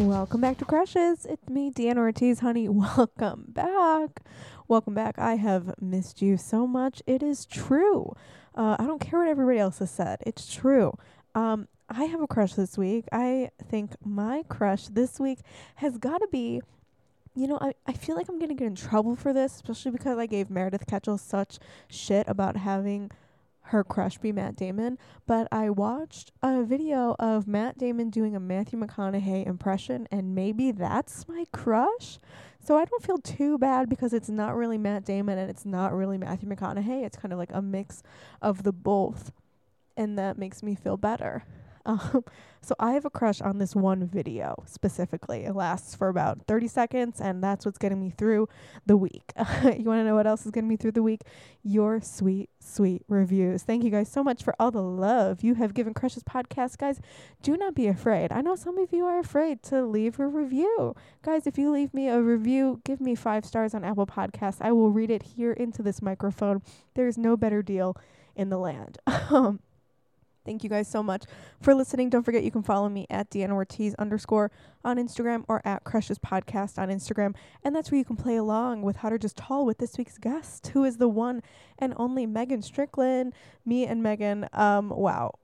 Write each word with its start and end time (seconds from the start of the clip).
Welcome 0.00 0.40
back 0.40 0.58
to 0.58 0.64
Crushes. 0.64 1.26
It's 1.26 1.48
me, 1.48 1.70
Deanna 1.70 1.98
Ortiz, 1.98 2.40
honey. 2.40 2.68
Welcome 2.70 3.44
back. 3.48 4.22
Welcome 4.66 4.94
back. 4.94 5.18
I 5.18 5.36
have 5.36 5.74
missed 5.80 6.22
you 6.22 6.36
so 6.36 6.66
much. 6.66 7.02
It 7.06 7.22
is 7.22 7.46
true. 7.46 8.14
Uh, 8.54 8.76
I 8.78 8.86
don't 8.86 9.00
care 9.00 9.20
what 9.20 9.28
everybody 9.28 9.58
else 9.58 9.78
has 9.78 9.90
said. 9.90 10.20
It's 10.26 10.52
true. 10.52 10.96
Um, 11.34 11.68
I 11.88 12.04
have 12.04 12.20
a 12.20 12.26
crush 12.26 12.54
this 12.54 12.78
week. 12.78 13.06
I 13.12 13.50
think 13.68 13.92
my 14.04 14.42
crush 14.48 14.88
this 14.88 15.20
week 15.20 15.40
has 15.76 15.98
got 15.98 16.18
to 16.18 16.28
be 16.32 16.62
you 17.34 17.46
know, 17.46 17.58
I, 17.60 17.74
I 17.86 17.92
feel 17.92 18.16
like 18.16 18.28
I'm 18.28 18.38
going 18.38 18.48
to 18.48 18.54
get 18.54 18.66
in 18.66 18.74
trouble 18.74 19.14
for 19.14 19.32
this, 19.32 19.54
especially 19.54 19.92
because 19.92 20.18
I 20.18 20.26
gave 20.26 20.50
Meredith 20.50 20.86
Ketchel 20.86 21.18
such 21.18 21.58
shit 21.88 22.26
about 22.28 22.56
having 22.56 23.10
her 23.70 23.84
crush 23.84 24.18
be 24.18 24.32
Matt 24.32 24.56
Damon. 24.56 24.98
But 25.26 25.48
I 25.50 25.70
watched 25.70 26.32
a 26.42 26.62
video 26.62 27.16
of 27.18 27.46
Matt 27.46 27.78
Damon 27.78 28.10
doing 28.10 28.36
a 28.36 28.40
Matthew 28.40 28.78
McConaughey 28.78 29.46
impression, 29.46 30.06
and 30.10 30.34
maybe 30.34 30.70
that's 30.72 31.26
my 31.28 31.44
crush. 31.52 32.18
So 32.62 32.76
I 32.76 32.84
don't 32.84 33.02
feel 33.02 33.18
too 33.18 33.58
bad 33.58 33.88
because 33.88 34.12
it's 34.12 34.28
not 34.28 34.54
really 34.54 34.76
Matt 34.76 35.04
Damon 35.04 35.38
and 35.38 35.48
it's 35.48 35.64
not 35.64 35.94
really 35.94 36.18
Matthew 36.18 36.48
McConaughey. 36.48 37.04
It's 37.04 37.16
kind 37.16 37.32
of 37.32 37.38
like 37.38 37.52
a 37.52 37.62
mix 37.62 38.02
of 38.42 38.64
the 38.64 38.72
both. 38.72 39.32
And 39.96 40.18
that 40.18 40.36
makes 40.36 40.62
me 40.62 40.74
feel 40.74 40.96
better. 40.96 41.44
Um, 41.86 42.24
so 42.60 42.74
I 42.78 42.92
have 42.92 43.04
a 43.04 43.10
crush 43.10 43.40
on 43.40 43.58
this 43.58 43.74
one 43.74 44.06
video 44.06 44.62
specifically. 44.66 45.44
It 45.44 45.54
lasts 45.54 45.94
for 45.94 46.08
about 46.08 46.46
30 46.46 46.68
seconds, 46.68 47.20
and 47.20 47.42
that's 47.42 47.64
what's 47.64 47.78
getting 47.78 48.00
me 48.00 48.10
through 48.10 48.48
the 48.86 48.96
week. 48.96 49.32
you 49.62 49.84
want 49.84 50.00
to 50.00 50.04
know 50.04 50.14
what 50.14 50.26
else 50.26 50.44
is 50.44 50.50
getting 50.50 50.68
me 50.68 50.76
through 50.76 50.92
the 50.92 51.02
week? 51.02 51.22
Your 51.62 52.00
sweet, 52.00 52.50
sweet 52.58 53.02
reviews. 53.08 53.62
Thank 53.62 53.84
you 53.84 53.90
guys 53.90 54.10
so 54.10 54.22
much 54.22 54.42
for 54.42 54.54
all 54.58 54.70
the 54.70 54.82
love 54.82 55.42
you 55.42 55.54
have 55.54 55.74
given 55.74 55.94
Crushes 55.94 56.22
Podcast. 56.22 56.78
Guys, 56.78 57.00
do 57.42 57.56
not 57.56 57.74
be 57.74 57.86
afraid. 57.86 58.32
I 58.32 58.40
know 58.40 58.56
some 58.56 58.78
of 58.78 58.92
you 58.92 59.04
are 59.06 59.18
afraid 59.18 59.62
to 59.64 59.84
leave 59.84 60.18
a 60.18 60.26
review. 60.26 60.94
Guys, 61.22 61.46
if 61.46 61.58
you 61.58 61.70
leave 61.70 61.94
me 61.94 62.08
a 62.08 62.20
review, 62.20 62.80
give 62.84 63.00
me 63.00 63.14
five 63.14 63.44
stars 63.44 63.74
on 63.74 63.84
Apple 63.84 64.06
Podcasts. 64.06 64.58
I 64.60 64.72
will 64.72 64.90
read 64.90 65.10
it 65.10 65.22
here 65.22 65.52
into 65.52 65.82
this 65.82 66.02
microphone. 66.02 66.62
There 66.94 67.08
is 67.08 67.18
no 67.18 67.36
better 67.36 67.62
deal 67.62 67.96
in 68.36 68.48
the 68.48 68.58
land. 68.58 68.98
Thank 70.44 70.64
you 70.64 70.70
guys 70.70 70.88
so 70.88 71.02
much 71.02 71.24
for 71.60 71.74
listening. 71.74 72.08
Don't 72.08 72.22
forget 72.22 72.42
you 72.42 72.50
can 72.50 72.62
follow 72.62 72.88
me 72.88 73.06
at 73.10 73.30
Deanna 73.30 73.52
Ortiz 73.52 73.94
underscore 73.96 74.50
on 74.84 74.96
Instagram 74.96 75.44
or 75.48 75.60
at 75.64 75.84
Crushes 75.84 76.18
Podcast 76.18 76.78
on 76.78 76.88
Instagram. 76.88 77.34
And 77.62 77.74
that's 77.74 77.90
where 77.90 77.98
you 77.98 78.04
can 78.04 78.16
play 78.16 78.36
along 78.36 78.82
with 78.82 78.96
How 78.96 79.10
to 79.10 79.18
Just 79.18 79.36
Tall 79.36 79.66
with 79.66 79.78
this 79.78 79.98
week's 79.98 80.18
guest, 80.18 80.68
who 80.68 80.84
is 80.84 80.96
the 80.96 81.08
one 81.08 81.42
and 81.78 81.92
only 81.96 82.26
Meghan 82.26 82.64
Strickland. 82.64 83.34
Me 83.64 83.86
and 83.86 84.02
Meghan, 84.02 84.48
um, 84.56 84.88
wow. 84.90 85.34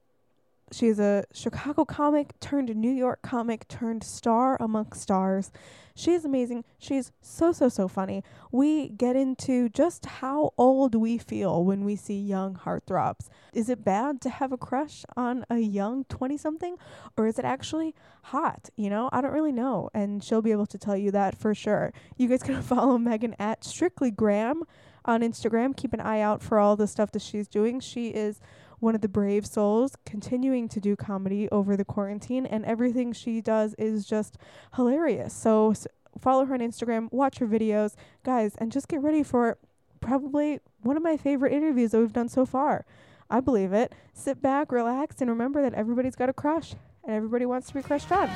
She's 0.72 0.98
a 0.98 1.24
Chicago 1.32 1.84
comic 1.84 2.38
turned 2.40 2.74
New 2.74 2.90
York 2.90 3.22
comic 3.22 3.68
turned 3.68 4.02
star 4.02 4.56
amongst 4.60 5.00
stars. 5.00 5.52
She 5.94 6.12
is 6.12 6.24
amazing. 6.24 6.64
She's 6.78 7.12
so, 7.22 7.52
so, 7.52 7.68
so 7.68 7.86
funny. 7.88 8.24
We 8.50 8.88
get 8.88 9.16
into 9.16 9.68
just 9.68 10.04
how 10.06 10.52
old 10.58 10.94
we 10.94 11.18
feel 11.18 11.64
when 11.64 11.84
we 11.84 11.94
see 11.96 12.18
young 12.18 12.56
heartthrobs. 12.56 13.28
Is 13.54 13.70
it 13.70 13.84
bad 13.84 14.20
to 14.22 14.28
have 14.28 14.52
a 14.52 14.58
crush 14.58 15.04
on 15.16 15.46
a 15.48 15.58
young 15.58 16.04
20 16.04 16.36
something, 16.36 16.76
or 17.16 17.26
is 17.26 17.38
it 17.38 17.46
actually 17.46 17.94
hot? 18.24 18.68
You 18.76 18.90
know, 18.90 19.08
I 19.10 19.20
don't 19.20 19.32
really 19.32 19.52
know. 19.52 19.88
And 19.94 20.22
she'll 20.22 20.42
be 20.42 20.52
able 20.52 20.66
to 20.66 20.78
tell 20.78 20.96
you 20.96 21.12
that 21.12 21.38
for 21.38 21.54
sure. 21.54 21.92
You 22.16 22.28
guys 22.28 22.42
can 22.44 22.60
follow 22.60 22.98
Meghan 22.98 23.34
at 23.38 23.62
Stricklygram 23.62 24.62
on 25.06 25.20
Instagram. 25.22 25.76
Keep 25.76 25.94
an 25.94 26.00
eye 26.00 26.20
out 26.20 26.42
for 26.42 26.58
all 26.58 26.76
the 26.76 26.88
stuff 26.88 27.12
that 27.12 27.22
she's 27.22 27.48
doing. 27.48 27.80
She 27.80 28.08
is 28.08 28.40
one 28.80 28.94
of 28.94 29.00
the 29.00 29.08
brave 29.08 29.46
souls 29.46 29.96
continuing 30.04 30.68
to 30.68 30.80
do 30.80 30.96
comedy 30.96 31.48
over 31.50 31.76
the 31.76 31.84
quarantine 31.84 32.46
and 32.46 32.64
everything 32.64 33.12
she 33.12 33.40
does 33.40 33.74
is 33.78 34.04
just 34.06 34.36
hilarious. 34.74 35.32
So 35.32 35.70
s- 35.70 35.86
follow 36.18 36.44
her 36.44 36.54
on 36.54 36.60
Instagram, 36.60 37.10
watch 37.12 37.38
her 37.38 37.46
videos, 37.46 37.94
guys, 38.24 38.54
and 38.56 38.70
just 38.72 38.88
get 38.88 39.02
ready 39.02 39.22
for 39.22 39.58
probably 40.00 40.60
one 40.82 40.96
of 40.96 41.02
my 41.02 41.16
favorite 41.16 41.52
interviews 41.52 41.90
that 41.92 41.98
we've 42.00 42.12
done 42.12 42.28
so 42.28 42.44
far. 42.46 42.84
I 43.28 43.40
believe 43.40 43.72
it. 43.72 43.92
Sit 44.12 44.40
back, 44.40 44.70
relax, 44.70 45.20
and 45.20 45.28
remember 45.30 45.62
that 45.62 45.74
everybody's 45.74 46.14
got 46.16 46.28
a 46.28 46.32
crush 46.32 46.74
and 47.04 47.14
everybody 47.14 47.46
wants 47.46 47.68
to 47.68 47.74
be 47.74 47.82
crushed 47.82 48.12
on. 48.12 48.30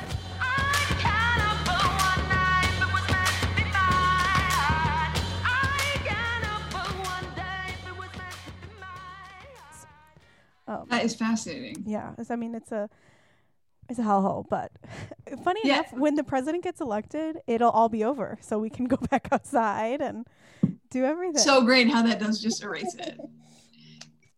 Um, 10.71 10.87
That 10.89 11.03
is 11.03 11.15
fascinating. 11.15 11.83
yeah, 11.85 12.13
it's, 12.17 12.31
I 12.31 12.35
mean 12.35 12.55
it's 12.55 12.71
a 12.71 12.89
it's 13.89 13.99
a 13.99 14.03
hellhole, 14.03 14.47
but 14.49 14.71
funny 15.43 15.59
Yeah. 15.65 15.79
enough, 15.79 15.93
when 15.93 16.15
the 16.15 16.23
president 16.23 16.63
gets 16.63 16.79
elected, 16.79 17.39
it'll 17.47 17.71
all 17.71 17.89
be 17.89 18.03
over, 18.03 18.37
so 18.41 18.57
we 18.59 18.69
can 18.69 18.85
go 18.85 18.95
back 19.11 19.27
outside 19.31 20.01
and 20.01 20.25
do 20.89 21.03
everything. 21.05 21.41
So 21.41 21.61
great 21.63 21.89
how 21.89 22.01
that 22.03 22.19
does 22.19 22.41
just 22.41 22.63
erase 22.63 22.95
it. 22.95 23.19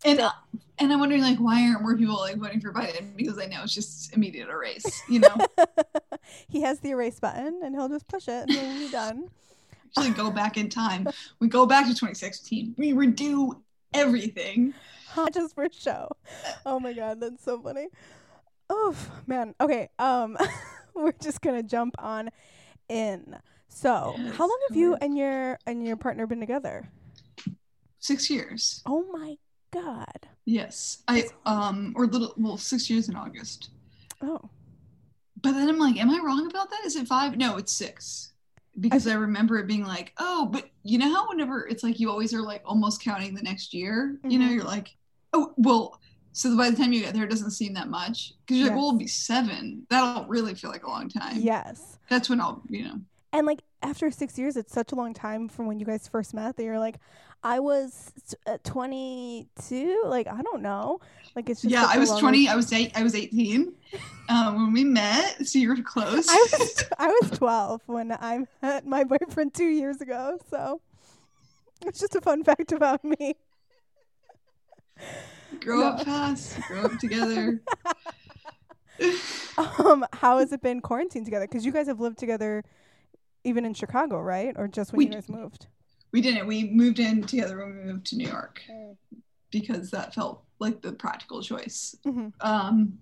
And 0.06 0.20
uh, 0.20 0.32
and 0.80 0.92
I'm 0.92 1.00
wondering 1.00 1.22
like 1.22 1.38
why 1.38 1.64
aren't 1.66 1.82
more 1.82 1.96
people 1.96 2.16
like 2.20 2.36
voting 2.36 2.60
for 2.60 2.74
Biden 2.74 3.16
because 3.16 3.40
I 3.40 3.46
know 3.46 3.64
it's 3.64 3.74
just 3.74 4.14
immediate 4.14 4.50
erase, 4.50 5.02
you 5.08 5.20
know. 5.22 5.38
he 6.50 6.60
has 6.64 6.82
the 6.82 6.90
erase 6.90 7.22
button, 7.22 7.62
and 7.64 7.74
he'll 7.74 7.88
just 7.88 8.06
push 8.10 8.28
it, 8.28 8.50
and 8.50 8.58
then 8.58 8.66
we'll 8.74 8.88
be 8.88 8.92
done. 8.92 9.30
Actually 9.96 10.10
go 10.14 10.30
back 10.30 10.58
in 10.58 10.68
time. 10.68 11.08
We 11.40 11.48
go 11.48 11.66
back 11.66 11.84
to 11.86 11.92
2016. 11.92 12.76
We 12.78 12.92
redo 12.92 13.62
everything. 13.94 14.74
just 15.34 15.56
for 15.56 15.68
show. 15.72 16.10
Oh 16.66 16.80
my 16.80 16.94
god, 16.94 17.20
that's 17.20 17.44
so 17.44 17.62
funny. 17.62 17.88
Oh 18.70 18.96
man. 19.28 19.54
Okay. 19.62 19.90
Um, 20.00 20.38
we're 20.94 21.12
just 21.14 21.42
gonna 21.42 21.64
jump 21.64 21.96
on 22.00 22.30
in. 22.90 23.38
So, 23.68 24.14
Yes, 24.18 24.36
how 24.36 24.44
long 24.44 24.60
have 24.70 24.78
you 24.78 24.96
and 25.02 25.18
your 25.18 25.58
and 25.66 25.86
your 25.86 25.96
partner 25.96 26.28
been 26.28 26.40
together? 26.40 26.88
Six 28.00 28.30
years. 28.30 28.82
Oh 28.86 29.06
my 29.12 29.38
god. 29.72 30.28
Yes. 30.46 31.00
I 31.08 31.26
um 31.46 31.94
or 31.96 32.06
little 32.06 32.34
well 32.38 32.58
six 32.58 32.90
years 32.90 33.10
in 33.10 33.16
August. 33.16 33.70
Oh. 34.22 34.50
But 35.42 35.54
then 35.54 35.68
I'm 35.70 35.80
like, 35.80 35.98
am 35.98 36.10
I 36.10 36.20
wrong 36.24 36.48
about 36.50 36.70
that? 36.70 36.86
Is 36.86 36.96
it 36.96 37.08
five? 37.08 37.36
No, 37.38 37.58
it's 37.58 37.74
six. 37.74 38.32
Because 38.80 39.08
I 39.08 39.14
remember 39.14 39.58
it 39.60 39.68
being 39.68 39.86
like, 39.86 40.14
oh, 40.18 40.48
but 40.52 40.70
you 40.84 40.98
know 40.98 41.14
how 41.14 41.28
whenever 41.28 41.68
it's 41.68 41.84
like 41.84 42.00
you 42.00 42.10
always 42.10 42.34
are 42.34 42.42
like 42.42 42.62
almost 42.66 43.02
counting 43.04 43.36
the 43.36 43.42
next 43.44 43.74
year, 43.74 44.18
you 44.28 44.40
know, 44.40 44.48
Mhm. 44.48 44.56
you're 44.56 44.64
like, 44.64 44.96
oh, 45.34 45.54
well, 45.58 46.00
so 46.32 46.56
by 46.58 46.70
the 46.70 46.76
time 46.78 46.94
you 46.94 47.02
get 47.02 47.14
there, 47.14 47.24
it 47.24 47.30
doesn't 47.30 47.52
seem 47.52 47.74
that 47.74 47.90
much. 47.90 48.34
Because 48.46 48.58
you're 48.58 48.70
like, 48.70 48.76
well, 48.78 48.86
Yes. 48.86 48.94
it'll 48.94 49.00
be 49.00 49.08
seven. 49.08 49.88
That'll 49.90 50.26
really 50.26 50.56
feel 50.56 50.72
like 50.72 50.84
a 50.84 50.90
long 50.90 51.10
time. 51.10 51.38
Yes. 51.40 52.00
That's 52.10 52.30
when 52.30 52.42
I'll, 52.42 52.62
you 52.70 52.84
know. 52.86 53.00
And 53.32 53.46
like 53.48 53.62
after 53.82 54.10
six 54.12 54.38
years, 54.38 54.56
it's 54.58 54.72
such 54.74 54.92
a 54.92 54.96
long 54.96 55.14
time 55.14 55.50
from 55.50 55.66
when 55.66 55.80
you 55.80 55.86
guys 55.86 56.08
first 56.08 56.34
met 56.34 56.56
that 56.56 56.64
you're 56.64 56.80
like, 56.80 56.98
I 57.44 57.60
was 57.60 58.12
uh, 58.48 58.58
22. 58.64 60.04
Like 60.06 60.28
I 60.28 60.42
don't 60.42 60.62
know. 60.62 61.00
Like 61.36 61.50
it's 61.50 61.62
just 61.62 61.72
yeah, 61.72 61.86
i 61.90 61.98
was 61.98 62.10
long- 62.10 62.20
20. 62.20 62.48
I 62.48 62.56
was 62.56 62.72
eight. 62.72 62.92
I 62.96 63.04
was 63.04 63.16
18 63.16 63.74
um, 64.30 64.56
when 64.56 64.74
we 64.74 64.84
met. 64.84 65.46
So 65.48 65.60
you 65.60 65.70
were 65.70 65.82
close. 65.82 66.28
I 66.30 66.48
was 66.60 66.84
I 67.00 67.08
was 67.22 67.32
12 67.32 67.82
when 67.88 68.12
I 68.12 68.46
met 68.62 68.86
my 68.86 69.04
boyfriend 69.04 69.54
two 69.54 69.66
years 69.66 70.00
ago. 70.00 70.40
So 70.50 70.80
it's 71.86 72.00
just 72.00 72.16
a 72.16 72.22
fun 72.22 72.44
fact 72.44 72.72
about 72.72 73.04
me. 73.04 73.36
Grow 75.60 75.80
No. 75.80 75.86
up 75.88 76.06
fast, 76.06 76.60
grow 76.68 76.86
up 76.86 76.98
together. 77.00 77.62
Um, 79.58 80.04
how 80.14 80.40
has 80.40 80.52
it 80.52 80.62
been 80.62 80.82
quarantine 80.82 81.24
together? 81.26 81.46
Because 81.48 81.64
you 81.66 81.72
guys 81.72 81.86
have 81.88 82.00
lived 82.00 82.18
together, 82.18 82.64
even 83.44 83.66
in 83.66 83.74
Chicago, 83.76 84.20
right? 84.20 84.54
Or 84.58 84.68
just 84.68 84.92
when 84.92 84.98
We 85.00 85.06
you 85.06 85.12
guys 85.12 85.30
moved? 85.30 85.68
we 86.12 86.22
didn't. 86.22 86.48
We 86.48 86.70
moved 86.72 87.00
in 87.00 87.22
together 87.24 87.58
when 87.58 87.78
we 87.78 87.84
moved 87.84 88.06
to 88.08 88.16
New 88.16 88.28
York. 88.28 88.62
because 89.52 89.92
that 89.92 90.16
felt 90.16 90.44
like 90.60 90.82
the 90.82 90.94
practical 90.94 91.42
choice. 91.44 91.96
hmm 92.04 92.30
Um, 92.42 92.98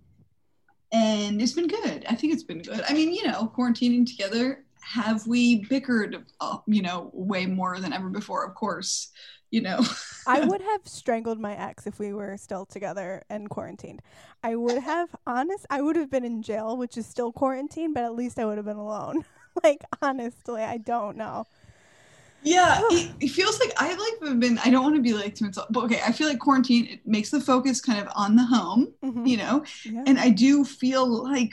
and 0.91 1.41
it's 1.41 1.53
been 1.53 1.67
good. 1.67 2.05
I 2.09 2.15
think 2.15 2.33
it's 2.33 2.43
been 2.43 2.61
good. 2.61 2.83
I 2.87 2.93
mean, 2.93 3.13
you 3.13 3.25
know, 3.25 3.51
quarantining 3.55 4.05
together, 4.05 4.65
have 4.81 5.25
we 5.27 5.63
bickered, 5.65 6.25
uh, 6.41 6.57
you 6.67 6.81
know, 6.81 7.09
way 7.13 7.45
more 7.45 7.79
than 7.79 7.93
ever 7.93 8.09
before? 8.09 8.45
Of 8.45 8.55
course, 8.55 9.09
you 9.51 9.61
know. 9.61 9.81
I 10.25 10.41
would 10.41 10.61
have 10.61 10.87
strangled 10.87 11.39
my 11.39 11.55
ex 11.55 11.87
if 11.87 11.99
we 11.99 12.13
were 12.13 12.37
still 12.37 12.65
together 12.65 13.23
and 13.29 13.49
quarantined. 13.49 14.01
I 14.43 14.55
would 14.55 14.77
have, 14.79 15.15
honest, 15.25 15.65
I 15.69 15.81
would 15.81 15.95
have 15.95 16.09
been 16.11 16.25
in 16.25 16.43
jail, 16.43 16.77
which 16.77 16.97
is 16.97 17.07
still 17.07 17.31
quarantine, 17.31 17.93
but 17.93 18.03
at 18.03 18.15
least 18.15 18.37
I 18.39 18.45
would 18.45 18.57
have 18.57 18.65
been 18.65 18.77
alone. 18.77 19.25
like, 19.63 19.83
honestly, 20.01 20.61
I 20.63 20.77
don't 20.77 21.17
know. 21.17 21.47
Yeah, 22.41 22.81
it, 22.89 23.15
it 23.19 23.27
feels 23.29 23.59
like 23.59 23.71
I 23.77 23.89
like 23.93 24.29
have 24.29 24.39
been. 24.39 24.57
I 24.59 24.69
don't 24.69 24.83
want 24.83 24.95
to 24.95 25.01
be 25.01 25.13
like 25.13 25.35
too 25.35 25.45
much, 25.45 25.57
but 25.69 25.83
okay. 25.85 26.01
I 26.05 26.11
feel 26.11 26.27
like 26.27 26.39
quarantine 26.39 26.85
it 26.87 27.05
makes 27.05 27.29
the 27.29 27.39
focus 27.41 27.81
kind 27.81 27.99
of 27.99 28.07
on 28.15 28.35
the 28.35 28.43
home, 28.45 28.93
Mhm. 29.01 29.25
you 29.25 29.37
know, 29.37 29.63
Yeah. 29.83 30.07
and 30.07 30.19
I 30.19 30.29
do 30.29 30.63
feel 30.65 31.07
like 31.23 31.51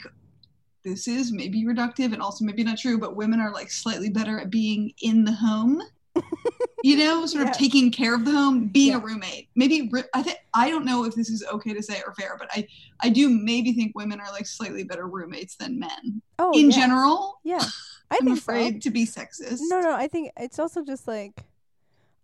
this 0.83 1.07
is 1.07 1.31
maybe 1.31 1.65
reductive 1.65 2.13
and 2.13 2.21
also 2.21 2.45
maybe 2.45 2.63
not 2.63 2.79
true, 2.79 2.99
but 2.99 3.15
women 3.15 3.39
are 3.39 3.53
like 3.53 3.71
slightly 3.71 4.09
better 4.09 4.39
at 4.39 4.49
being 4.51 4.93
in 5.01 5.25
the 5.25 5.33
home 5.33 5.81
you 6.83 6.95
know, 6.97 7.25
sort 7.25 7.45
Yeah. 7.45 7.51
of 7.51 7.57
taking 7.57 7.91
care 7.91 8.15
of 8.15 8.25
the 8.25 8.31
home, 8.31 8.67
being 8.67 8.95
a 8.95 8.99
roommate. 8.99 9.49
Maybe 9.55 9.91
I 10.13 10.21
think 10.23 10.37
I 10.53 10.69
don't 10.69 10.85
know 10.85 11.03
if 11.05 11.15
this 11.15 11.29
is 11.29 11.43
okay 11.51 11.73
to 11.73 11.81
say 11.83 12.01
or 12.05 12.13
fair, 12.13 12.35
but 12.39 12.49
I 12.53 12.67
I 13.01 13.09
do 13.09 13.29
maybe 13.29 13.73
think 13.73 13.93
women 13.95 14.19
are 14.19 14.31
like 14.31 14.45
slightly 14.47 14.83
better 14.83 15.07
roommates 15.07 15.55
than 15.57 15.79
men 15.79 16.21
Oh, 16.37 16.51
in 16.57 16.69
yeah. 16.69 16.75
general. 16.77 17.39
Yeah, 17.43 17.63
I 18.11 18.17
I'm 18.21 18.25
think 18.27 18.37
afraid 18.39 18.81
to 18.83 18.89
be 18.91 19.05
sexist. 19.05 19.59
No, 19.61 19.81
no, 19.81 19.93
I 19.93 20.07
think 20.07 20.31
it's 20.37 20.59
also 20.59 20.83
just 20.83 21.07
like 21.07 21.45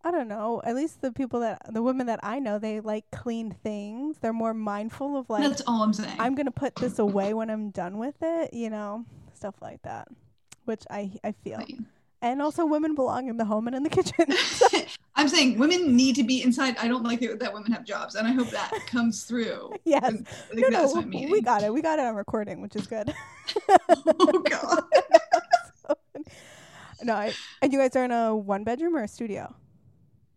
I 0.03 0.12
don't 0.12 0.27
know. 0.27 0.62
At 0.63 0.75
least 0.75 1.01
the 1.01 1.12
people 1.12 1.39
that 1.39 1.74
the 1.74 1.81
women 1.81 2.06
that 2.07 2.19
I 2.21 2.38
know, 2.39 2.59
they 2.59 2.80
like 2.80 3.09
clean 3.12 3.51
things. 3.63 4.18
They're 4.21 4.33
more 4.33 4.53
mindful 4.53 5.18
of 5.18 5.30
like 5.30 5.42
That's 5.44 5.63
all 5.65 5.81
I'm 5.81 5.94
saying. 5.94 6.15
I'm 6.19 6.36
gonna 6.36 6.51
put 6.51 6.75
this 6.75 7.00
away 7.00 7.33
when 7.33 7.50
I'm 7.50 7.71
done 7.71 7.97
with 7.97 8.15
it. 8.21 8.53
You 8.53 8.69
know, 8.69 9.06
stuff 9.33 9.56
like 9.62 9.81
that, 9.81 10.07
which 10.65 10.83
I 10.92 11.12
I 11.24 11.31
feel. 11.44 11.59
And 12.25 12.42
also, 12.42 12.66
women 12.66 12.95
belong 12.95 13.30
in 13.30 13.38
the 13.38 13.45
home 13.45 13.68
and 13.68 13.75
in 13.75 13.83
the 13.83 13.89
kitchen. 13.89 14.25
I'm 15.16 15.30
saying 15.30 15.60
women 15.60 15.95
need 15.95 16.16
to 16.16 16.24
be 16.24 16.42
inside. 16.42 16.75
I 16.77 16.88
don't 16.88 17.04
like 17.04 17.22
it 17.22 17.38
that 17.38 17.54
women 17.54 17.72
have 17.72 17.86
jobs, 17.86 18.16
and 18.16 18.27
I 18.27 18.31
hope 18.31 18.50
that 18.50 18.72
comes 18.88 19.25
through. 19.25 19.74
yes. 19.86 20.12
No, 20.51 20.68
no, 20.69 21.04
we 21.04 21.39
got 21.39 21.62
it. 21.62 21.72
We 21.72 21.83
got 21.83 22.00
it 22.00 22.06
on 22.06 22.16
recording, 22.16 22.62
which 22.62 22.75
is 22.75 22.88
good. 22.88 23.13
oh 24.07 24.44
god. 24.50 24.83
no, 27.04 27.13
I, 27.13 27.31
and 27.62 27.72
you 27.72 27.77
guys 27.77 27.95
are 27.95 28.04
in 28.04 28.12
a 28.12 28.36
one 28.36 28.63
bedroom 28.63 28.98
or 28.98 29.04
a 29.04 29.07
studio? 29.07 29.54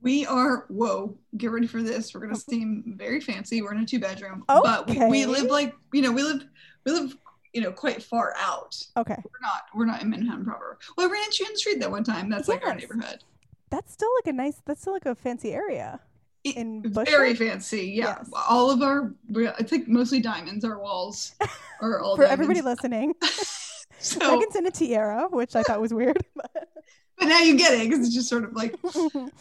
We 0.02 0.26
are 0.26 0.66
whoa, 0.68 1.16
get 1.38 1.52
ready 1.52 1.66
for 1.66 1.82
this. 1.82 2.12
We're 2.12 2.20
gonna 2.20 2.34
oh. 2.34 2.50
seem 2.50 2.96
very 2.98 3.22
fancy. 3.22 3.62
We're 3.62 3.72
in 3.72 3.80
a 3.80 3.86
two 3.86 3.98
bedroom. 3.98 4.44
But 4.46 4.90
we, 4.90 5.06
we 5.06 5.24
live 5.24 5.44
like 5.44 5.74
you 5.94 6.02
know, 6.02 6.12
we 6.12 6.22
live 6.22 6.44
we 6.84 6.92
live, 6.92 7.16
you 7.58 7.64
know, 7.64 7.72
quite 7.72 8.00
far 8.00 8.34
out. 8.38 8.80
Okay, 8.96 9.16
We're 9.16 9.40
not 9.42 9.62
we're 9.74 9.84
not 9.84 10.00
in 10.00 10.10
Manhattan 10.10 10.44
proper. 10.44 10.78
Well 10.96 11.08
I 11.08 11.10
ran 11.10 11.24
into 11.24 11.44
the 11.50 11.58
street 11.58 11.80
that 11.80 11.90
one 11.90 12.04
time. 12.04 12.30
That's 12.30 12.46
like 12.46 12.64
our 12.64 12.72
neighborhood. 12.74 13.24
that's 13.68 13.92
still 13.92 14.10
like 14.18 14.28
a 14.28 14.32
nice. 14.32 14.62
That's 14.64 14.80
still 14.80 14.92
like 14.92 15.06
a 15.06 15.16
fancy 15.16 15.52
area. 15.52 15.98
In 16.44 16.84
very 16.86 17.34
fancy, 17.34 17.90
yeah. 17.96 18.18
Yes. 18.18 18.30
All 18.48 18.70
of 18.70 18.80
our, 18.80 19.12
we- 19.28 19.48
I 19.48 19.62
think 19.64 19.88
mostly 19.88 20.20
diamonds. 20.20 20.64
Our 20.64 20.78
walls 20.78 21.32
are 21.82 21.98
all 22.00 22.14
For 22.14 22.22
everybody 22.24 22.60
diamonds. 22.60 22.80
listening, 22.84 23.14
So, 23.98 24.20
Meghan's 24.20 24.54
in 24.54 24.64
a 24.64 24.70
tiara, 24.70 25.26
which 25.28 25.56
I 25.56 25.64
thought 25.64 25.80
was 25.80 25.92
weird. 25.92 26.24
But 26.36 26.52
but 27.18 27.26
now 27.26 27.40
you 27.40 27.56
get 27.58 27.72
it 27.74 27.88
because 27.90 28.06
it's 28.06 28.14
just 28.14 28.28
sort 28.28 28.44
of 28.44 28.52
like 28.54 28.76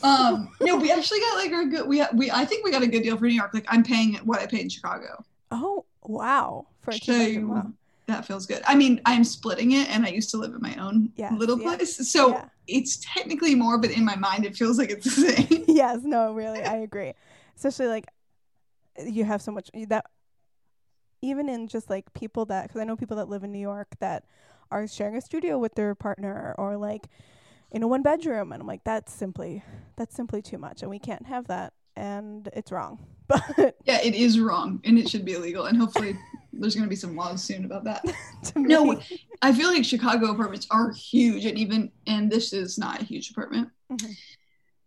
um 0.03 0.49
no 0.61 0.77
we 0.77 0.91
actually 0.91 1.19
got 1.19 1.35
like 1.35 1.51
a 1.51 1.65
good 1.67 1.87
we 1.87 2.03
we 2.15 2.31
i 2.31 2.43
think 2.43 2.65
we 2.65 2.71
got 2.71 2.81
a 2.81 2.87
good 2.87 3.03
deal 3.03 3.15
for 3.15 3.25
new 3.27 3.35
york 3.35 3.51
like 3.53 3.65
i'm 3.69 3.83
paying 3.83 4.15
what 4.25 4.39
i 4.39 4.47
paid 4.47 4.61
in 4.61 4.69
chicago 4.69 5.23
oh 5.51 5.85
wow, 6.01 6.65
for 6.81 6.89
a 6.89 6.93
so. 6.95 7.13
Wow. 7.45 7.71
That 8.07 8.25
feels 8.25 8.45
good 8.45 8.61
i 8.65 8.75
mean 8.75 8.99
i'm 9.05 9.23
splitting 9.23 9.73
it 9.73 9.89
and 9.89 10.05
i 10.05 10.09
used 10.09 10.29
to 10.31 10.37
live 10.37 10.53
in 10.53 10.61
my 10.61 10.75
own 10.75 11.09
Yes, 11.15 11.33
little 11.37 11.59
yeah, 11.59 11.75
place 11.75 12.09
so 12.09 12.29
yeah. 12.31 12.45
it's 12.67 12.97
technically 13.13 13.53
more 13.55 13.77
but 13.77 13.91
in 13.91 14.03
my 14.05 14.15
mind 14.15 14.45
it 14.45 14.55
feels 14.55 14.77
like 14.77 14.89
it's 14.89 15.03
the 15.03 15.33
same 15.33 15.65
yes, 15.67 15.99
no, 16.03 16.33
really, 16.33 16.63
I 16.63 16.77
agree. 16.77 17.13
Especially 17.55 17.87
like 17.87 18.05
you 19.05 19.25
have 19.25 19.41
so 19.41 19.51
much 19.51 19.69
that 19.87 20.05
even 21.21 21.49
in 21.49 21.67
just 21.67 21.89
like 21.89 22.11
people 22.13 22.45
that 22.45 22.63
because 22.67 22.81
I 22.81 22.83
know 22.83 22.95
people 22.95 23.17
that 23.17 23.29
live 23.29 23.43
in 23.43 23.51
New 23.51 23.59
York 23.59 23.87
that 23.99 24.23
are 24.71 24.87
sharing 24.87 25.15
a 25.15 25.21
studio 25.21 25.57
with 25.57 25.75
their 25.75 25.95
partner 25.95 26.55
or 26.57 26.77
like 26.77 27.07
in 27.71 27.83
a 27.83 27.87
one 27.87 28.01
bedroom, 28.01 28.51
and 28.51 28.61
I'm 28.61 28.67
like 28.67 28.83
that's 28.83 29.13
simply 29.13 29.63
that's 29.95 30.15
simply 30.15 30.41
too 30.41 30.57
much, 30.57 30.81
and 30.81 30.89
we 30.89 30.99
can't 30.99 31.25
have 31.27 31.47
that, 31.47 31.73
and 31.95 32.49
it's 32.53 32.71
wrong. 32.71 33.05
But 33.27 33.75
yeah 33.83 33.99
it 34.01 34.15
is 34.15 34.39
wrong 34.39 34.79
and 34.85 34.97
it 34.97 35.09
should 35.09 35.25
be 35.25 35.33
illegal 35.33 35.65
and 35.65 35.77
hopefully 35.77 36.17
there's 36.59 36.75
going 36.75 36.85
to 36.85 36.89
be 36.89 36.95
some 36.95 37.15
laws 37.15 37.43
soon 37.43 37.65
about 37.65 37.83
that 37.83 38.03
no 38.55 38.99
i 39.41 39.51
feel 39.53 39.69
like 39.71 39.83
chicago 39.85 40.31
apartments 40.31 40.67
are 40.71 40.91
huge 40.91 41.45
and 41.45 41.57
even 41.57 41.91
and 42.07 42.31
this 42.31 42.53
is 42.53 42.77
not 42.77 43.01
a 43.01 43.05
huge 43.05 43.31
apartment 43.31 43.69
Mhm. 43.91 44.15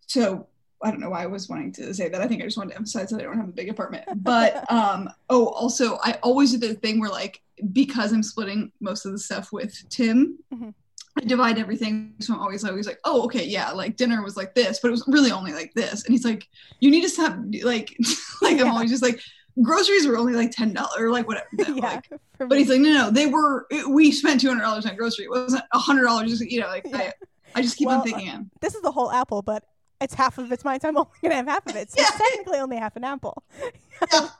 so 0.07 0.47
I 0.83 0.91
don't 0.91 1.01
know 1.01 1.11
why 1.11 1.23
I 1.25 1.27
was 1.27 1.47
wanting 1.47 1.73
to 1.75 1.93
say 1.93 2.09
that. 2.09 2.23
I 2.23 2.27
think 2.27 2.41
I 2.41 2.47
just 2.47 2.57
wanted 2.57 2.71
to 2.71 2.77
emphasize 2.77 3.11
that 3.11 3.21
I 3.21 3.25
don't 3.25 3.37
have 3.37 3.51
a 3.51 3.53
big 3.53 3.69
apartment. 3.69 4.05
But 4.17 4.65
um 4.73 5.11
oh 5.29 5.49
also 5.49 5.99
I 6.03 6.13
always 6.23 6.53
do 6.53 6.57
the 6.59 6.73
thing 6.73 7.01
where 7.01 7.11
like 7.11 7.43
because 7.75 8.13
I'm 8.15 8.23
splitting 8.23 8.73
most 8.81 9.05
of 9.05 9.13
the 9.13 9.19
stuff 9.19 9.53
with 9.53 9.75
Tim, 9.91 10.39
Mhm. 10.55 10.73
I 11.19 11.25
divide 11.27 11.59
everything. 11.59 12.15
So 12.21 12.33
I'm 12.33 12.41
always 12.41 12.65
always 12.65 12.87
like, 12.87 12.99
oh 13.05 13.25
okay, 13.25 13.45
yeah, 13.45 13.73
like 13.73 13.97
dinner 13.97 14.23
was 14.23 14.39
like 14.39 14.55
this, 14.55 14.81
but 14.81 14.89
it 14.89 14.93
was 14.93 15.05
really 15.07 15.31
only 15.33 15.53
like 15.53 15.75
this. 15.75 16.05
And 16.07 16.15
he's 16.15 16.25
like, 16.25 16.49
you 16.81 16.91
need 16.91 17.03
to 17.03 17.11
stop 17.11 17.37
like 17.63 17.95
like 18.41 18.59
I'm 18.59 18.69
always 18.71 18.91
just 18.91 19.03
like 19.03 19.21
groceries 19.63 20.07
were 20.07 20.17
only 20.17 20.35
like 20.35 20.51
ten 20.51 20.73
dollars 20.73 20.93
or 20.99 21.11
like 21.11 21.27
whatever. 21.29 21.47
yeah. 21.59 21.75
Like, 21.75 22.09
but 22.39 22.59
he's 22.59 22.69
like, 22.69 22.81
no, 22.81 22.91
no, 22.93 23.11
they 23.11 23.27
were. 23.27 23.67
We 23.89 24.11
spent 24.13 24.41
two 24.41 24.49
hundred 24.49 24.63
dollars 24.63 24.87
on 24.87 24.97
grocery. 24.97 25.27
It 25.27 25.31
wasn't 25.31 25.63
hundred 25.73 26.05
dollars. 26.05 26.41
You 26.41 26.61
know, 26.61 26.69
like 26.69 26.85
Yeah. 26.87 26.97
I, 26.99 27.13
I 27.57 27.63
just 27.63 27.77
keep 27.77 27.87
Well, 27.89 27.99
on 27.99 28.05
thinking 28.05 28.27
him. 28.27 28.51
this 28.61 28.75
is 28.75 28.83
the 28.83 28.93
whole 28.93 29.11
apple, 29.11 29.43
but 29.43 29.65
it's 30.01 30.15
half 30.15 30.39
of 30.39 30.51
it's 30.53 30.65
mine, 30.65 30.81
so 30.81 30.89
I'm 30.89 30.97
only 30.97 31.11
gonna 31.23 31.35
have 31.35 31.47
half 31.47 31.67
of 31.67 31.77
it. 31.77 31.91
So 31.91 32.01
it's 32.01 32.11
Yeah. 32.13 32.19
technically 32.19 32.59
only 32.59 32.77
half 32.77 32.97
an 32.97 33.05
apple. 33.05 33.43
Yeah. 33.61 34.29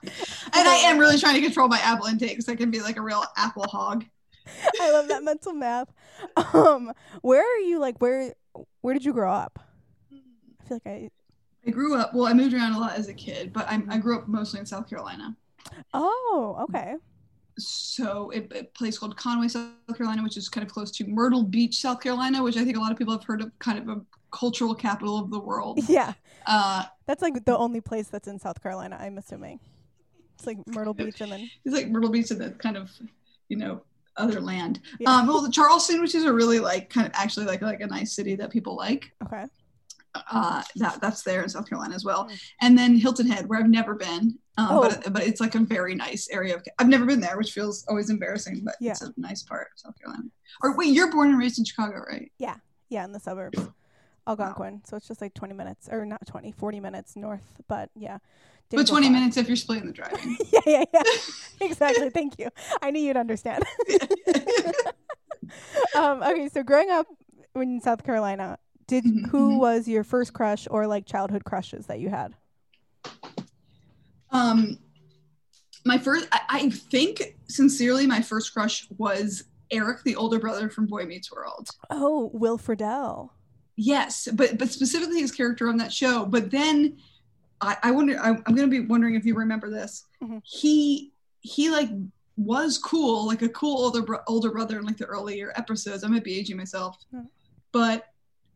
And 0.53 0.67
I 0.67 0.75
am 0.85 0.97
really 0.97 1.17
trying 1.19 1.35
to 1.35 1.41
control 1.41 1.67
my 1.67 1.79
apple 1.79 2.07
intake 2.07 2.41
so 2.41 2.51
I 2.51 2.55
can 2.55 2.71
be 2.71 2.81
like 2.81 2.97
a 2.97 3.01
real 3.01 3.23
apple 3.37 3.63
hog. 3.63 4.05
I 4.81 4.91
love 4.91 5.07
that 5.09 5.23
mental 5.23 5.53
math. 5.53 5.87
Um, 6.53 6.91
where 7.21 7.41
are 7.41 7.59
you? 7.59 7.79
Like, 7.79 7.99
where 8.01 8.33
where 8.81 8.93
did 8.93 9.05
you 9.05 9.13
grow 9.13 9.31
up? 9.31 9.59
I 10.11 10.67
feel 10.67 10.79
like 10.83 10.87
I. 10.87 11.09
I 11.65 11.71
grew 11.71 11.95
up. 11.95 12.13
Well, 12.13 12.25
I 12.25 12.33
moved 12.33 12.53
around 12.53 12.73
a 12.73 12.79
lot 12.79 12.93
as 12.97 13.07
a 13.07 13.13
kid, 13.13 13.53
but 13.53 13.67
I, 13.69 13.81
I 13.89 13.97
grew 13.97 14.17
up 14.17 14.27
mostly 14.27 14.59
in 14.59 14.65
South 14.65 14.89
Carolina. 14.89 15.35
Oh, 15.93 16.57
okay. 16.63 16.95
So, 17.57 18.31
a, 18.33 18.59
a 18.59 18.63
place 18.63 18.97
called 18.97 19.15
Conway, 19.17 19.47
South 19.47 19.71
Carolina, 19.95 20.23
which 20.23 20.37
is 20.37 20.49
kind 20.49 20.65
of 20.65 20.71
close 20.73 20.89
to 20.91 21.05
Myrtle 21.05 21.43
Beach, 21.43 21.77
South 21.79 21.99
Carolina, 22.01 22.41
which 22.41 22.57
I 22.57 22.63
think 22.63 22.77
a 22.77 22.79
lot 22.79 22.91
of 22.91 22.97
people 22.97 23.13
have 23.13 23.23
heard 23.23 23.41
of, 23.41 23.51
kind 23.59 23.77
of 23.77 23.89
a 23.89 24.01
cultural 24.31 24.73
capital 24.73 25.19
of 25.19 25.29
the 25.29 25.39
world. 25.39 25.79
Yeah, 25.89 26.13
Uh, 26.47 26.85
that's 27.05 27.21
like 27.21 27.45
the 27.45 27.57
only 27.57 27.81
place 27.81 28.07
that's 28.07 28.27
in 28.27 28.39
South 28.39 28.61
Carolina. 28.63 28.97
I'm 28.99 29.17
assuming. 29.17 29.59
It's 30.35 30.47
like 30.47 30.57
Myrtle 30.67 30.93
Beach, 30.93 31.21
and 31.21 31.31
then 31.31 31.51
it's 31.65 31.75
like 31.75 31.89
Myrtle 31.89 32.09
Beach 32.09 32.31
and 32.31 32.41
the 32.41 32.51
kind 32.51 32.77
of, 32.77 32.89
you 33.49 33.57
know, 33.57 33.83
other 34.17 34.41
land. 34.41 34.79
Yeah. 34.99 35.11
Um, 35.11 35.27
well, 35.27 35.47
Charleston, 35.51 36.01
which 36.01 36.15
is 36.15 36.23
a 36.23 36.33
really 36.33 36.59
like 36.59 36.89
kind 36.89 37.05
of 37.05 37.13
actually 37.13 37.45
like 37.45 37.61
like 37.61 37.81
a 37.81 37.87
nice 37.87 38.13
city 38.13 38.35
that 38.35 38.49
people 38.49 38.75
like. 38.75 39.11
okay. 39.23 39.45
Uh, 40.15 40.61
that 40.75 40.99
that's 41.01 41.23
there 41.23 41.41
in 41.41 41.49
South 41.49 41.69
Carolina 41.69 41.95
as 41.95 42.03
well. 42.03 42.25
Mm. 42.27 42.41
And 42.61 42.77
then 42.77 42.97
Hilton 42.97 43.27
Head, 43.27 43.47
where 43.47 43.59
I've 43.59 43.69
never 43.69 43.95
been, 43.95 44.37
um, 44.57 44.67
Oh. 44.69 44.81
but 44.81 45.13
but 45.13 45.23
it's 45.23 45.39
like 45.39 45.55
a 45.55 45.59
very 45.59 45.95
nice 45.95 46.27
area. 46.31 46.55
Of, 46.55 46.63
I've 46.79 46.87
never 46.87 47.05
been 47.05 47.21
there, 47.21 47.37
which 47.37 47.53
feels 47.53 47.85
always 47.87 48.09
embarrassing, 48.09 48.61
but 48.63 48.75
Yeah. 48.79 48.91
it's 48.91 49.01
a 49.01 49.13
nice 49.17 49.43
part 49.43 49.67
of 49.73 49.79
South 49.79 49.97
Carolina. 49.99 50.25
Or 50.61 50.75
wait, 50.75 50.93
you're 50.93 51.11
born 51.11 51.29
and 51.29 51.39
raised 51.39 51.59
in 51.59 51.65
Chicago, 51.65 52.03
right? 52.07 52.31
Yeah, 52.37 52.55
yeah, 52.89 53.05
in 53.05 53.13
the 53.13 53.19
suburbs, 53.19 53.59
Algonquin. 54.27 54.81
So 54.85 54.97
it's 54.97 55.07
just 55.07 55.21
like 55.21 55.33
20 55.33 55.53
minutes, 55.53 55.87
or 55.91 56.05
not 56.05 56.25
20, 56.27 56.51
40 56.51 56.79
minutes 56.79 57.15
north. 57.15 57.61
But 57.67 57.89
yeah. 57.95 58.19
But 58.69 58.87
20 58.87 59.07
far. 59.07 59.13
minutes 59.13 59.35
if 59.35 59.47
you're 59.47 59.57
splitting 59.57 59.87
the 59.87 59.93
driving. 59.93 60.37
yeah, 60.51 60.59
yeah, 60.65 60.83
yeah. 60.93 61.01
exactly. 61.61 62.09
Thank 62.09 62.39
you. 62.39 62.49
I 62.81 62.91
knew 62.91 63.01
you'd 63.01 63.17
understand. 63.17 63.63
um, 65.95 66.23
okay, 66.23 66.47
so 66.49 66.63
growing 66.63 66.89
up 66.89 67.05
in 67.55 67.81
South 67.81 68.03
Carolina, 68.05 68.57
did 68.91 69.05
Mhm, 69.05 69.27
who 69.29 69.51
mhm. 69.51 69.59
was 69.59 69.87
your 69.87 70.03
first 70.03 70.33
crush 70.33 70.67
or 70.69 70.85
like 70.85 71.05
childhood 71.05 71.45
crushes 71.45 71.85
that 71.85 72.01
you 72.01 72.09
had? 72.09 72.35
um, 74.31 74.77
my 75.85 75.97
first, 75.97 76.27
I, 76.33 76.41
I 76.49 76.69
think 76.69 77.37
sincerely, 77.47 78.05
my 78.05 78.21
first 78.21 78.53
crush 78.53 78.85
was 78.97 79.45
Eric, 79.71 80.03
the 80.03 80.15
older 80.17 80.39
brother 80.39 80.69
from 80.69 80.87
Boy 80.87 81.05
Meets 81.05 81.31
World. 81.31 81.69
Oh, 81.89 82.29
Will 82.33 82.57
Friedle. 82.57 83.29
Yes, 83.77 84.27
but 84.33 84.57
but 84.57 84.69
specifically 84.69 85.21
his 85.21 85.31
character 85.31 85.69
on 85.69 85.77
that 85.77 85.91
show. 85.93 86.25
But 86.25 86.51
then 86.51 86.97
I, 87.61 87.77
I 87.83 87.91
wonder. 87.91 88.19
I, 88.19 88.29
I'm 88.31 88.55
going 88.55 88.69
to 88.69 88.81
be 88.81 88.81
wondering 88.81 89.15
if 89.15 89.25
you 89.25 89.33
remember 89.35 89.69
this. 89.69 90.03
Mhm. 90.21 90.41
He 90.43 91.13
he 91.39 91.69
like 91.71 91.89
was 92.35 92.77
cool, 92.77 93.25
like 93.25 93.41
a 93.41 93.49
cool 93.49 93.79
older 93.85 94.01
bro- 94.01 94.19
older 94.27 94.51
brother 94.51 94.77
in 94.79 94.85
like 94.85 94.97
the 94.97 95.05
earlier 95.05 95.53
episodes. 95.55 96.03
I 96.03 96.07
might 96.09 96.23
be 96.25 96.37
aging 96.37 96.57
myself, 96.57 96.97
Mhm. 97.15 97.27
but 97.71 98.05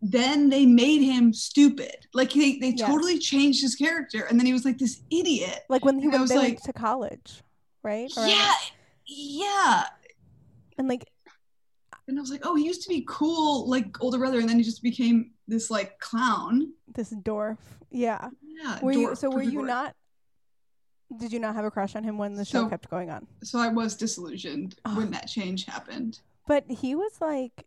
then 0.01 0.49
they 0.49 0.65
made 0.65 1.01
him 1.01 1.33
stupid. 1.33 2.07
Like 2.13 2.31
they 2.33 2.57
they 2.59 2.73
Yes. 2.75 2.87
totally 2.89 3.17
changed 3.19 3.61
his 3.61 3.75
character, 3.75 4.23
and 4.25 4.39
then 4.39 4.45
he 4.45 4.53
was 4.53 4.65
like 4.65 4.77
this 4.77 5.01
idiot. 5.09 5.61
Like 5.69 5.83
when 5.85 5.97
he 5.99 6.03
And 6.03 6.11
went, 6.13 6.21
was 6.21 6.33
like- 6.33 6.61
to 6.63 6.73
college, 6.73 7.41
right? 7.83 8.11
Or- 8.17 8.27
Yeah, 8.27 8.53
yeah. 9.07 9.83
And 10.77 10.87
like, 10.87 11.09
And 12.07 12.17
I 12.19 12.21
was 12.21 12.29
like, 12.29 12.41
oh, 12.45 12.55
he 12.55 12.65
used 12.65 12.83
to 12.83 12.89
be 12.89 13.03
cool, 13.07 13.67
like 13.69 13.99
older 14.01 14.17
brother, 14.19 14.39
and 14.39 14.47
then 14.49 14.57
he 14.57 14.63
just 14.63 14.83
became 14.83 15.31
this 15.47 15.71
like 15.71 15.97
clown. 15.99 16.73
this 16.93 17.11
dwarf. 17.13 17.57
Yeah. 17.91 18.29
Yeah. 18.43 18.79
Were 18.81 18.91
you, 18.91 19.15
so 19.15 19.29
were 19.29 19.41
you 19.41 19.59
word. 19.61 19.67
not, 19.67 19.95
did 21.17 21.31
you 21.33 21.39
not 21.39 21.55
have 21.55 21.65
a 21.65 21.71
crush 21.71 21.95
on 21.95 22.03
him 22.03 22.17
when 22.17 22.33
the 22.35 22.45
show 22.45 22.63
So- 22.63 22.69
kept 22.69 22.89
going 22.89 23.09
on? 23.09 23.25
so 23.43 23.57
I 23.59 23.69
was 23.69 23.95
disillusioned 23.95 24.75
Oh. 24.85 24.95
when 24.97 25.11
that 25.11 25.27
change 25.27 25.65
happened. 25.65 26.19
But 26.47 26.69
he 26.69 26.93
was 26.95 27.13
like 27.21 27.65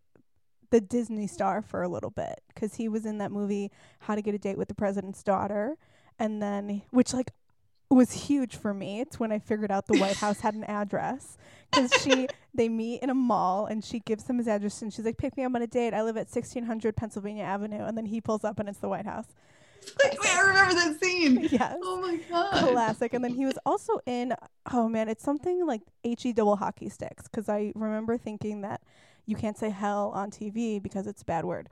the 0.71 0.81
Disney 0.81 1.27
star 1.27 1.63
for 1.63 1.83
a 1.83 1.89
little 1.89 2.11
bit 2.11 2.43
because 2.55 2.75
he 2.75 2.89
was 2.89 3.07
in 3.07 3.19
that 3.19 3.33
movie 3.33 3.71
How 4.01 4.15
to 4.15 4.23
Get 4.23 4.35
a 4.35 4.39
Date 4.39 4.59
with 4.59 4.69
the 4.69 4.75
President's 4.75 5.23
Daughter, 5.23 5.77
and 6.19 6.43
then 6.43 6.83
which 6.91 7.13
like 7.15 7.33
was 7.91 8.13
huge 8.13 8.57
for 8.57 8.75
me. 8.75 9.01
It's 9.01 9.19
when 9.19 9.33
I 9.33 9.39
figured 9.39 9.71
out 9.71 9.87
the 9.87 9.99
White 9.99 10.17
House 10.25 10.41
had 10.41 10.55
an 10.55 10.65
address 10.65 11.39
because 11.71 11.93
she 12.03 12.29
they 12.55 12.69
meet 12.69 13.03
in 13.03 13.11
a 13.11 13.15
mall 13.15 13.67
and 13.67 13.85
she 13.85 14.01
gives 14.01 14.29
him 14.29 14.39
his 14.39 14.49
address 14.49 14.83
and 14.83 14.93
she's 14.93 15.05
like, 15.05 15.19
"Pick 15.19 15.37
me 15.37 15.45
up 15.45 15.55
on 15.55 15.63
a 15.63 15.67
date. 15.67 15.95
I 15.95 16.03
live 16.03 16.17
at 16.17 16.29
1600 16.29 16.97
Pennsylvania 16.97 17.45
Avenue." 17.45 17.85
And 17.85 17.97
then 17.97 18.07
he 18.07 18.21
pulls 18.21 18.45
up 18.45 18.59
and 18.59 18.69
it's 18.69 18.79
the 18.79 18.89
White 18.89 19.07
House. 19.07 19.27
Like, 20.03 20.21
wait, 20.23 20.37
I 20.37 20.41
remember 20.41 20.75
that 20.75 21.01
scene. 21.01 21.49
Yes. 21.51 21.79
Oh 21.83 22.01
my 22.01 22.17
god. 22.29 22.69
Classic. 22.73 23.15
And 23.15 23.25
then 23.25 23.35
he 23.35 23.47
was 23.47 23.59
also 23.65 24.01
in 24.07 24.35
oh 24.73 24.89
man, 24.89 25.09
it's 25.09 25.25
something 25.25 25.67
like 25.67 25.83
HE 26.03 26.33
double 26.35 26.57
hockey 26.57 26.89
sticks 26.89 27.25
because 27.25 27.49
I 27.49 27.73
remember 27.75 28.19
thinking 28.19 28.63
that 28.63 28.83
you 29.29 29.37
can't 29.37 29.59
say 29.59 29.69
hell 29.69 30.11
on 30.15 30.31
TV 30.31 30.83
because 30.83 31.07
it's 31.07 31.21
a 31.21 31.25
bad 31.27 31.45
word. 31.45 31.69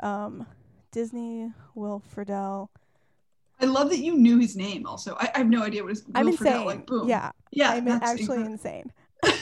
Um, 0.00 0.46
Disney 0.92 1.50
Will 1.74 2.02
Friedle. 2.14 2.68
I 3.60 3.64
love 3.64 3.88
that 3.90 3.98
you 3.98 4.14
knew 4.14 4.38
his 4.38 4.54
name. 4.56 4.86
Also, 4.86 5.16
I, 5.18 5.30
I 5.34 5.38
have 5.38 5.48
no 5.48 5.62
idea 5.62 5.82
what 5.82 5.88
his. 5.88 6.04
I'm 6.14 6.26
Will 6.26 6.32
insane. 6.34 6.52
Friedle, 6.52 6.64
Like, 6.66 6.86
boom. 6.86 7.08
Yeah, 7.08 7.32
yeah. 7.50 7.70
I'm 7.70 7.88
actually 7.88 8.20
incredible. 8.42 8.52
insane. 8.52 8.92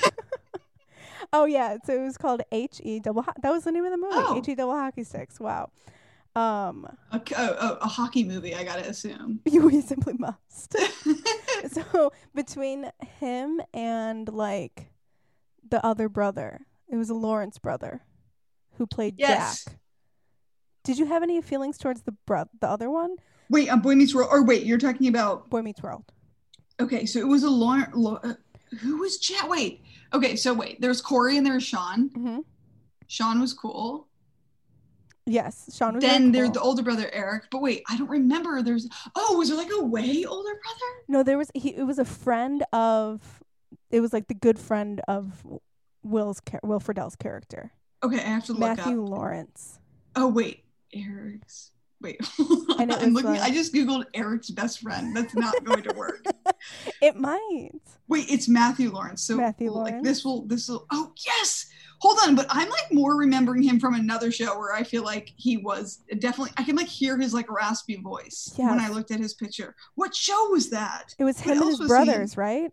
oh 1.33 1.45
yeah, 1.45 1.77
so 1.85 1.93
it 1.93 2.05
was 2.05 2.17
called 2.17 2.43
H 2.53 2.81
E 2.85 3.01
double. 3.01 3.23
Ho- 3.23 3.33
that 3.43 3.51
was 3.51 3.65
the 3.65 3.73
name 3.73 3.85
of 3.85 3.91
the 3.91 3.99
movie. 3.99 4.15
Oh. 4.17 4.39
H 4.39 4.49
E 4.49 4.55
double 4.55 4.75
hockey 4.75 5.03
sticks. 5.05 5.41
Wow. 5.41 5.71
Um, 6.37 6.87
a, 7.13 7.21
a, 7.37 7.43
a, 7.43 7.79
a 7.83 7.87
hockey 7.89 8.23
movie. 8.23 8.55
I 8.55 8.63
gotta 8.63 8.89
assume. 8.89 9.41
you 9.47 9.67
we 9.67 9.81
simply 9.81 10.15
must. 10.19 10.77
so 11.73 12.13
between 12.35 12.91
him 13.19 13.61
and 13.75 14.29
like 14.33 14.91
the 15.69 15.85
other 15.85 16.09
brother, 16.09 16.66
it 16.91 16.97
was 16.97 17.11
a 17.11 17.15
Lawrence 17.15 17.59
brother 17.59 18.03
who 18.79 18.87
played 18.87 19.15
Yes. 19.19 19.65
Jack. 19.65 19.77
Did 20.85 20.99
you 20.99 21.07
have 21.07 21.23
any 21.23 21.41
feelings 21.41 21.79
towards 21.79 22.03
the 22.03 22.13
bro- 22.27 22.49
the 22.61 22.69
other 22.69 22.89
one, 22.91 23.17
wait, 23.51 23.69
um, 23.69 23.81
Boy 23.81 23.95
Meets 23.97 24.15
World. 24.15 24.29
Or 24.33 24.45
wait, 24.45 24.65
you're 24.65 24.79
talking 24.79 25.09
about. 25.09 25.51
Boy 25.51 25.63
Meets 25.63 25.83
World? 25.83 26.05
Okay, 26.81 27.07
so 27.07 27.19
it 27.19 27.27
was 27.27 27.43
a 27.43 27.51
Lauren. 27.51 27.87
Lo, 27.95 28.21
uh, 28.23 28.35
who 28.81 28.99
was 28.99 29.19
Jack? 29.19 29.49
Wait. 29.49 29.83
Okay, 30.13 30.37
so 30.37 30.55
wait. 30.55 30.81
There's 30.81 31.01
Corey 31.01 31.37
and 31.37 31.45
there's 31.47 31.65
Sean. 31.65 32.11
Mm-hmm. 32.11 32.39
Sean 33.09 33.41
was 33.41 33.53
cool. 33.53 34.07
Yes, 35.29 35.75
Sean 35.77 35.95
was. 35.95 36.05
then 36.05 36.21
really 36.23 36.33
there's 36.33 36.47
cool. 36.49 36.55
the 36.55 36.61
older 36.61 36.83
brother 36.83 37.11
Eric. 37.13 37.45
But 37.51 37.63
wait, 37.63 37.83
I 37.89 37.97
don't 37.97 38.09
remember. 38.11 38.63
There's. 38.63 38.89
Oh, 39.17 39.37
was 39.37 39.49
there 39.49 39.59
like 39.59 39.71
a 39.77 39.83
way 39.83 40.25
older 40.25 40.51
brother? 40.51 40.93
No, 41.09 41.23
there 41.25 41.37
was 41.39 41.51
he. 41.55 41.71
It 41.75 41.83
was 41.85 41.99
a 41.99 42.05
friend 42.05 42.63
of. 42.73 43.43
It 43.91 44.01
was 44.01 44.13
like 44.13 44.29
the 44.29 44.35
good 44.35 44.59
friend 44.59 45.01
of 45.09 45.45
Will's 46.07 46.41
char- 46.49 46.61
Will 46.63 46.81
Friedle's 46.81 47.17
character, 47.17 47.73
Okay, 48.03 48.17
I 48.19 48.21
have 48.29 48.45
to 48.47 48.53
look 48.53 48.71
up 48.71 48.77
Matthew 48.79 49.03
up. 49.03 49.11
Lawrence. 49.11 49.79
Oh 50.15 50.29
wait, 50.29 50.65
Eric's. 50.95 51.73
Wait, 52.03 52.21
I'm 52.79 52.89
looking. 53.15 53.31
like- 53.31 53.41
I 53.41 53.51
just 53.51 53.73
googled 53.73 54.05
Eric's 54.15 54.51
best 54.51 54.81
friend. 54.81 55.17
That's 55.17 55.35
not 55.35 55.65
going 55.65 55.83
to 55.83 55.95
work. 55.95 56.25
It 57.03 57.15
might. 57.17 57.71
Wait, 58.09 58.27
it's 58.31 58.49
Matthew 58.49 58.91
Lawrence. 58.91 59.23
So 59.23 59.37
Matthew 59.37 59.71
Lawrence. 59.71 59.93
like 59.95 60.03
this 60.03 60.25
will 60.25 60.47
this 60.47 60.69
will. 60.69 60.87
Oh 60.91 61.13
yes. 61.25 61.67
Hold 62.01 62.19
on, 62.25 62.35
but 62.35 62.47
I'm 62.49 62.69
like 62.69 62.93
more 62.93 63.17
remembering 63.17 63.63
him 63.63 63.79
from 63.79 63.95
another 63.95 64.31
show 64.33 64.59
where 64.59 64.75
I 64.75 64.83
feel 64.83 65.03
like 65.05 65.33
he 65.37 65.57
was 65.59 66.01
definitely. 66.19 66.53
I 66.57 66.63
can 66.65 66.75
like 66.77 66.89
hear 66.89 67.19
his 67.19 67.33
like 67.35 67.51
raspy 67.51 67.97
voice 67.97 68.53
when 68.57 68.81
I 68.81 68.89
looked 68.89 69.11
at 69.11 69.21
his 69.21 69.35
picture. 69.35 69.75
What 69.95 70.15
show 70.15 70.49
was 70.51 70.71
that? 70.71 71.15
It 71.19 71.25
was 71.25 71.41
What 71.41 71.57
and 71.57 71.65
his 71.67 71.79
brothers, 71.89 72.37
right? 72.37 72.73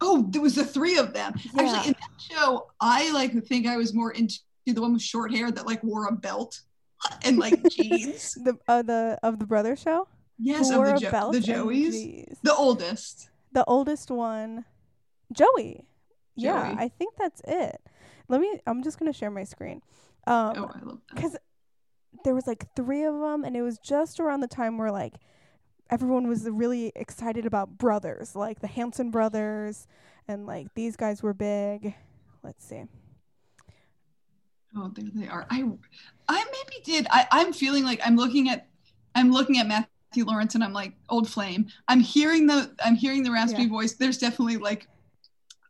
Oh, 0.00 0.26
there 0.30 0.42
was 0.42 0.54
the 0.54 0.64
three 0.64 0.96
of 0.98 1.12
them. 1.12 1.34
Yeah. 1.54 1.62
Actually, 1.62 1.88
in 1.88 1.96
that 2.00 2.20
show, 2.20 2.70
I 2.80 3.10
like 3.12 3.32
think 3.44 3.66
I 3.66 3.76
was 3.76 3.94
more 3.94 4.12
into 4.12 4.38
the 4.66 4.80
one 4.80 4.92
with 4.92 5.02
short 5.02 5.32
hair 5.32 5.50
that 5.50 5.66
like 5.66 5.82
wore 5.82 6.06
a 6.06 6.12
belt 6.12 6.60
and 7.24 7.38
like 7.38 7.62
jeans. 7.70 8.36
The 8.44 8.58
uh, 8.68 8.82
the 8.82 9.18
of 9.22 9.38
the 9.38 9.46
brother 9.46 9.76
show. 9.76 10.08
Yes, 10.38 10.70
of 10.70 10.84
the, 10.84 10.98
jo- 10.98 11.32
the 11.32 11.40
Joeys. 11.40 12.36
The 12.42 12.54
oldest. 12.54 13.28
The 13.52 13.64
oldest 13.64 14.10
one, 14.10 14.64
Joey. 15.32 15.84
Yeah, 16.36 16.68
Joey. 16.70 16.84
I 16.84 16.88
think 16.88 17.14
that's 17.18 17.40
it. 17.48 17.80
Let 18.28 18.40
me. 18.40 18.60
I'm 18.66 18.84
just 18.84 18.98
gonna 18.98 19.12
share 19.12 19.30
my 19.30 19.44
screen. 19.44 19.82
Um, 20.28 20.52
oh, 20.56 20.70
I 20.72 20.84
love 20.84 20.98
that. 21.08 21.14
because 21.16 21.36
there 22.24 22.34
was 22.34 22.46
like 22.46 22.66
three 22.74 23.04
of 23.04 23.18
them 23.18 23.44
and 23.44 23.56
it 23.56 23.62
was 23.62 23.78
just 23.78 24.20
around 24.20 24.40
the 24.40 24.48
time 24.48 24.76
where 24.76 24.90
like 24.90 25.14
everyone 25.90 26.28
was 26.28 26.48
really 26.48 26.92
excited 26.94 27.46
about 27.46 27.78
brothers 27.78 28.34
like 28.36 28.60
the 28.60 28.66
hanson 28.66 29.10
brothers 29.10 29.86
and 30.26 30.46
like 30.46 30.66
these 30.74 30.96
guys 30.96 31.22
were 31.22 31.34
big 31.34 31.94
let's 32.42 32.64
see 32.64 32.84
Oh, 34.76 34.92
there 34.94 35.06
they 35.14 35.26
are. 35.26 35.46
I, 35.50 35.64
I 36.28 36.44
maybe 36.44 36.84
did. 36.84 37.06
I, 37.10 37.26
I'm 37.32 37.54
feeling 37.54 37.84
like 37.84 38.00
I'm 38.04 38.16
looking 38.16 38.50
at, 38.50 38.68
I'm 39.14 39.32
looking 39.32 39.56
at 39.58 39.66
Matthew 39.66 40.26
Lawrence, 40.26 40.54
and 40.54 40.62
I'm 40.62 40.74
like 40.74 40.92
old 41.08 41.28
flame. 41.28 41.68
I'm 41.88 42.00
hearing 42.00 42.46
the, 42.46 42.70
I'm 42.84 42.94
hearing 42.94 43.22
the 43.22 43.32
raspy 43.32 43.62
Yeah. 43.62 43.68
voice. 43.70 43.94
There's 43.94 44.18
definitely 44.18 44.58
like 44.58 44.86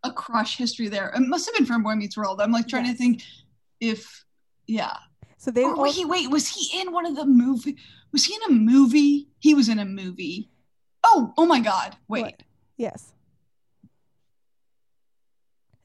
a 0.02 0.12
crush 0.12 0.56
history 0.56 0.88
there. 0.88 1.12
It 1.14 1.20
must 1.20 1.46
have 1.46 1.54
been 1.54 1.64
from 1.64 1.84
Boy 1.84 1.94
Meets 1.94 2.16
World. 2.16 2.40
I'm 2.40 2.50
like 2.50 2.66
trying 2.66 2.86
Yes. 2.86 2.94
to 2.94 2.98
think 2.98 3.22
if, 3.80 4.24
yeah. 4.66 4.96
So 5.38 5.50
they 5.50 5.64
Or 5.64 5.74
all, 5.74 5.82
wait, 5.84 6.06
wait, 6.06 6.30
was 6.30 6.48
he 6.48 6.78
in 6.80 6.92
one 6.92 7.06
of 7.06 7.16
the 7.16 7.24
movie? 7.24 7.76
Was 8.12 8.24
he 8.26 8.34
in 8.34 8.42
a 8.50 8.52
movie? 8.52 9.28
He 9.38 9.54
was 9.54 9.68
in 9.70 9.78
a 9.78 9.84
movie. 9.86 10.50
Oh, 11.04 11.32
oh 11.38 11.46
my 11.46 11.60
God! 11.60 11.96
Wait. 12.08 12.22
What? 12.22 12.42
yes 12.76 13.12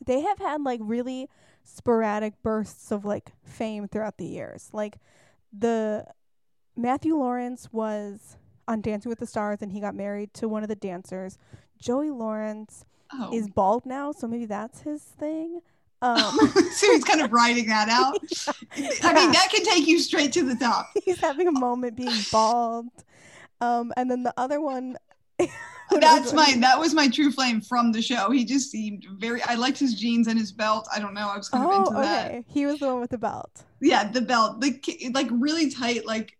they 0.05 0.22
have 0.22 0.38
had 0.38 0.62
like 0.62 0.79
really 0.83 1.27
sporadic 1.63 2.33
bursts 2.43 2.91
of 2.91 3.05
like 3.05 3.31
fame 3.43 3.88
throughout 3.88 4.17
the 4.17 4.25
years 4.25 4.69
like 4.74 4.98
the 5.57 6.05
matthew 6.75 7.15
lawrence 7.15 7.69
was 7.72 8.38
on 8.67 8.81
dancing 8.81 9.10
with 9.10 9.19
the 9.19 9.25
stars 9.25 9.60
and 9.62 9.72
he 9.72 9.79
got 9.79 9.95
married 9.95 10.33
to 10.33 10.48
one 10.48 10.62
of 10.62 10.69
the 10.69 10.75
dancers 10.75 11.38
joey 11.79 12.10
lawrence 12.12 12.86
Oh. 13.15 13.29
is 13.31 13.48
bald 13.48 13.86
now, 13.86 14.12
so 14.12 14.27
maybe 14.27 14.48
that's 14.48 14.81
his 14.81 15.03
thing. 15.03 15.60
Um, 16.03 16.38
so 16.75 16.91
he's 16.91 17.03
kind 17.03 17.22
of 17.22 17.31
writing 17.31 17.67
that 17.67 17.88
out. 17.89 18.17
I 19.03 19.13
mean, 19.13 19.31
that 19.31 19.48
can 19.51 19.63
take 19.63 19.88
you 19.88 19.98
straight 20.00 20.31
to 20.33 20.43
the 20.43 20.55
top. 20.55 20.89
he's 21.03 21.19
having 21.19 21.48
a 21.48 21.51
moment 21.51 21.95
being 21.95 22.12
bald. 22.31 22.88
Um, 23.62 23.93
and 23.98 24.12
then 24.12 24.24
the 24.24 24.33
other 24.38 24.60
one. 24.62 24.98
That's 25.91 26.33
my 26.33 26.55
that 26.60 26.79
was 26.79 26.93
my 26.93 27.07
true 27.07 27.31
flame 27.31 27.62
from 27.62 27.91
the 27.91 28.01
show. 28.01 28.31
He 28.31 28.45
just 28.45 28.72
seemed 28.72 29.05
very. 29.17 29.41
I 29.43 29.55
liked 29.55 29.77
his 29.77 29.93
jeans 29.93 30.27
and 30.27 30.39
his 30.39 30.51
belt. 30.51 30.88
I 30.93 31.00
don't 31.00 31.13
know. 31.13 31.29
I 31.29 31.38
was 31.38 31.50
kind 31.50 31.63
of 31.65 31.72
Oh, 31.72 31.79
into 31.79 31.91
that. 32.01 32.31
okay. 32.31 32.43
He 32.48 32.65
was 32.65 32.79
the 32.79 32.88
one 32.88 33.00
with 33.00 33.12
the 33.12 33.17
belt. 33.17 33.63
Yeah, 33.79 34.10
the 34.10 34.22
belt, 34.22 34.60
the 34.62 34.79
like 35.13 35.27
really 35.31 35.69
tight, 35.69 36.05
like 36.05 36.38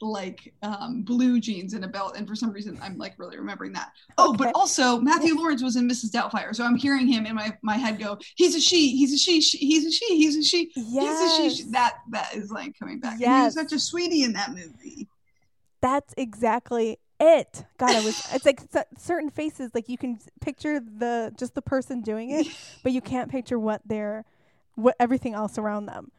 like 0.00 0.52
um 0.62 1.02
blue 1.02 1.40
jeans 1.40 1.74
and 1.74 1.84
a 1.84 1.88
belt. 1.88 2.16
And 2.16 2.26
for 2.26 2.34
some 2.34 2.50
reason, 2.50 2.78
I'm 2.82 2.96
like 2.98 3.18
really 3.18 3.36
remembering 3.38 3.72
that. 3.72 3.92
Oh, 4.18 4.30
Okay. 4.30 4.44
but 4.44 4.54
also 4.54 4.98
Matthew 5.00 5.34
Lawrence 5.34 5.62
was 5.62 5.76
in 5.76 5.88
Mrs. 5.88 6.10
Doubtfire, 6.10 6.54
so 6.54 6.64
I'm 6.64 6.76
hearing 6.76 7.06
him 7.06 7.26
in 7.26 7.34
my 7.34 7.56
my 7.62 7.76
head 7.76 7.98
go, 7.98 8.18
"He's 8.36 8.54
a 8.54 8.60
she. 8.60 8.96
He's 8.96 9.12
a 9.12 9.18
she. 9.18 9.40
she 9.40 9.58
he's 9.58 9.84
a 9.86 9.90
she. 9.92 10.16
He's 10.16 10.36
a 10.36 10.42
she." 10.42 10.70
Yes, 10.76 11.36
He's 11.38 11.52
a 11.52 11.56
she. 11.64 11.70
That 11.72 11.94
that 12.10 12.34
is 12.34 12.50
like 12.50 12.78
coming 12.78 13.00
back. 13.00 13.18
Yes. 13.20 13.54
was 13.56 13.62
such 13.62 13.72
a 13.72 13.78
sweetie 13.78 14.22
in 14.22 14.32
that 14.34 14.50
movie. 14.54 15.08
that's 15.80 16.14
exactly 16.16 16.98
it. 17.18 17.64
God, 17.78 17.90
I 17.90 18.04
was. 18.04 18.26
It's 18.32 18.46
like 18.46 18.60
certain 18.98 19.30
faces, 19.30 19.70
like 19.74 19.88
you 19.88 19.98
can 19.98 20.18
picture 20.40 20.80
the 20.80 21.32
just 21.38 21.54
the 21.54 21.62
person 21.62 22.00
doing 22.00 22.30
it, 22.30 22.46
but 22.82 22.92
you 22.92 23.00
can't 23.02 23.30
picture 23.30 23.58
what 23.58 23.82
they're, 23.84 24.24
what 24.76 24.96
everything 24.98 25.34
else 25.34 25.58
around 25.58 25.86
them. 25.86 26.10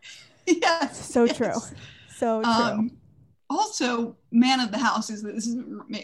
yes. 0.45 1.11
So 1.11 1.23
yes. 1.23 1.37
true. 1.37 1.53
So 2.15 2.43
true. 2.43 2.89
Also, 3.51 4.15
Man 4.31 4.61
of 4.61 4.71
the 4.71 4.77
House 4.77 5.09
is 5.09 5.21
this 5.21 5.45
is 5.45 5.57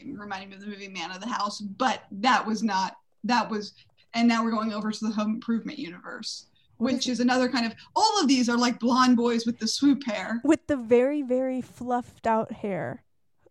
reminding 0.06 0.50
me 0.50 0.56
of 0.56 0.62
the 0.62 0.68
movie 0.68 0.90
Man 0.90 1.12
of 1.12 1.22
the 1.22 1.30
House, 1.30 1.62
but 1.62 2.04
that 2.12 2.46
was 2.46 2.62
not 2.62 2.98
that 3.24 3.50
was. 3.50 3.74
And 4.14 4.28
now 4.28 4.44
we're 4.44 4.52
going 4.52 4.74
over 4.74 4.92
to 4.92 5.06
the 5.06 5.14
Home 5.14 5.36
Improvement 5.36 5.80
universe, 5.80 6.48
which 6.78 7.08
is 7.08 7.22
another 7.22 7.48
kind 7.48 7.66
of. 7.66 7.74
All 7.96 8.20
of 8.22 8.28
these 8.28 8.50
are 8.50 8.58
like 8.58 8.80
blonde 8.80 9.16
boys 9.16 9.46
with 9.46 9.60
the 9.60 9.68
swoop 9.68 10.04
hair. 10.06 10.42
with 10.44 10.68
the 10.68 10.76
very 10.76 11.22
very 11.22 11.62
fluffed 11.62 12.28
out 12.28 12.52
hair. 12.52 13.04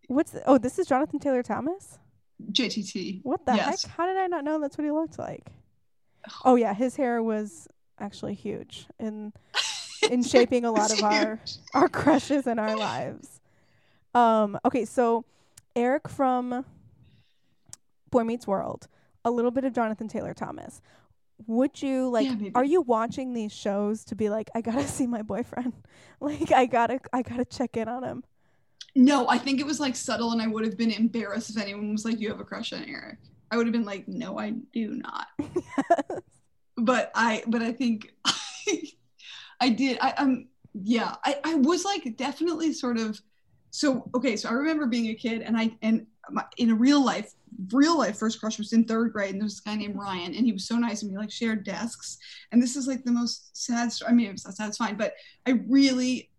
What's 0.09 0.33
the, 0.33 0.43
oh 0.47 0.59
this 0.59 0.79
is 0.79 0.87
Jonathan 0.87 1.19
Taylor 1.19 1.43
Thomas? 1.43 1.99
JTT. 2.53 3.21
What 3.23 3.47
the 3.47 3.55
Yes. 3.57 3.83
heck? 3.83 3.91
How 3.93 4.07
did 4.07 4.19
I 4.19 4.27
not 4.27 4.45
know 4.45 4.61
that's 4.61 4.77
what 4.77 4.85
he 4.85 4.91
looked 4.91 5.19
like? 5.19 5.53
Oh 6.45 6.57
yeah, 6.57 6.75
his 6.75 6.97
hair 6.97 7.23
was 7.23 7.67
actually 7.99 8.35
huge 8.35 8.87
in 8.99 9.33
in 10.11 10.23
shaping 10.35 10.67
a 10.67 10.71
lot 10.71 10.91
of 10.93 11.03
our 11.03 11.41
our 11.73 11.89
crushes 11.89 12.47
in 12.47 12.59
our 12.59 12.77
lives. 12.77 13.36
Um 14.17 14.59
okay, 14.65 14.87
so 14.87 15.27
Eric 15.77 16.09
from 16.09 16.65
Boy 18.11 18.25
Meets 18.25 18.47
World, 18.47 18.89
a 19.25 19.31
little 19.31 19.51
bit 19.51 19.65
of 19.65 19.75
Jonathan 19.75 20.09
Taylor 20.09 20.33
Thomas. 20.33 20.81
Would 21.47 21.83
you 21.83 22.09
like 22.09 22.27
Yeah, 22.27 22.51
are 22.55 22.65
you 22.65 22.81
watching 22.81 23.35
these 23.35 23.53
shows 23.53 24.05
to 24.07 24.15
be 24.17 24.31
like 24.31 24.49
I 24.55 24.63
got 24.63 24.77
to 24.77 24.89
see 24.99 25.07
my 25.07 25.23
boyfriend? 25.23 25.75
Like 26.19 26.51
I 26.51 26.65
got 26.65 26.87
to 26.87 26.99
I 27.13 27.21
got 27.21 27.37
to 27.37 27.45
check 27.45 27.77
in 27.77 27.89
on 27.89 28.03
him. 28.03 28.25
No, 28.95 29.29
I 29.29 29.37
think 29.37 29.61
it 29.61 29.67
was 29.67 29.79
like 29.79 29.95
subtle, 29.95 30.33
and 30.33 30.41
I 30.41 30.47
would 30.47 30.65
have 30.65 30.79
been 30.79 30.91
embarrassed 30.91 31.51
if 31.51 31.59
anyone 31.59 31.93
was 31.93 32.07
like, 32.07 32.19
"You 32.19 32.31
have 32.31 32.41
a 32.41 32.45
crush 32.45 32.73
on 32.73 32.85
Eric." 32.89 33.19
I 33.51 33.59
would 33.59 33.67
have 33.67 33.73
been 33.75 33.85
like, 33.85 34.09
"No, 34.09 34.39
I 34.39 34.55
do 34.73 34.95
not." 34.95 35.27
but 36.79 37.11
I 37.15 37.43
but 37.47 37.61
I 37.61 37.73
think 37.73 38.15
I 39.61 39.69
did 39.69 39.99
I 40.01 40.13
um 40.13 40.49
yeah 40.73 41.17
I 41.25 41.37
I 41.45 41.55
was 41.57 41.85
like 41.85 42.17
definitely 42.17 42.73
sort 42.73 42.99
of 42.99 43.21
so 43.77 44.09
okay 44.15 44.37
so 44.37 44.49
I 44.49 44.53
remember 44.53 44.87
being 44.87 45.09
a 45.09 45.15
kid 45.15 45.43
and 45.43 45.57
I 45.57 45.71
and 45.83 46.07
my, 46.31 46.45
in 46.57 46.71
a 46.71 46.75
real 46.75 47.05
life 47.05 47.33
real 47.73 47.99
life 47.99 48.19
first 48.19 48.41
crush 48.41 48.59
was 48.59 48.73
in 48.73 48.85
third 48.85 49.13
grade, 49.13 49.31
and 49.31 49.41
there 49.41 49.45
was 49.47 49.55
this 49.55 49.61
guy 49.61 49.77
named 49.77 49.97
Ryan, 49.97 50.35
and 50.35 50.45
he 50.45 50.53
was 50.53 50.67
so 50.67 50.77
nice, 50.77 51.03
and 51.03 51.11
we 51.11 51.17
like 51.19 51.31
shared 51.31 51.65
desks. 51.65 52.19
And 52.53 52.63
this 52.63 52.77
is 52.77 52.87
like 52.87 53.05
the 53.05 53.13
most 53.13 53.57
sad 53.57 53.93
story. 53.93 54.11
I 54.11 54.15
mean, 54.15 54.31
it's 54.31 54.45
not 54.45 54.55
sad, 54.55 54.69
it's 54.69 54.77
fine, 54.77 54.97
but 54.97 55.15
I 55.47 55.63
really 55.69 56.31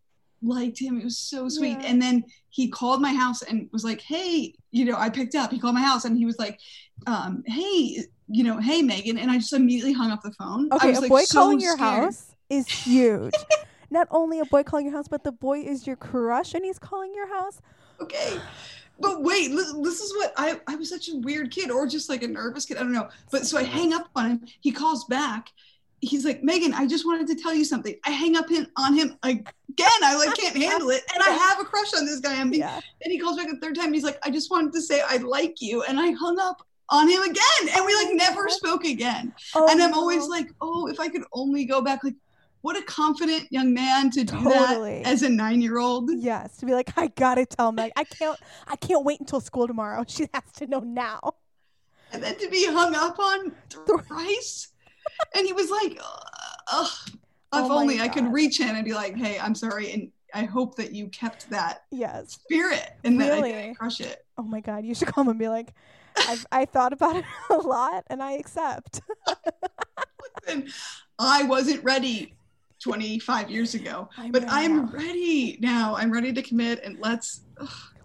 liked 0.44 0.80
him. 0.80 1.00
It 1.00 1.04
was 1.04 1.18
so 1.18 1.50
sweet. 1.50 1.80
Yeah. 1.82 1.88
And 1.88 2.02
then 2.02 2.24
he 2.50 2.70
called 2.70 3.02
my 3.02 3.14
house 3.14 3.42
and 3.42 3.70
was 3.72 3.84
like, 3.84 4.02
"Hey, 4.02 4.54
you 4.72 4.86
know," 4.86 4.96
I 4.98 5.10
picked 5.10 5.36
up. 5.36 5.52
He 5.52 5.60
called 5.60 5.76
my 5.76 5.82
house 5.82 6.06
and 6.06 6.18
he 6.18 6.26
was 6.26 6.38
like, 6.38 6.60
um, 7.08 7.44
"Hey, 7.48 8.04
you 8.28 8.44
know, 8.44 8.60
hey 8.60 8.84
Meghan," 8.84 9.20
and 9.20 9.32
I 9.32 9.38
just 9.38 9.54
immediately 9.54 9.94
hung 9.94 10.12
up 10.12 10.22
the 10.22 10.32
phone. 10.34 10.70
I 10.72 10.76
Okay, 10.76 10.90
was 10.90 10.98
a 11.00 11.02
like 11.02 11.10
boy 11.10 11.24
so 11.24 11.40
calling 11.40 11.60
your 11.60 11.78
scared. 11.78 12.04
house 12.04 12.32
is 12.50 12.68
huge. 12.68 13.34
Not 13.90 14.08
only 14.12 14.40
a 14.40 14.46
boy 14.46 14.64
calling 14.64 14.86
your 14.86 14.96
house, 14.96 15.08
but 15.08 15.24
the 15.24 15.32
boy 15.32 15.60
is 15.60 15.88
your 15.88 15.96
crush 15.96 16.54
and 16.54 16.66
he's 16.66 16.80
calling 16.80 17.14
your 17.14 17.28
house. 17.28 17.62
Okay. 18.02 18.40
But 19.00 19.22
wait, 19.22 19.50
this 19.50 20.02
is 20.02 20.14
what 20.16 20.34
I 20.38 20.60
I 20.68 20.76
was 20.76 20.90
such 20.90 21.10
a 21.10 21.16
weird 21.16 21.52
kid 21.52 21.70
or 21.70 21.86
just 21.88 22.10
like 22.10 22.24
a 22.24 22.28
nervous 22.28 22.66
kid. 22.66 22.78
I 22.78 22.82
don't 22.82 22.92
know. 22.94 23.10
But 23.32 23.46
so 23.46 23.58
I 23.58 23.64
hang 23.64 23.94
up 23.94 24.10
on 24.16 24.30
him. 24.32 24.46
He 24.62 24.72
calls 24.72 25.06
back. 25.06 25.50
He's 26.00 26.26
like, 26.26 26.44
Meghan, 26.44 26.74
I 26.74 26.86
just 26.86 27.06
wanted 27.08 27.28
to 27.28 27.36
tell 27.42 27.54
you 27.54 27.66
something. 27.66 27.96
I 28.06 28.12
hang 28.12 28.36
up 28.36 28.52
in, 28.52 28.68
on 28.78 28.94
him 28.94 29.18
again. 29.24 29.48
I 29.80 30.16
like 30.16 30.36
can't 30.38 30.56
handle 30.56 30.90
it. 30.92 31.02
And 31.14 31.24
I 31.24 31.30
have 31.50 31.60
a 31.60 31.64
crush 31.64 31.94
on 31.96 32.06
this 32.06 32.20
guy. 32.20 32.40
I'm 32.40 32.52
being, 32.52 32.62
Yeah. 32.62 32.80
and 33.04 33.12
he 33.12 33.18
calls 33.18 33.38
back 33.38 33.48
the 33.48 33.58
third 33.58 33.76
time. 33.76 33.94
He's 33.94 34.04
like, 34.04 34.20
I 34.24 34.30
just 34.30 34.52
wanted 34.52 34.74
to 34.74 34.82
say 34.82 35.02
I 35.08 35.18
like 35.18 35.60
you. 35.60 35.84
And 35.84 36.00
I 36.00 36.12
hung 36.12 36.40
up 36.40 36.62
on 36.90 37.10
him 37.10 37.22
again. 37.24 37.76
And 37.76 37.86
we 37.86 37.94
Oh 37.94 38.04
like 38.06 38.16
never 38.16 38.48
spoke 38.50 38.86
again. 38.86 39.34
Oh, 39.56 39.68
and 39.70 39.82
I'm 39.82 39.94
always 39.94 40.24
oh. 40.24 40.28
like, 40.28 40.52
oh, 40.62 40.88
if 40.88 41.00
I 41.00 41.10
could 41.10 41.24
only 41.34 41.66
go 41.66 41.82
back, 41.82 42.04
like, 42.04 42.16
what 42.62 42.78
a 42.78 42.82
confident 42.84 43.48
young 43.52 43.74
man 43.74 44.10
to 44.12 44.24
do 44.24 44.38
Totally. 44.44 45.04
that 45.04 45.08
as 45.12 45.22
a 45.24 45.30
nine 45.30 45.62
year 45.62 45.78
old. 45.80 46.10
Yes, 46.14 46.58
to 46.58 46.66
be 46.66 46.74
like, 46.74 46.92
I 46.98 47.08
gotta 47.08 47.46
tell 47.46 47.72
Meg. 47.72 47.92
I 47.96 48.04
can't. 48.04 48.40
I 48.68 48.76
can't 48.76 49.06
wait 49.06 49.20
until 49.20 49.40
school 49.40 49.68
tomorrow. 49.68 50.04
She 50.08 50.28
has 50.34 50.44
to 50.58 50.68
know 50.68 50.80
now. 50.80 51.20
and 52.12 52.22
then 52.24 52.38
to 52.38 52.50
be 52.50 52.66
hung 52.66 52.96
up 52.96 53.20
on 53.20 53.52
thrice. 53.70 54.70
and 55.36 55.46
he 55.46 55.54
was 55.54 55.70
like, 55.70 56.00
Ugh. 56.72 56.88
if 57.08 57.16
Oh 57.54 57.80
only 57.80 58.00
I 58.02 58.08
could 58.08 58.32
reach 58.32 58.60
in 58.60 58.76
and 58.76 58.84
be 58.86 58.94
like, 58.94 59.16
hey, 59.16 59.40
I'm 59.40 59.56
sorry. 59.56 59.92
And 59.92 60.12
I 60.34 60.44
hope 60.44 60.76
that 60.78 60.92
you 60.94 61.08
kept 61.08 61.50
that 61.52 61.84
Yes. 61.92 62.34
spirit 62.34 62.90
and 63.04 63.20
that 63.22 63.32
I 63.32 63.36
Really? 63.36 63.52
didn't 63.52 63.76
crush 63.76 64.02
it. 64.02 64.26
Oh 64.38 64.44
my 64.44 64.60
God, 64.60 64.84
you 64.86 64.94
should 64.94 65.08
come 65.08 65.30
and 65.30 65.40
be 65.40 65.48
like, 65.48 65.74
I've 66.28 66.46
I 66.52 66.66
thought 66.66 66.94
about 66.94 67.16
it 67.16 67.26
a 67.50 67.56
lot 67.58 68.04
and 68.08 68.22
I 68.22 68.34
accept. 68.34 69.02
And 70.48 70.70
I 71.20 71.44
wasn't 71.44 71.84
ready 71.84 72.37
25 72.88 73.50
years 73.52 73.74
ago, 73.76 74.10
I'm 74.18 74.32
but 74.32 74.44
ready 74.44 74.56
I'm 74.56 74.76
now. 74.86 74.92
ready 74.94 75.58
now. 75.62 75.96
I'm 75.96 76.12
ready 76.12 76.32
to 76.34 76.42
commit 76.42 76.82
and 76.84 76.98
let's. 77.00 77.42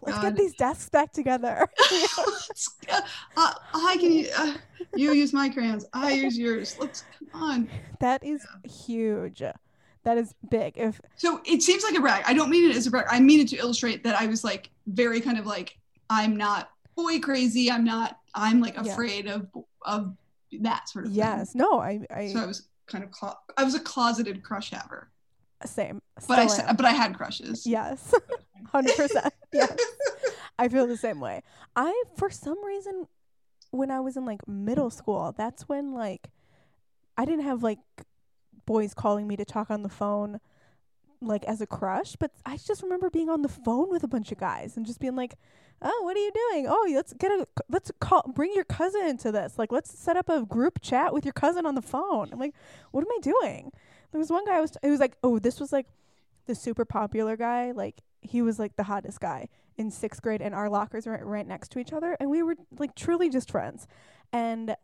Let's 0.05 0.19
God. 0.19 0.23
get 0.23 0.37
these 0.37 0.55
desks 0.55 0.89
back 0.91 1.13
together. 1.13 1.69
uh, 2.91 3.01
I 3.37 3.97
can 4.01 4.27
uh, 4.37 4.55
you 4.97 5.13
use 5.13 5.33
my 5.33 5.49
crayons. 5.49 5.85
I 5.93 6.11
use 6.13 6.37
yours. 6.37 6.77
Let's 6.81 7.05
come 7.33 7.43
on. 7.43 7.69
that 8.01 8.25
is 8.25 8.45
huge. 8.65 9.43
That 10.05 10.19
is 10.19 10.35
big. 10.51 10.77
If 10.77 11.01
So 11.17 11.41
it 11.45 11.63
seems 11.63 11.85
like 11.85 11.95
a 11.95 12.01
brag. 12.01 12.25
I 12.27 12.35
don't 12.35 12.51
mean 12.51 12.69
it 12.69 12.77
as 12.77 12.89
a 12.89 12.91
brag. 12.91 13.07
I 13.11 13.21
mean 13.21 13.39
it 13.41 13.49
to 13.51 13.57
illustrate 13.59 14.03
that 14.03 14.21
I 14.21 14.27
was 14.27 14.43
like 14.43 14.71
very 14.89 15.21
kind 15.21 15.39
of 15.39 15.47
like 15.47 15.79
I'm 16.11 16.37
not 16.37 16.71
boy 16.97 17.21
crazy. 17.21 17.71
I'm 17.71 17.85
not. 17.85 18.19
I'm 18.35 18.61
like 18.61 18.75
Yeah. 18.83 18.93
afraid 18.93 19.29
of 19.29 19.47
of 19.83 20.17
that 20.63 20.89
sort 20.89 21.05
of 21.07 21.13
thing. 21.13 21.19
yes, 21.19 21.55
no, 21.55 21.79
I 21.79 22.01
I. 22.11 22.33
So 22.33 22.41
I 22.41 22.47
was 22.47 22.67
kind 22.93 23.03
of 23.03 23.11
clo- 23.11 23.39
I 23.57 23.65
was 23.65 23.75
a 23.75 23.81
closeted 23.81 24.43
crush 24.43 24.71
haver, 24.71 25.11
same. 25.65 26.01
but 26.29 26.39
I 26.39 26.69
am. 26.69 26.77
but 26.77 26.87
I 26.87 26.91
had 26.91 27.17
crushes. 27.17 27.67
Yes. 27.67 28.15
100%. 28.73 29.31
Yes. 29.53 29.77
I 30.59 30.69
feel 30.69 30.87
the 30.87 30.97
same 30.97 31.21
way. 31.21 31.43
I 31.77 32.05
for 32.17 32.31
some 32.31 32.65
reason 32.65 33.07
when 33.71 33.91
I 33.91 34.01
was 34.01 34.17
in 34.17 34.25
like 34.25 34.47
middle 34.49 34.89
school, 34.89 35.35
that's 35.37 35.69
when 35.69 35.93
like 35.93 36.31
I 37.19 37.27
didn't 37.27 37.45
have 37.45 37.63
like 37.63 37.81
boys 38.65 38.95
calling 38.95 39.27
me 39.27 39.37
to 39.37 39.45
talk 39.45 39.71
on 39.71 39.83
the 39.83 39.91
phone 39.91 40.41
like 41.21 41.45
as 41.45 41.61
a 41.61 41.67
crush, 41.67 42.17
but 42.17 42.31
I 42.47 42.57
just 42.57 42.83
remember 42.83 43.11
being 43.11 43.29
on 43.29 43.43
the 43.43 43.49
phone 43.49 43.91
with 43.91 44.03
a 44.05 44.09
bunch 44.09 44.33
of 44.33 44.39
guys 44.39 44.77
and 44.77 44.87
just 44.87 45.01
being 45.01 45.17
like, 45.17 45.35
"Oh, 45.83 46.03
what 46.05 46.17
are 46.17 46.21
you 46.21 46.33
doing? 46.33 46.67
Oh, 46.69 46.91
let's 46.95 47.13
get 47.15 47.33
a 47.33 47.47
let's 47.69 47.91
call 48.01 48.23
bring 48.35 48.53
your 48.55 48.65
cousin 48.65 49.07
into 49.07 49.33
this. 49.33 49.59
Like 49.59 49.73
let's 49.73 49.97
set 49.97 50.17
up 50.17 50.29
a 50.29 50.45
group 50.45 50.81
chat 50.81 51.13
with 51.13 51.25
your 51.25 51.33
cousin 51.33 51.67
on 51.67 51.75
the 51.75 51.83
phone." 51.83 52.29
I'm 52.33 52.39
like, 52.39 52.55
"What 52.91 53.03
am 53.03 53.11
I 53.11 53.19
doing?" 53.21 53.73
There 54.13 54.19
was 54.19 54.31
one 54.31 54.45
guy 54.45 54.57
I 54.57 54.61
was 54.61 54.77
it 54.83 54.91
was 54.91 55.01
like, 55.01 55.17
"Oh, 55.23 55.39
this 55.39 55.61
was 55.61 55.73
like 55.73 55.87
the 56.47 56.55
super 56.55 56.85
popular 56.85 57.37
guy, 57.37 57.73
like 57.73 58.03
he 58.21 58.43
was 58.43 58.59
like 58.59 58.77
the 58.77 58.85
hottest 58.85 59.21
guy 59.21 59.49
in 59.77 59.91
sixth 59.91 60.23
grade, 60.23 60.43
and 60.43 60.55
our 60.55 60.69
lockers 60.69 61.07
were 61.07 61.21
right 61.25 61.47
next 61.47 61.71
to 61.73 61.79
each 61.79 61.93
other, 61.93 62.17
and 62.21 62.31
we 62.31 62.43
were 62.43 62.57
like 62.79 62.95
truly 62.95 63.31
just 63.31 63.51
friends. 63.51 63.87
And 64.33 64.77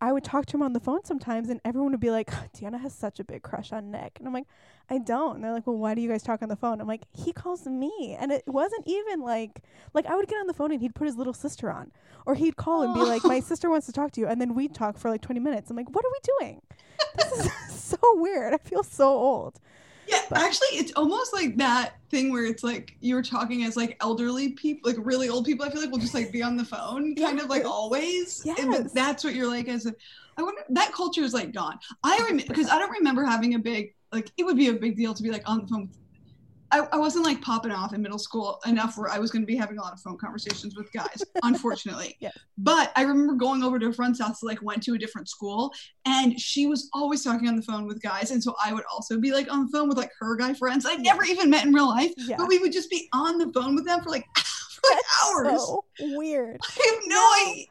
I 0.00 0.12
would 0.12 0.24
talk 0.24 0.46
to 0.46 0.56
him 0.56 0.62
on 0.62 0.72
the 0.72 0.80
phone 0.80 1.04
sometimes, 1.04 1.48
and 1.48 1.60
everyone 1.64 1.92
would 1.92 2.00
be 2.00 2.10
like, 2.10 2.30
"Deanna 2.52 2.80
has 2.80 2.94
such 2.94 3.20
a 3.20 3.24
big 3.24 3.42
crush 3.42 3.72
on 3.72 3.90
Nick," 3.90 4.18
and 4.18 4.26
I'm 4.28 4.34
like, 4.34 4.46
"I 4.90 4.98
don't." 4.98 5.36
And 5.36 5.44
they're 5.44 5.52
like, 5.52 5.66
"Well, 5.66 5.76
why 5.76 5.94
do 5.94 6.00
you 6.00 6.08
guys 6.08 6.22
talk 6.22 6.42
on 6.42 6.48
the 6.48 6.56
phone?" 6.56 6.80
I'm 6.80 6.86
like, 6.86 7.02
"He 7.12 7.32
calls 7.32 7.66
me," 7.66 8.16
and 8.18 8.32
it 8.32 8.44
wasn't 8.46 8.86
even 8.86 9.20
like 9.20 9.62
like 9.92 10.06
I 10.06 10.16
would 10.16 10.28
get 10.28 10.36
on 10.36 10.46
the 10.46 10.54
phone 10.54 10.72
and 10.72 10.80
he'd 10.80 10.94
put 10.94 11.06
his 11.06 11.16
little 11.16 11.34
sister 11.34 11.70
on, 11.70 11.92
or 12.26 12.34
he'd 12.34 12.56
call 12.56 12.82
and 12.82 12.94
be 12.94 13.00
oh. 13.00 13.04
like, 13.04 13.24
"My 13.24 13.40
sister 13.50 13.70
wants 13.70 13.86
to 13.86 13.92
talk 13.92 14.12
to 14.12 14.20
you," 14.20 14.26
and 14.26 14.40
then 14.40 14.54
we'd 14.54 14.74
talk 14.74 14.98
for 14.98 15.10
like 15.10 15.20
20 15.22 15.40
minutes. 15.40 15.70
I'm 15.70 15.76
like, 15.76 15.90
"What 15.94 16.04
are 16.04 16.10
we 16.10 16.46
doing?" 16.46 16.62
This 17.16 17.46
is 17.46 17.52
so 17.70 17.96
weird. 18.14 18.54
I 18.54 18.58
feel 18.58 18.82
so 18.82 19.08
old. 19.08 19.60
Yeah, 20.06 20.20
But- 20.28 20.38
actually, 20.38 20.68
it's 20.78 20.92
almost 20.96 21.32
like 21.32 21.56
that 21.56 21.94
thing 22.10 22.30
where 22.32 22.44
it's 22.44 22.62
like 22.62 22.96
you're 23.00 23.22
talking 23.22 23.64
as 23.64 23.76
like 23.76 23.96
elderly 24.00 24.50
people, 24.50 24.90
like 24.90 25.00
really 25.04 25.28
old 25.28 25.46
people. 25.46 25.64
I 25.64 25.70
feel 25.70 25.80
like 25.80 25.90
will 25.90 25.98
just 25.98 26.14
like 26.14 26.30
be 26.32 26.42
on 26.42 26.56
the 26.56 26.64
phone, 26.64 27.14
kind 27.14 27.40
of 27.40 27.48
like 27.48 27.64
always. 27.64 28.44
And 28.44 28.56
Yes. 28.58 28.82
but 28.82 28.94
that's 28.94 29.24
what 29.24 29.34
you're 29.34 29.46
like 29.48 29.68
as 29.68 29.86
a. 29.86 29.94
I 30.36 30.42
wonder 30.42 30.62
that 30.70 30.92
culture 30.92 31.22
is 31.22 31.32
like 31.32 31.52
gone. 31.52 31.78
I 32.02 32.16
remember 32.18 32.44
because 32.48 32.68
I 32.68 32.78
don't 32.78 32.90
remember 32.90 33.24
having 33.24 33.54
a 33.54 33.58
big 33.58 33.94
like 34.14 34.30
it 34.38 34.44
would 34.44 34.56
be 34.56 34.68
a 34.68 34.72
big 34.74 34.96
deal 34.96 35.12
to 35.14 35.22
be 35.22 35.30
like 35.30 35.42
on 35.48 35.60
the 35.62 35.66
phone. 35.66 35.82
with- 35.82 35.98
I, 36.72 36.78
I 36.92 36.96
wasn't 36.96 37.24
like 37.24 37.40
popping 37.40 37.70
off 37.70 37.92
in 37.94 38.02
middle 38.02 38.18
school 38.18 38.58
enough 38.66 38.98
where 38.98 39.08
I 39.08 39.18
was 39.18 39.30
going 39.30 39.42
to 39.42 39.46
be 39.46 39.54
having 39.54 39.78
a 39.78 39.80
lot 39.82 39.92
of 39.92 40.00
phone 40.00 40.16
conversations 40.18 40.74
with 40.74 40.90
guys, 40.92 41.22
unfortunately. 41.44 42.16
Yes. 42.18 42.36
But 42.58 42.90
I 42.96 43.02
remember 43.02 43.34
going 43.34 43.62
over 43.62 43.78
to 43.78 43.86
a 43.88 43.92
friend's 43.92 44.18
house, 44.20 44.42
like 44.42 44.60
went 44.60 44.82
to 44.84 44.94
a 44.94 44.98
different 44.98 45.28
school, 45.28 45.72
and 46.04 46.40
she 46.40 46.66
was 46.66 46.88
always 46.92 47.22
talking 47.22 47.46
on 47.46 47.54
the 47.54 47.62
phone 47.62 47.86
with 47.86 48.02
guys, 48.02 48.32
and 48.32 48.42
so 48.42 48.56
I 48.64 48.72
would 48.72 48.82
also 48.92 49.20
be 49.20 49.30
like 49.32 49.52
on 49.52 49.66
the 49.66 49.72
phone 49.72 49.88
with 49.88 49.98
like 49.98 50.10
her 50.18 50.34
guy 50.36 50.52
friends. 50.54 50.84
I 50.88 50.94
never 50.96 51.22
even 51.24 51.48
met 51.48 51.64
in 51.64 51.72
real 51.72 51.86
life, 51.88 52.12
Yeah. 52.16 52.36
but 52.38 52.48
we 52.48 52.58
would 52.58 52.72
just 52.72 52.90
be 52.90 53.08
on 53.12 53.38
the 53.38 53.52
phone 53.52 53.76
with 53.76 53.84
them 53.84 54.02
for 54.02 54.10
like 54.10 54.24
for 54.36 54.82
like 54.90 55.04
hours. 55.52 55.60
So 55.60 55.84
weird. 56.00 56.60
I 56.60 56.72
have 56.72 57.02
no 57.06 57.14
No. 57.14 57.52
idea. 57.52 57.66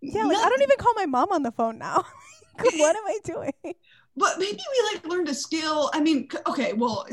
Yeah, 0.00 0.24
like 0.24 0.36
I 0.38 0.48
don't 0.48 0.62
even 0.62 0.76
call 0.78 0.92
my 0.96 1.06
mom 1.06 1.30
on 1.32 1.42
the 1.42 1.52
phone 1.52 1.76
now. 1.76 2.04
what 2.58 2.96
am 2.96 3.02
I 3.06 3.18
doing? 3.24 3.74
But 4.18 4.38
maybe 4.38 4.58
we 4.58 4.94
like 4.94 5.06
learned 5.06 5.28
a 5.28 5.34
skill 5.34 5.90
i 5.94 6.00
mean 6.00 6.28
okay 6.46 6.72
well 6.72 7.06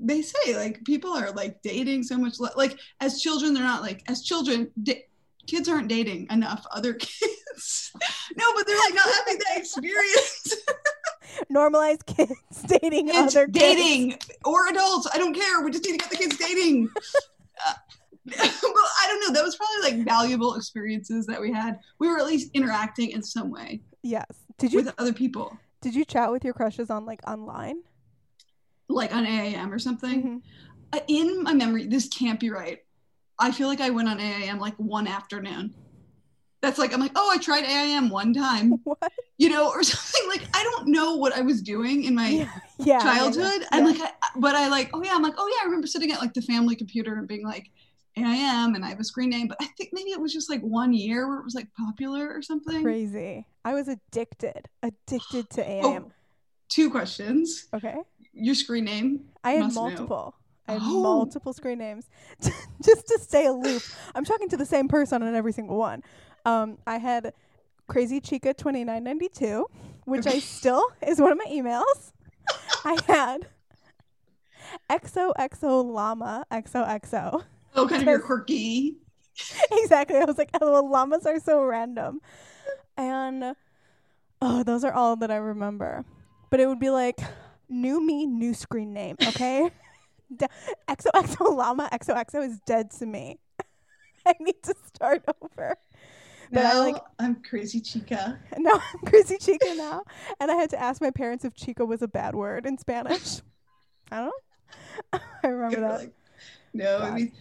they 0.00 0.22
say 0.22 0.56
like 0.56 0.84
people 0.84 1.10
are 1.12 1.30
like 1.32 1.60
dating 1.62 2.02
so 2.02 2.16
much 2.18 2.34
like 2.56 2.78
as 3.00 3.20
children 3.20 3.54
they're 3.54 3.62
not 3.62 3.82
like 3.82 4.02
as 4.08 4.22
children 4.22 4.70
kids 5.46 5.68
aren't 5.68 5.88
dating 5.88 6.26
enough 6.30 6.64
other 6.70 6.92
kids. 7.06 7.92
No 8.36 8.44
but 8.54 8.66
they're 8.66 8.78
like 8.78 8.94
not 8.94 9.08
having 9.18 9.38
that 9.38 9.58
experience. 9.58 10.56
Normalize 11.52 12.04
kids 12.06 12.62
dating 12.66 13.08
Kids 13.08 13.34
other 13.36 13.46
kids. 13.46 13.58
dating 13.58 14.18
or 14.44 14.68
adults 14.68 15.08
i 15.12 15.18
don't 15.18 15.34
care 15.34 15.62
we 15.62 15.70
just 15.70 15.84
need 15.84 15.92
to 15.92 15.98
get 15.98 16.10
the 16.10 16.16
kids 16.16 16.36
dating. 16.36 16.88
Uh, 17.66 17.72
well 18.36 18.88
i 19.02 19.06
don't 19.08 19.20
know 19.20 19.32
that 19.32 19.42
was 19.44 19.56
probably 19.56 19.82
like 19.96 20.06
valuable 20.06 20.54
experiences 20.54 21.26
that 21.26 21.40
we 21.40 21.52
had. 21.52 21.78
We 21.98 22.08
were 22.08 22.18
at 22.18 22.26
least 22.26 22.50
interacting 22.54 23.10
in 23.10 23.22
some 23.22 23.50
way 23.50 23.80
Yes. 24.02 24.26
Did 24.58 24.72
you 24.72 24.78
with 24.82 24.94
other 24.98 25.12
people 25.12 25.56
did 25.82 25.94
you 25.94 26.04
chat 26.06 26.30
with 26.30 26.44
your 26.44 26.54
crushes 26.54 26.88
on 26.90 27.04
like 27.04 27.20
online? 27.28 27.82
like 28.88 29.14
on 29.14 29.24
AIM 29.26 29.72
or 29.72 29.78
something 29.78 30.22
Mhm. 30.22 30.42
uh, 30.92 31.00
in 31.08 31.42
my 31.42 31.54
memory, 31.54 31.86
this 31.86 32.08
can't 32.08 32.38
be 32.38 32.50
right. 32.50 32.78
I 33.38 33.50
feel 33.50 33.66
like 33.68 33.80
I 33.80 33.88
went 33.90 34.08
on 34.08 34.20
AIM 34.20 34.58
like 34.58 34.74
one 34.76 35.06
afternoon. 35.06 35.74
That's 36.60 36.78
like 36.78 36.92
I'm 36.92 37.00
like, 37.00 37.12
oh, 37.16 37.30
I 37.32 37.38
tried 37.38 37.64
AIM 37.64 38.10
one 38.10 38.34
time, 38.34 38.80
What? 38.84 38.98
you 39.38 39.48
know, 39.48 39.68
or 39.70 39.82
something. 39.92 40.28
Like 40.28 40.46
I 40.54 40.62
don't 40.62 40.88
know 40.88 41.16
what 41.16 41.32
I 41.34 41.40
was 41.40 41.62
doing 41.62 42.04
in 42.04 42.14
my 42.14 42.28
Yeah. 42.28 42.46
Yeah. 42.78 42.98
childhood, 43.02 43.62
yeah. 43.62 43.68
and 43.72 43.86
like, 43.86 44.00
I, 44.00 44.10
but 44.36 44.54
I 44.54 44.68
like, 44.68 44.90
oh 44.92 45.02
yeah, 45.02 45.14
I'm 45.14 45.22
like, 45.22 45.34
oh 45.38 45.48
yeah, 45.48 45.62
I 45.62 45.64
remember 45.64 45.86
sitting 45.86 46.12
at 46.12 46.20
like 46.20 46.34
the 46.34 46.42
family 46.42 46.76
computer 46.76 47.14
and 47.14 47.26
being 47.26 47.46
like, 47.46 47.70
AIM, 48.16 48.74
and 48.74 48.84
I 48.84 48.88
have 48.90 49.00
a 49.00 49.04
screen 49.04 49.30
name, 49.30 49.48
but 49.48 49.56
I 49.60 49.66
think 49.78 49.90
maybe 49.92 50.10
it 50.10 50.20
was 50.20 50.32
just 50.32 50.50
like 50.50 50.60
one 50.60 50.92
year 50.92 51.28
where 51.28 51.38
it 51.38 51.44
was 51.44 51.54
like 51.54 51.68
popular 51.74 52.28
or 52.28 52.42
something. 52.42 52.82
crazy. 52.82 53.46
I 53.64 53.74
was 53.74 53.88
addicted. 53.88 54.68
Addicted 54.82 55.48
to 55.50 55.64
Oh, 55.82 55.94
AIM. 55.94 56.12
two 56.68 56.90
questions. 56.90 57.68
Okay. 57.72 57.96
Your 58.34 58.54
screen 58.54 58.84
name. 58.84 59.24
I 59.44 59.52
had 59.52 59.62
must 59.64 59.76
know. 59.76 59.82
multiple. 59.88 60.34
I 60.68 60.72
had 60.74 60.82
Oh. 60.84 61.02
multiple 61.02 61.52
screen 61.52 61.78
names 61.78 62.08
just 62.84 63.06
to 63.08 63.18
stay 63.20 63.46
aloof. 63.46 63.96
I'm 64.14 64.24
talking 64.24 64.48
to 64.50 64.56
the 64.56 64.66
same 64.66 64.88
person 64.88 65.22
on 65.22 65.34
every 65.34 65.52
single 65.52 65.76
one. 65.76 66.02
Um, 66.44 66.78
I 66.86 66.98
had 66.98 67.32
Crazy 67.88 68.20
Chica 68.20 68.54
2992, 68.54 69.66
which 70.04 70.26
I 70.26 70.38
still 70.40 70.84
is 71.06 71.20
one 71.20 71.32
of 71.32 71.38
my 71.38 71.46
emails. 71.46 72.12
I 72.84 72.96
had 73.06 73.46
XOXO 74.90 75.84
Llama 75.92 76.44
XOXO. 76.50 77.44
Oh, 77.74 77.86
kind 77.86 78.02
of 78.02 78.08
your 78.08 78.20
quirky. 78.20 78.96
exactly. 79.72 80.18
I 80.18 80.24
was 80.24 80.38
like, 80.38 80.50
oh, 80.60 80.82
llamas 80.84 81.26
are 81.26 81.40
so 81.40 81.62
random. 81.62 82.20
And 82.96 83.54
oh, 84.40 84.62
those 84.62 84.84
are 84.84 84.92
all 84.92 85.16
that 85.16 85.30
I 85.30 85.36
remember. 85.36 86.04
But 86.50 86.60
it 86.60 86.66
would 86.66 86.80
be 86.80 86.90
like, 86.90 87.18
new 87.68 88.04
me, 88.04 88.26
new 88.26 88.54
screen 88.54 88.92
name, 88.92 89.16
okay? 89.28 89.70
D- 90.36 90.46
XOXO 90.88 91.56
llama 91.56 91.88
XOXO 91.92 92.46
is 92.46 92.58
dead 92.66 92.90
to 92.92 93.06
me. 93.06 93.38
I 94.26 94.34
need 94.40 94.62
to 94.62 94.74
start 94.86 95.24
over. 95.42 95.76
But 96.52 96.66
I 96.66 96.78
like 96.78 96.96
I'm 97.18 97.36
crazy 97.36 97.80
chica. 97.80 98.38
No, 98.58 98.72
I'm 98.74 99.06
crazy 99.06 99.38
Chica 99.38 99.74
now. 99.74 100.02
And 100.38 100.50
I 100.50 100.54
had 100.54 100.68
to 100.70 100.80
ask 100.80 101.00
my 101.00 101.10
parents 101.10 101.46
if 101.46 101.54
Chica 101.54 101.84
was 101.84 102.02
a 102.02 102.08
bad 102.08 102.34
word 102.34 102.66
in 102.66 102.76
Spanish. 102.76 103.40
I 104.10 104.16
don't 104.18 104.26
know. 104.26 105.20
I 105.42 105.48
remember 105.48 105.78
You're 105.78 105.88
that. 105.88 106.00
like, 106.00 106.12
no, 106.74 106.98
I 106.98 107.10
mean, 107.10 107.32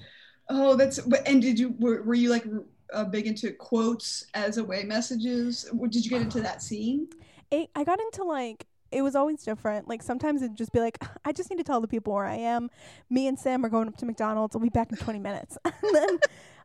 oh, 0.54 0.76
that's. 0.76 1.00
But 1.00 1.28
and 1.28 1.42
did 1.42 1.58
you 1.60 1.76
were, 1.80 2.02
were 2.04 2.14
you 2.14 2.30
like 2.30 2.46
uh, 2.94 3.06
big 3.06 3.28
into 3.28 3.52
quotes 3.54 4.26
as 4.34 4.58
away 4.58 4.84
messages? 4.84 5.70
Did 5.90 6.04
you 6.06 6.10
get 6.12 6.22
into 6.22 6.42
that 6.42 6.62
scene? 6.62 7.08
it, 7.52 7.70
I 7.76 7.84
got 7.84 8.00
into 8.00 8.24
like 8.24 8.66
it 8.92 9.02
was 9.02 9.16
always 9.16 9.44
different. 9.44 9.88
Like 9.88 10.02
sometimes 10.04 10.42
it'd 10.42 10.58
just 10.58 10.72
be 10.74 10.80
like, 10.80 10.98
I 11.26 11.32
just 11.32 11.50
need 11.50 11.58
to 11.58 11.64
tell 11.64 11.82
the 11.82 11.88
people 11.88 12.14
where 12.14 12.26
I 12.26 12.36
am. 12.36 12.70
Me 13.10 13.28
and 13.28 13.38
Sam 13.40 13.66
are 13.66 13.70
going 13.70 13.88
up 13.88 13.98
to 13.98 14.06
McDonald's. 14.06 14.56
I'll 14.56 14.62
be 14.62 14.70
back 14.70 14.92
in 14.92 14.98
20 14.98 15.20
minutes. 15.30 15.58
and 15.66 15.74
then 15.96 16.20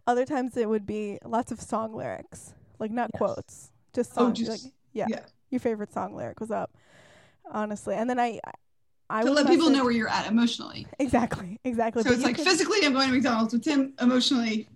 other 0.06 0.24
times 0.24 0.56
it 0.56 0.68
would 0.68 0.86
be 0.86 1.18
lots 1.24 1.50
of 1.52 1.60
song 1.60 1.94
lyrics, 1.94 2.54
like 2.78 2.90
not 2.90 3.10
Yes. 3.14 3.18
quotes, 3.18 3.72
just 3.94 4.12
Oh, 4.16 4.26
songs. 4.26 4.38
just- 4.38 4.64
like, 4.64 4.72
yeah, 4.92 5.06
yeah. 5.08 5.20
your 5.50 5.60
favorite 5.60 5.92
song 5.92 6.14
lyric 6.14 6.40
was 6.40 6.50
up, 6.50 6.70
honestly. 7.50 7.94
And 7.94 8.08
then 8.08 8.18
I, 8.18 8.40
I 9.08 9.22
to 9.22 9.28
would 9.30 9.36
let 9.36 9.46
people 9.46 9.70
know 9.70 9.84
where 9.84 9.92
you're 9.92 10.08
at 10.08 10.26
emotionally. 10.28 10.86
exactly, 10.98 11.60
exactly. 11.64 12.02
So 12.02 12.08
But 12.10 12.14
it's 12.16 12.24
like 12.24 12.36
could- 12.36 12.44
physically, 12.46 12.78
I'm 12.84 12.92
going 12.92 13.08
to 13.08 13.14
McDonald's 13.14 13.52
with 13.52 13.62
Tim. 13.62 13.94
Emotionally, 14.00 14.68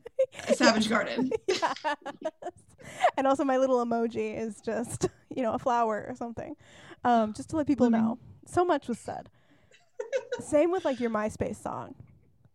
a 0.49 0.55
Savage 0.61 0.88
Garden. 0.88 1.31
Yes. 1.49 2.53
And 3.16 3.27
also 3.27 3.45
my 3.45 3.57
little 3.59 3.85
emoji 3.85 4.37
is 4.38 4.61
just, 4.64 5.09
you 5.37 5.43
know, 5.43 5.53
a 5.53 5.59
flower 5.59 6.05
or 6.09 6.14
something. 6.16 6.57
Um, 7.05 7.33
just 7.35 7.51
to 7.51 7.57
let 7.57 7.66
people 7.66 7.87
Living. 7.87 8.01
know. 8.05 8.19
So 8.47 8.64
much 8.64 8.88
was 8.88 8.99
said. 8.99 9.29
Same 10.40 10.71
with 10.71 10.85
like 10.85 10.99
your 10.99 11.11
MySpace 11.11 11.57
song. 11.62 11.95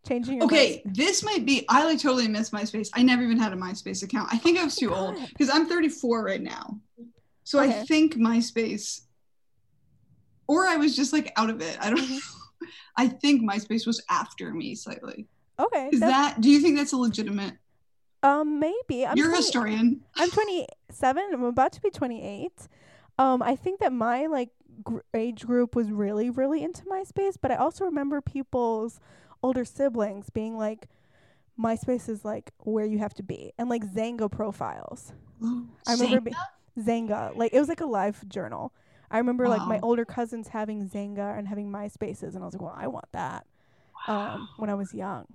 Changing 0.07 0.35
your 0.35 0.45
Okay, 0.45 0.81
MySpace- 0.85 0.95
this 0.95 1.23
might 1.23 1.45
be. 1.45 1.65
I 1.69 1.85
like 1.85 1.99
totally 1.99 2.27
miss 2.27 2.49
MySpace. 2.49 2.89
I 2.93 3.03
never 3.03 3.21
even 3.23 3.37
had 3.37 3.53
a 3.53 3.55
MySpace 3.55 4.03
account. 4.03 4.29
I 4.31 4.37
think 4.37 4.57
I 4.59 4.63
was 4.63 4.75
too 4.75 4.93
old 4.93 5.15
because 5.29 5.49
I'm 5.49 5.67
34 5.67 6.23
right 6.23 6.41
now. 6.41 6.79
So 7.43 7.59
I 7.59 7.71
think 7.71 8.15
MySpace, 8.15 9.01
or 10.47 10.67
I 10.67 10.77
was 10.77 10.95
just 10.95 11.13
like 11.13 11.31
out 11.37 11.49
of 11.49 11.61
it. 11.61 11.77
I 11.81 11.89
don't. 11.89 11.99
Mhm. 11.99 12.09
know. 12.11 12.67
I 12.97 13.07
think 13.09 13.41
MySpace 13.41 13.85
was 13.85 14.01
after 14.09 14.53
me 14.53 14.73
slightly. 14.75 15.27
Okay. 15.59 15.89
Is 15.91 15.99
that? 15.99 16.39
Do 16.41 16.49
you 16.49 16.59
think 16.59 16.77
that's 16.77 16.93
a 16.93 16.97
legitimate? 16.97 17.53
um 18.23 18.59
maybe. 18.59 19.05
I'm 19.05 19.17
You're 19.17 19.31
a 19.33 19.35
historian. 19.37 20.01
I'm 20.15 20.31
27. 20.31 21.29
I'm 21.33 21.43
about 21.43 21.73
to 21.73 21.81
be 21.81 21.89
28. 21.91 22.51
Um, 23.19 23.41
I 23.43 23.55
think 23.55 23.79
that 23.81 23.93
my 23.93 24.25
like 24.25 24.49
gr- 24.83 24.99
age 25.13 25.45
group 25.45 25.75
was 25.75 25.91
really, 25.91 26.29
really 26.29 26.63
into 26.63 26.83
MySpace, 26.85 27.35
but 27.39 27.51
I 27.51 27.55
also 27.55 27.85
remember 27.85 28.21
people's 28.21 28.99
older 29.43 29.63
siblings 29.63 30.29
being 30.31 30.57
like, 30.57 30.87
MySpace 31.59 32.09
is 32.09 32.25
like 32.25 32.51
where 32.63 32.85
you 32.85 32.97
have 32.97 33.13
to 33.15 33.23
be, 33.23 33.53
and 33.57 33.69
like 33.69 33.83
Xanga 33.85 34.29
profiles. 34.31 35.13
I 35.87 35.93
remember 35.93 36.21
be- 36.21 36.35
Xanga, 36.81 37.35
like 37.35 37.53
it 37.53 37.59
was 37.59 37.69
like 37.69 37.81
a 37.81 37.85
live 37.85 38.27
journal. 38.27 38.73
I 39.11 39.17
remember 39.19 39.47
like 39.47 39.67
my 39.67 39.79
older 39.81 40.05
cousins 40.05 40.49
having 40.49 40.87
Xanga 40.89 41.37
and 41.37 41.47
having 41.47 41.71
MySpaces, 41.71 42.33
and 42.35 42.43
I 42.43 42.45
was 42.45 42.53
like, 42.53 42.61
well, 42.61 42.75
I 42.75 42.87
want 42.87 43.05
that. 43.11 43.45
Um, 44.07 44.49
when 44.57 44.69
I 44.69 44.75
was 44.75 44.93
young, 44.93 45.25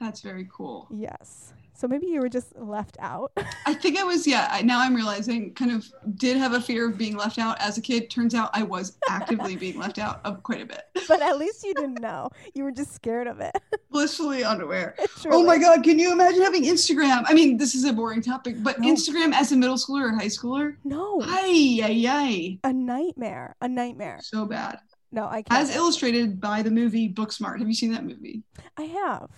That's 0.00 0.20
very 0.22 0.48
cool. 0.50 0.88
yes. 0.90 1.52
So 1.76 1.86
maybe 1.86 2.06
you 2.06 2.20
were 2.20 2.28
just 2.30 2.56
left 2.58 2.96
out. 3.00 3.32
I 3.66 3.74
think 3.74 3.98
I 3.98 4.02
was, 4.04 4.26
yeah. 4.26 4.48
I, 4.50 4.62
now 4.62 4.80
I'm 4.80 4.94
realizing, 4.94 5.52
kind 5.52 5.70
of 5.70 5.86
did 6.16 6.36
have 6.38 6.54
a 6.54 6.60
fear 6.60 6.88
of 6.88 6.96
being 6.96 7.16
left 7.16 7.38
out 7.38 7.60
as 7.60 7.76
a 7.76 7.82
kid. 7.82 8.08
Turns 8.08 8.34
out 8.34 8.48
I 8.54 8.62
was 8.62 8.96
actively 9.10 9.56
being 9.64 9.78
left 9.78 9.98
out 9.98 10.20
of 10.24 10.42
quite 10.42 10.62
a 10.62 10.64
bit. 10.64 10.82
but 11.06 11.20
at 11.20 11.36
least 11.38 11.64
you 11.64 11.74
didn't 11.74 12.00
know. 12.00 12.30
You 12.54 12.64
were 12.64 12.70
just 12.72 12.94
scared 12.94 13.26
of 13.26 13.40
it. 13.40 13.54
Blissfully 13.90 14.42
unaware. 14.42 14.96
Oh 15.26 15.44
my 15.44 15.58
God, 15.58 15.84
can 15.84 15.98
you 15.98 16.12
imagine 16.12 16.40
having 16.42 16.64
Instagram? 16.64 17.24
I 17.26 17.34
mean, 17.34 17.58
this 17.58 17.74
is 17.74 17.84
a 17.84 17.92
boring 17.92 18.22
topic, 18.22 18.56
but 18.62 18.80
No. 18.80 18.88
Instagram 18.88 19.32
as 19.34 19.52
a 19.52 19.56
middle 19.56 19.76
schooler 19.76 20.10
or 20.10 20.14
high 20.14 20.26
schooler? 20.26 20.76
No, 20.84 21.20
Ay, 21.24 21.80
ay, 21.84 22.06
ay. 22.08 22.58
a 22.64 22.72
nightmare. 22.72 23.54
A 23.60 23.68
nightmare. 23.68 24.20
So 24.22 24.46
bad. 24.46 24.78
No, 25.12 25.26
I 25.26 25.42
can't. 25.42 25.60
As 25.60 25.74
illustrated 25.76 26.40
by 26.40 26.62
the 26.62 26.70
movie 26.70 27.12
Booksmart. 27.12 27.58
Have 27.58 27.68
you 27.68 27.74
seen 27.74 27.92
that 27.92 28.04
movie? 28.04 28.42
I 28.76 28.82
have. 28.82 29.28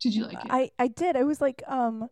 Did 0.00 0.14
you 0.14 0.24
like 0.24 0.34
it? 0.44 0.50
I 0.50 0.70
I 0.78 0.88
did. 0.88 1.16
I 1.16 1.24
was 1.24 1.40
like 1.40 1.62
um, 1.66 2.08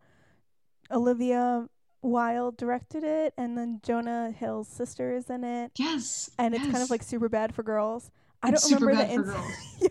Olivia 0.91 1.69
Wilde 2.03 2.57
directed 2.57 3.03
it, 3.05 3.35
and 3.39 3.57
then 3.57 3.81
Jonah 3.83 4.31
Hill's 4.37 4.69
sister 4.69 5.15
is 5.15 5.31
in 5.31 5.45
it, 5.45 5.73
yes. 5.79 6.31
and 6.39 6.55
it's 6.55 6.65
kind 6.65 6.83
of 6.83 6.91
like 6.91 7.03
Superbad 7.03 7.53
for 7.55 7.63
girls. 7.63 8.11
I 8.43 8.51
It's 8.51 8.69
don't 8.69 8.79
super 8.79 8.87
remember 8.89 9.15
bad 9.15 9.25
the 9.25 9.33
for 9.33 9.39
ins- 9.39 9.89
girls. 9.89 9.91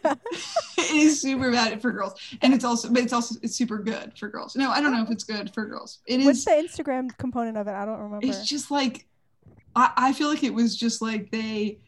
yeah. 0.78 0.84
it 0.86 0.96
is 0.96 1.24
Superbad 1.26 1.82
for 1.82 1.92
girls. 1.92 2.14
And 2.44 2.54
it's 2.54 2.64
also, 2.64 2.88
but 2.90 3.02
it's 3.02 3.12
also, 3.12 3.36
it's 3.42 3.56
super 3.56 3.80
good 3.80 4.16
for 4.16 4.28
girls. 4.28 4.56
No, 4.56 4.70
I 4.70 4.80
don't 4.80 4.92
know 4.92 5.02
if 5.02 5.10
it's 5.10 5.24
good 5.24 5.52
for 5.56 5.66
girls. 5.66 6.02
It 6.06 6.24
What's 6.24 6.40
is, 6.40 6.46
the 6.46 6.52
Instagram 6.52 7.18
component 7.18 7.58
of 7.58 7.68
it? 7.68 7.72
I 7.72 7.84
don't 7.84 8.00
remember. 8.00 8.28
it's 8.28 8.48
just 8.48 8.70
like, 8.70 9.08
I, 9.76 9.92
I 9.98 10.14
feel 10.14 10.28
like 10.28 10.44
it 10.44 10.54
was 10.54 10.78
just 10.78 11.02
like 11.02 11.32
they, 11.32 11.80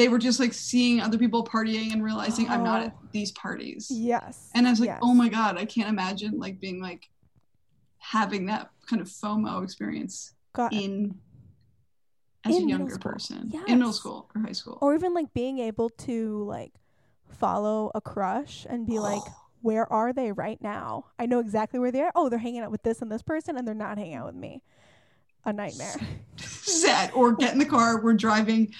they 0.00 0.08
were 0.08 0.18
just 0.18 0.40
like 0.40 0.54
seeing 0.54 0.98
other 1.00 1.18
people 1.18 1.44
partying 1.44 1.92
and 1.92 2.02
realizing 2.02 2.48
I'm 2.48 2.64
not 2.64 2.80
Oh. 2.80 2.86
at 2.86 2.96
these 3.12 3.32
parties. 3.32 3.88
yes. 3.90 4.48
And 4.54 4.66
I 4.66 4.70
was 4.70 4.80
like, 4.80 4.88
yes. 4.88 4.98
oh 5.02 5.12
my 5.12 5.28
God, 5.28 5.58
I 5.58 5.66
can't 5.66 5.90
imagine 5.90 6.38
like 6.38 6.58
being 6.58 6.80
like 6.80 7.10
having 7.98 8.46
that 8.46 8.70
kind 8.88 9.02
of 9.02 9.08
FOMO 9.08 9.62
experience 9.62 10.32
God. 10.54 10.72
in 10.72 11.16
as 12.44 12.56
In 12.56 12.64
a 12.64 12.68
younger 12.68 12.96
person 12.98 13.52
in 13.68 13.78
middle 13.78 13.92
school 13.92 14.30
or 14.34 14.40
high 14.40 14.52
school. 14.52 14.78
or 14.80 14.94
even 14.94 15.12
like 15.12 15.34
being 15.34 15.58
able 15.58 15.90
to 15.90 16.44
like 16.44 16.72
follow 17.28 17.90
a 17.94 18.00
crush 18.00 18.66
and 18.70 18.86
be 18.86 18.98
like 18.98 19.20
where 19.60 19.86
are 19.92 20.14
they 20.14 20.32
right 20.32 20.58
now 20.62 21.04
i 21.18 21.26
know 21.26 21.38
exactly 21.38 21.78
where 21.78 21.92
they 21.92 22.00
are 22.00 22.10
oh 22.14 22.30
they're 22.30 22.38
hanging 22.38 22.62
out 22.62 22.70
with 22.70 22.82
this 22.82 23.02
and 23.02 23.12
this 23.12 23.20
person 23.20 23.58
and 23.58 23.68
they're 23.68 23.74
not 23.74 23.98
hanging 23.98 24.14
out 24.14 24.24
with 24.24 24.34
me 24.34 24.62
a 25.44 25.52
nightmare 25.52 25.94
Sad. 26.36 27.10
Or 27.14 27.32
get 27.32 27.52
in 27.52 27.58
the 27.58 27.66
car, 27.66 28.00
we're 28.02 28.14
driving 28.14 28.72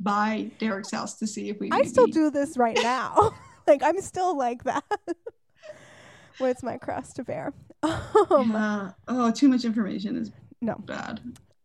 by 0.00 0.50
Derek's 0.58 0.90
house 0.92 1.18
to 1.18 1.26
see 1.26 1.48
if 1.48 1.58
we 1.60 1.70
i 1.72 1.82
still 1.84 2.06
do 2.06 2.30
this 2.30 2.56
right 2.56 2.78
now 2.82 3.32
like 3.66 3.82
i'm 3.82 4.00
still 4.00 4.36
like 4.36 4.64
that 4.64 4.84
what's 6.38 6.62
my 6.62 6.76
cross 6.76 7.12
to 7.14 7.24
bear 7.24 7.52
um, 7.82 8.52
Yeah. 8.52 8.90
Oh, 9.08 9.30
too 9.30 9.48
much 9.48 9.64
information 9.64 10.16
is 10.16 10.30
no 10.60 10.74
bad. 10.74 11.20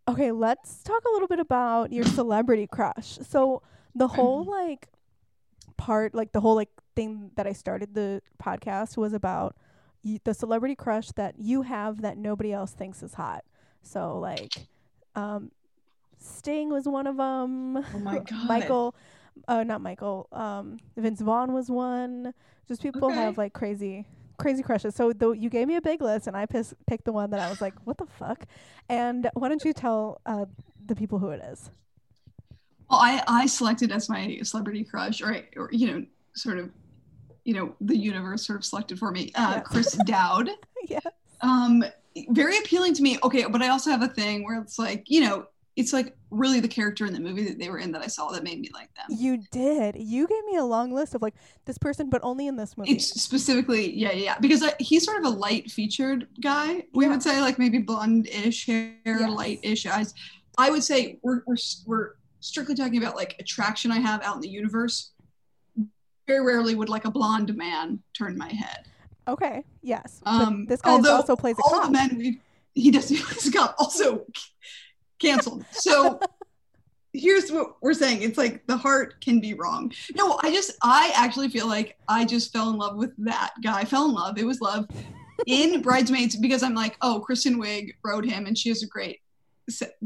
okay 0.08 0.32
let's 0.32 0.84
talk 0.84 1.04
a 1.06 1.12
little 1.12 1.28
bit 1.28 1.39
about 1.39 1.91
your 1.91 2.06
celebrity 2.06 2.67
crush 2.67 3.17
so 3.28 3.62
the 3.96 4.08
whole 4.08 4.41
Mm-hmm. 4.44 4.50
like 4.52 4.88
part 5.78 6.13
like 6.13 6.32
the 6.32 6.39
whole 6.41 6.56
like 6.56 6.70
thing 6.96 7.32
that 7.36 7.48
i 7.48 7.54
started 7.54 7.94
the 7.96 8.22
podcast 8.41 8.98
was 8.98 9.13
about 9.13 9.56
y- 10.04 10.20
the 10.24 10.34
celebrity 10.34 10.76
crush 10.76 11.10
that 11.13 11.36
you 11.39 11.63
have 11.63 12.02
that 12.02 12.17
nobody 12.17 12.54
else 12.54 12.72
thinks 12.72 13.02
is 13.02 13.13
hot 13.15 13.44
so 13.82 14.20
like 14.20 14.67
um 15.15 15.52
sting 16.21 16.69
was 16.69 16.88
one 16.88 17.07
of 17.07 17.17
them 17.17 17.77
Oh 17.93 17.99
my 17.99 18.19
god. 18.29 18.47
michael 18.47 18.95
uh 19.47 19.63
not 19.63 19.81
michael 19.81 20.27
um 20.31 20.77
vince 20.97 21.21
vaughn 21.21 21.53
was 21.53 21.69
one 21.69 22.34
just 22.67 22.81
people 22.84 23.10
Okay. 23.10 23.15
have 23.15 23.38
like 23.38 23.53
crazy 23.53 24.05
crazy 24.38 24.63
crushes 24.63 24.95
so 24.95 25.13
though 25.13 25.31
you 25.34 25.49
gave 25.49 25.67
me 25.67 25.75
a 25.75 25.81
big 25.81 26.01
list 26.01 26.27
and 26.27 26.36
i 26.36 26.45
pis- 26.45 26.73
picked 26.88 27.05
the 27.05 27.12
one 27.12 27.29
that 27.29 27.39
i 27.39 27.47
was 27.47 27.62
like 27.62 27.75
what 27.86 27.97
the 27.97 28.05
fuck 28.05 28.45
and 28.89 29.29
why 29.36 29.47
don't 29.49 29.63
you 29.65 29.73
tell 29.73 30.19
uh 30.25 30.45
the 30.86 30.95
people 30.95 31.19
who 31.19 31.29
it 31.29 31.41
is 31.43 31.69
Well, 32.89 32.99
I 32.99 33.23
I 33.27 33.45
selected 33.45 33.91
as 33.91 34.10
my 34.10 34.39
celebrity 34.43 34.84
crush, 34.84 35.21
or, 35.21 35.38
or 35.55 35.69
you 35.71 35.88
know, 35.88 36.05
sort 36.36 36.57
of, 36.57 36.69
you 37.45 37.53
know, 37.53 37.75
the 37.81 37.97
universe 37.97 38.45
sort 38.45 38.57
of 38.60 38.65
selected 38.65 38.99
for 38.99 39.12
me. 39.12 39.31
Uh, 39.36 39.55
Yeah. 39.55 39.62
Chris 39.62 39.97
O'Dowd. 39.99 40.49
yeah 40.89 40.99
Um, 41.41 41.84
very 42.29 42.57
appealing 42.57 42.93
to 42.95 43.01
me. 43.01 43.17
Okay, 43.23 43.45
but 43.49 43.62
I 43.62 43.69
also 43.69 43.89
have 43.89 44.03
a 44.03 44.07
thing 44.07 44.43
where 44.43 44.60
it's 44.62 44.77
like, 44.77 45.05
you 45.10 45.21
know, 45.21 45.45
it's 45.77 45.93
like 45.93 46.15
really 46.31 46.60
the 46.60 46.67
character 46.67 47.05
in 47.05 47.13
the 47.13 47.19
movie 47.19 47.45
that 47.47 47.57
they 47.57 47.69
were 47.69 47.77
in 47.79 47.91
that 47.93 48.01
I 48.01 48.07
saw 48.07 48.29
that 48.31 48.43
made 48.43 48.60
me 48.60 48.69
like 48.73 48.93
them. 48.95 49.05
you 49.10 49.38
did 49.51 49.95
you 49.97 50.27
gave 50.27 50.43
me 50.45 50.57
a 50.57 50.65
long 50.65 50.93
list 50.93 51.15
of 51.15 51.21
like 51.21 51.34
this 51.65 51.77
person 51.77 52.10
but 52.10 52.19
only 52.23 52.47
in 52.47 52.55
this 52.57 52.77
movie 52.77 52.91
It's 52.91 53.07
specifically, 53.21 53.93
yeah, 53.95 54.12
yeah, 54.12 54.38
because 54.39 54.63
I, 54.63 54.73
he's 54.79 55.05
sort 55.05 55.19
of 55.19 55.25
a 55.25 55.36
light 55.36 55.71
featured 55.71 56.27
guy. 56.41 56.84
We 56.93 57.05
Yeah. 57.05 57.12
would 57.12 57.23
say 57.23 57.39
like 57.41 57.57
maybe 57.57 57.77
blonde-ish 57.79 58.65
hair, 58.65 58.93
Yes. 59.05 59.29
light-ish 59.29 59.86
eyes. 59.86 60.13
I 60.57 60.69
would 60.69 60.84
say 60.84 61.19
we're, 61.23 61.41
we're 61.47 61.55
we're 61.86 62.10
strictly 62.41 62.75
talking 62.75 62.97
about 62.97 63.15
like 63.15 63.36
attraction 63.39 63.91
I 63.91 63.99
have 63.99 64.21
out 64.23 64.36
in 64.36 64.41
the 64.41 64.49
universe. 64.49 65.12
Very 66.27 66.45
rarely 66.45 66.75
would 66.75 66.89
like 66.89 67.05
a 67.05 67.12
blonde 67.12 67.55
man 67.55 67.99
turn 68.13 68.38
my 68.38 68.49
head. 68.51 68.86
okay 69.27 69.63
yes 69.81 70.19
but 70.23 70.31
Um, 70.31 70.65
this 70.65 70.81
guy 70.81 70.91
although 70.91 71.15
also 71.15 71.36
plays 71.36 71.55
a 71.60 71.62
all 71.63 71.79
cop 71.79 71.86
the 71.86 71.91
men 71.91 72.17
we 72.17 72.39
he 72.73 72.89
does 72.91 73.07
he 73.13 73.17
plays 73.17 73.47
a 73.47 73.51
cop 73.51 73.75
also 73.79 74.25
canceled. 75.21 75.65
So 75.71 76.19
here's 77.13 77.51
what 77.51 77.75
we're 77.81 77.93
saying: 77.93 78.21
it's 78.21 78.38
like 78.38 78.65
the 78.67 78.77
heart 78.77 79.21
can 79.21 79.39
be 79.39 79.53
wrong. 79.53 79.91
No, 80.15 80.39
I 80.41 80.51
just 80.51 80.71
I 80.81 81.12
actually 81.15 81.49
feel 81.49 81.67
like 81.67 81.97
I 82.07 82.25
just 82.25 82.51
fell 82.51 82.69
in 82.69 82.77
love 82.77 82.97
with 82.97 83.13
that 83.25 83.51
guy. 83.63 83.79
I 83.79 83.86
fell 83.86 84.05
in 84.05 84.13
love. 84.13 84.38
It 84.38 84.45
was 84.45 84.62
love. 84.62 84.88
in 85.47 85.81
Bridesmaids 85.81 86.36
because 86.36 86.62
I'm 86.62 86.75
like, 86.75 86.97
oh, 87.01 87.19
Kristen 87.19 87.60
Wiig 87.60 87.95
wrote 88.03 88.25
him 88.25 88.45
and 88.45 88.57
she 88.57 88.69
has 88.69 88.84
a 88.84 88.88
great 88.88 89.21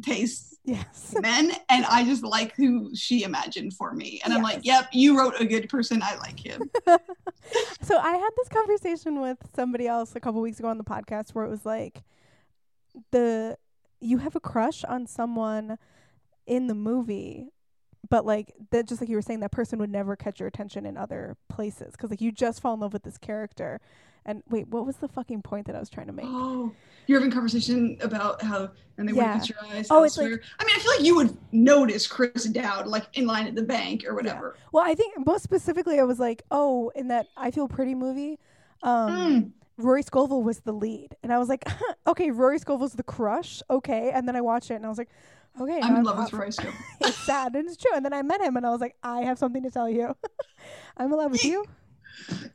taste 0.02 0.56
Yes. 0.66 1.16
men, 1.22 1.52
and 1.70 1.86
I 1.86 2.04
just 2.04 2.24
like 2.24 2.56
who 2.56 2.90
she 2.96 3.24
imagined 3.24 3.74
for 3.76 3.94
me. 3.94 4.20
And 4.24 4.34
I'm 4.34 4.42
like, 4.42 4.62
yep, 4.64 4.90
you 4.92 5.18
wrote 5.18 5.36
a 5.40 5.46
good 5.46 5.70
person. 5.70 6.02
I 6.02 6.16
like 6.16 6.40
him. 6.44 6.72
so 7.82 8.00
I 8.00 8.18
had 8.18 8.30
this 8.36 8.50
conversation 8.50 9.22
with 9.22 9.38
somebody 9.56 9.88
else 9.88 10.16
a 10.16 10.20
couple 10.20 10.42
weeks 10.42 10.58
ago 10.60 10.70
on 10.70 10.80
the 10.80 10.84
podcast 10.84 11.32
where 11.36 11.46
it 11.46 11.50
was 11.50 11.66
like 11.68 12.02
the 13.12 13.58
you 14.06 14.20
have 14.20 14.36
a 14.36 14.40
crush 14.40 14.84
on 14.84 15.06
someone 15.08 15.78
in 16.48 16.68
the 16.68 16.76
movie 16.76 17.50
but 18.08 18.24
like 18.26 18.54
that 18.72 18.88
just 18.88 19.02
like 19.02 19.10
you 19.10 19.16
were 19.16 19.22
saying 19.22 19.40
that 19.40 19.52
person 19.52 19.80
would 19.80 19.90
never 19.90 20.16
catch 20.16 20.40
your 20.40 20.48
attention 20.48 20.86
in 20.86 20.96
other 20.96 21.36
places 21.50 21.92
because 21.94 22.10
like 22.12 22.22
you 22.22 22.32
just 22.32 22.62
fall 22.62 22.76
in 22.76 22.80
love 22.80 22.94
with 22.94 23.02
this 23.04 23.18
character 23.18 23.82
and 24.28 24.44
wait 24.50 24.68
what 24.68 24.86
was 24.86 24.98
the 24.98 25.08
fucking 25.08 25.42
point 25.42 25.66
that 25.66 25.76
i 25.76 25.80
was 25.80 25.90
trying 25.90 26.06
to 26.08 26.14
make 26.14 26.26
Oh, 26.28 26.72
you're 27.08 27.20
having 27.20 27.32
conversation 27.32 27.98
about 28.02 28.42
how 28.44 28.70
and 28.98 29.10
they 29.10 29.14
Yeah. 29.14 29.24
wouldn't 29.36 29.42
catch 29.42 29.50
your 29.50 29.58
eyes. 29.76 29.88
Oh, 29.90 30.04
it's 30.04 30.18
like- 30.18 30.28
I 30.28 30.64
mean, 30.66 30.76
I 30.76 30.80
feel 30.80 30.92
like 30.96 31.04
you 31.06 31.16
would 31.18 31.38
notice 31.52 32.08
Chris 32.08 32.48
O'Dowd 32.48 32.88
like 32.88 33.06
in 33.18 33.26
line 33.28 33.46
at 33.48 33.54
the 33.56 33.62
bank 33.64 34.06
or 34.08 34.14
whatever. 34.14 34.56
well 34.72 34.86
i 34.86 34.94
think 34.94 35.14
most 35.26 35.44
specifically 35.44 36.00
i 36.00 36.04
was 36.04 36.20
like 36.20 36.44
oh 36.52 36.92
in 36.96 37.08
that 37.08 37.26
i 37.36 37.50
feel 37.52 37.68
pretty 37.68 37.96
movie 37.96 38.38
um 38.84 39.10
Mm. 39.12 39.52
Rory 39.78 40.04
Scovel 40.04 40.44
was 40.44 40.60
the 40.62 40.72
lead, 40.72 41.16
and 41.24 41.34
I 41.34 41.38
was 41.38 41.50
like, 41.50 41.64
okay, 42.08 42.32
Rory 42.32 42.60
Scovel's 42.60 42.94
the 42.94 43.04
crush, 43.04 43.62
okay. 43.70 44.12
And 44.12 44.28
then 44.28 44.36
I 44.36 44.42
watched 44.42 44.72
it, 44.72 44.76
and 44.76 44.86
I 44.86 44.90
was 44.90 44.98
like, 44.98 45.10
okay, 45.60 45.80
I'm 45.82 45.98
in 45.98 46.04
love 46.04 46.18
with 46.18 46.34
Roy 46.34 46.50
Scovel. 46.52 46.74
it's 47.02 47.18
sad 47.26 47.56
and 47.56 47.68
it's 47.68 47.78
true. 47.78 47.92
And 47.96 48.06
then 48.06 48.14
I 48.14 48.22
met 48.22 48.42
him, 48.42 48.58
and 48.58 48.66
I 48.66 48.70
was 48.70 48.82
like, 48.82 48.96
I 49.04 49.22
have 49.22 49.38
something 49.38 49.64
to 49.64 49.72
tell 49.72 49.90
you. 49.90 50.16
I'm 50.98 51.12
in 51.12 51.18
love 51.18 51.32
with 51.32 51.44
you. 51.44 51.66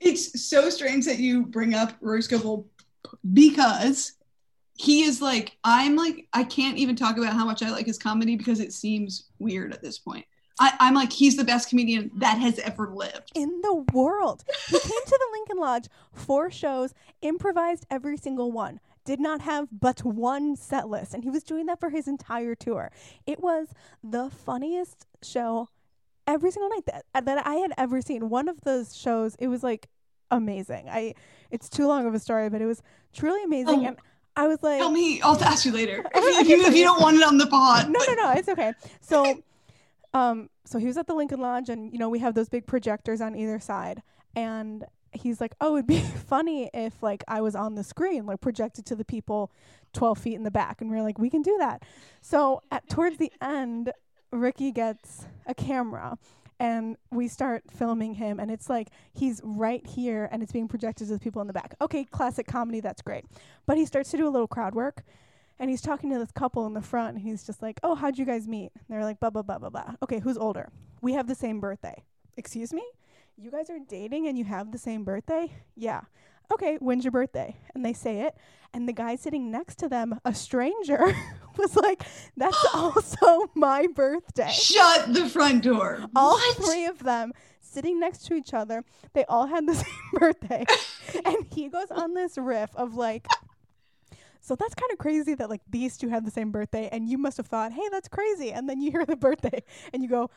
It's 0.00 0.48
so 0.48 0.70
strange 0.70 1.04
that 1.04 1.18
you 1.18 1.44
bring 1.44 1.74
up 1.74 1.92
Rory 2.00 2.22
Scovel 2.22 2.66
because 3.32 4.14
he 4.80 5.02
is 5.02 5.20
like 5.20 5.58
I'm 5.62 5.94
like 5.94 6.26
I 6.32 6.42
can't 6.42 6.78
even 6.78 6.96
talk 6.96 7.18
about 7.18 7.34
how 7.34 7.44
much 7.44 7.62
I 7.62 7.70
like 7.70 7.84
his 7.84 7.98
comedy 7.98 8.36
because 8.36 8.60
it 8.60 8.72
seems 8.72 9.28
weird 9.38 9.74
at 9.74 9.82
this 9.82 9.98
point. 9.98 10.24
I, 10.60 10.72
I'm 10.78 10.94
like 10.94 11.10
he's 11.12 11.36
the 11.36 11.44
best 11.44 11.68
comedian 11.70 12.10
that 12.16 12.38
has 12.38 12.58
ever 12.60 12.88
lived. 12.88 13.32
In 13.34 13.60
the 13.62 13.84
world, 13.92 14.44
he 14.68 14.78
came 14.78 15.04
to 15.06 15.18
the 15.18 15.28
Lincoln 15.32 15.58
Lodge, 15.58 15.86
four 16.12 16.50
shows, 16.50 16.94
improvised 17.22 17.86
every 17.90 18.16
single 18.16 18.52
one. 18.52 18.78
Did 19.04 19.18
not 19.18 19.40
have 19.40 19.68
but 19.72 20.04
one 20.04 20.54
set 20.56 20.88
list, 20.88 21.14
and 21.14 21.24
he 21.24 21.30
was 21.30 21.42
doing 21.42 21.66
that 21.66 21.80
for 21.80 21.88
his 21.90 22.06
entire 22.06 22.54
tour. 22.54 22.92
It 23.26 23.40
was 23.40 23.68
the 24.04 24.30
funniest 24.30 25.06
show 25.22 25.68
every 26.26 26.50
single 26.50 26.68
night 26.68 26.84
that 26.86 27.24
that 27.24 27.46
I 27.46 27.54
had 27.56 27.72
ever 27.78 28.02
seen. 28.02 28.28
One 28.28 28.46
of 28.46 28.60
those 28.60 28.94
shows, 28.94 29.34
it 29.38 29.48
was 29.48 29.62
like 29.62 29.88
amazing. 30.30 30.88
I 30.90 31.14
it's 31.50 31.68
too 31.68 31.86
long 31.88 32.06
of 32.06 32.14
a 32.14 32.18
story, 32.18 32.50
but 32.50 32.60
it 32.60 32.66
was 32.66 32.82
truly 33.14 33.42
amazing. 33.42 33.80
Oh. 33.84 33.88
and 33.88 33.96
I 34.36 34.46
was 34.46 34.62
like, 34.62 34.78
Tell 34.78 34.90
me, 34.90 35.20
I'll 35.22 35.42
ask 35.42 35.64
you 35.64 35.72
later 35.72 36.04
if, 36.14 36.22
you- 36.22 36.40
if 36.40 36.48
you 36.48 36.66
if 36.66 36.74
you. 36.76 36.84
don't 36.84 37.00
want 37.00 37.16
it 37.16 37.22
on 37.26 37.38
the 37.38 37.46
pod. 37.46 37.88
no, 37.90 37.98
but- 37.98 38.08
no, 38.14 38.24
no, 38.26 38.32
it's 38.32 38.48
okay. 38.50 38.74
So, 39.00 39.42
um, 40.12 40.50
so 40.64 40.78
he 40.78 40.86
was 40.86 40.96
at 40.96 41.06
the 41.06 41.14
Lincoln 41.14 41.40
Lodge, 41.40 41.68
and 41.68 41.92
you 41.92 41.98
know 41.98 42.08
we 42.08 42.18
have 42.18 42.34
those 42.34 42.48
big 42.48 42.66
projectors 42.66 43.20
on 43.20 43.36
either 43.36 43.60
side, 43.60 44.02
and 44.34 44.84
he's 45.12 45.40
like, 45.40 45.54
"Oh, 45.60 45.76
it'd 45.76 45.86
be 45.86 46.00
funny 46.26 46.70
if 46.74 47.02
like 47.02 47.22
I 47.28 47.40
was 47.40 47.54
on 47.54 47.74
the 47.74 47.84
screen, 47.84 48.26
like 48.26 48.40
projected 48.40 48.86
to 48.86 48.96
the 48.96 49.04
people 49.04 49.52
twelve 49.92 50.18
feet 50.18 50.34
in 50.34 50.42
the 50.42 50.50
back," 50.50 50.80
and 50.80 50.90
we 50.90 50.96
are 50.96 51.02
like, 51.02 51.18
"We 51.18 51.30
can 51.30 51.42
do 51.42 51.56
that." 51.58 51.84
So 52.20 52.62
at 52.70 52.88
towards 52.88 53.18
the 53.18 53.32
end, 53.40 53.92
Ricky 54.32 54.72
gets 54.72 55.26
a 55.46 55.54
camera. 55.54 56.18
And 56.62 56.98
we 57.10 57.26
start 57.26 57.62
filming 57.70 58.12
him, 58.16 58.38
and 58.38 58.50
it's 58.50 58.68
like 58.68 58.88
he's 59.14 59.40
right 59.42 59.86
here, 59.86 60.28
and 60.30 60.42
it's 60.42 60.52
being 60.52 60.68
projected 60.68 61.06
to 61.08 61.14
the 61.14 61.18
people 61.18 61.40
in 61.40 61.46
the 61.46 61.54
back. 61.54 61.74
Okay, 61.80 62.04
classic 62.04 62.46
comedy, 62.46 62.80
that's 62.80 63.00
great. 63.00 63.24
But 63.64 63.78
he 63.78 63.86
starts 63.86 64.10
to 64.10 64.18
do 64.18 64.28
a 64.28 64.32
little 64.34 64.46
crowd 64.46 64.74
work, 64.74 65.02
and 65.60 65.70
he's 65.70 65.82
talking 65.82 66.10
to 66.10 66.18
this 66.18 66.32
couple 66.32 66.66
in 66.66 66.74
the 66.74 66.82
front 66.82 67.16
and 67.16 67.22
he's 67.22 67.44
just 67.44 67.62
like, 67.62 67.78
"Oh, 67.82 67.94
how'd 67.94 68.18
you 68.18 68.24
guys 68.24 68.48
meet?" 68.48 68.72
And 68.74 68.84
they're 68.88 69.04
like, 69.04 69.20
"Blah 69.20 69.30
blah 69.30 69.42
blah 69.42 69.58
blah 69.58 69.70
blah." 69.70 69.94
Okay, 70.02 70.18
who's 70.18 70.38
older? 70.38 70.70
We 71.02 71.12
have 71.12 71.28
the 71.28 71.34
same 71.34 71.60
birthday. 71.60 72.02
Excuse 72.36 72.72
me? 72.72 72.82
You 73.36 73.50
guys 73.50 73.70
are 73.70 73.78
dating 73.78 74.26
and 74.26 74.36
you 74.36 74.44
have 74.44 74.72
the 74.72 74.78
same 74.78 75.04
birthday? 75.04 75.52
Yeah. 75.76 76.02
Okay, 76.52 76.78
when's 76.80 77.04
your 77.04 77.12
birthday? 77.12 77.56
And 77.74 77.84
they 77.84 77.92
say 77.92 78.22
it, 78.22 78.34
and 78.74 78.88
the 78.88 78.92
guy 78.92 79.14
sitting 79.14 79.52
next 79.52 79.76
to 79.78 79.88
them, 79.88 80.18
a 80.24 80.34
stranger, 80.34 81.14
was 81.56 81.76
like, 81.76 82.02
"That's 82.36 82.66
also 82.74 83.50
my 83.54 83.86
birthday." 83.86 84.50
Shut 84.50 85.14
the 85.14 85.28
front 85.28 85.62
door. 85.62 86.00
All 86.16 86.32
what? 86.32 86.56
three 86.56 86.86
of 86.86 87.04
them 87.04 87.32
sitting 87.60 88.00
next 88.00 88.26
to 88.26 88.34
each 88.34 88.52
other. 88.52 88.84
They 89.12 89.24
all 89.26 89.46
had 89.46 89.66
the 89.66 89.74
same 89.84 90.10
birthday. 90.14 90.64
and 91.24 91.46
he 91.54 91.68
goes 91.68 91.90
on 91.90 92.14
this 92.14 92.36
riff 92.36 92.74
of 92.74 92.94
like 92.94 93.26
so 94.40 94.56
that's 94.56 94.74
kind 94.74 94.90
of 94.92 94.98
crazy 94.98 95.34
that 95.34 95.50
like 95.50 95.62
these 95.70 95.96
two 95.96 96.08
have 96.08 96.24
the 96.24 96.30
same 96.30 96.50
birthday 96.50 96.88
and 96.92 97.08
you 97.08 97.18
must 97.18 97.36
have 97.36 97.46
thought, 97.46 97.72
"Hey, 97.72 97.88
that's 97.90 98.08
crazy." 98.08 98.52
And 98.52 98.68
then 98.68 98.80
you 98.80 98.90
hear 98.90 99.04
the 99.06 99.16
birthday 99.16 99.62
and 99.92 100.02
you 100.02 100.08
go, 100.08 100.30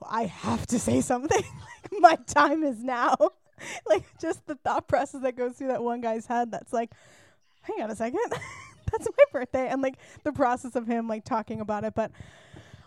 well, 0.00 0.10
"I 0.10 0.24
have 0.24 0.66
to 0.68 0.78
say 0.78 1.00
something. 1.00 1.42
like 1.92 2.00
my 2.00 2.16
time 2.26 2.64
is 2.64 2.82
now." 2.82 3.16
like 3.86 4.04
just 4.18 4.44
the 4.46 4.56
thought 4.56 4.88
process 4.88 5.22
that 5.22 5.36
goes 5.36 5.54
through 5.54 5.68
that 5.68 5.82
one 5.82 6.00
guy's 6.00 6.26
head 6.26 6.50
that's 6.50 6.72
like, 6.72 6.90
"Hang 7.62 7.82
on 7.82 7.90
a 7.90 7.96
second. 7.96 8.20
that's 8.90 9.06
my 9.06 9.24
birthday." 9.32 9.68
And 9.68 9.82
like 9.82 9.96
the 10.24 10.32
process 10.32 10.74
of 10.76 10.86
him 10.86 11.06
like 11.08 11.24
talking 11.24 11.60
about 11.60 11.84
it, 11.84 11.94
but 11.94 12.10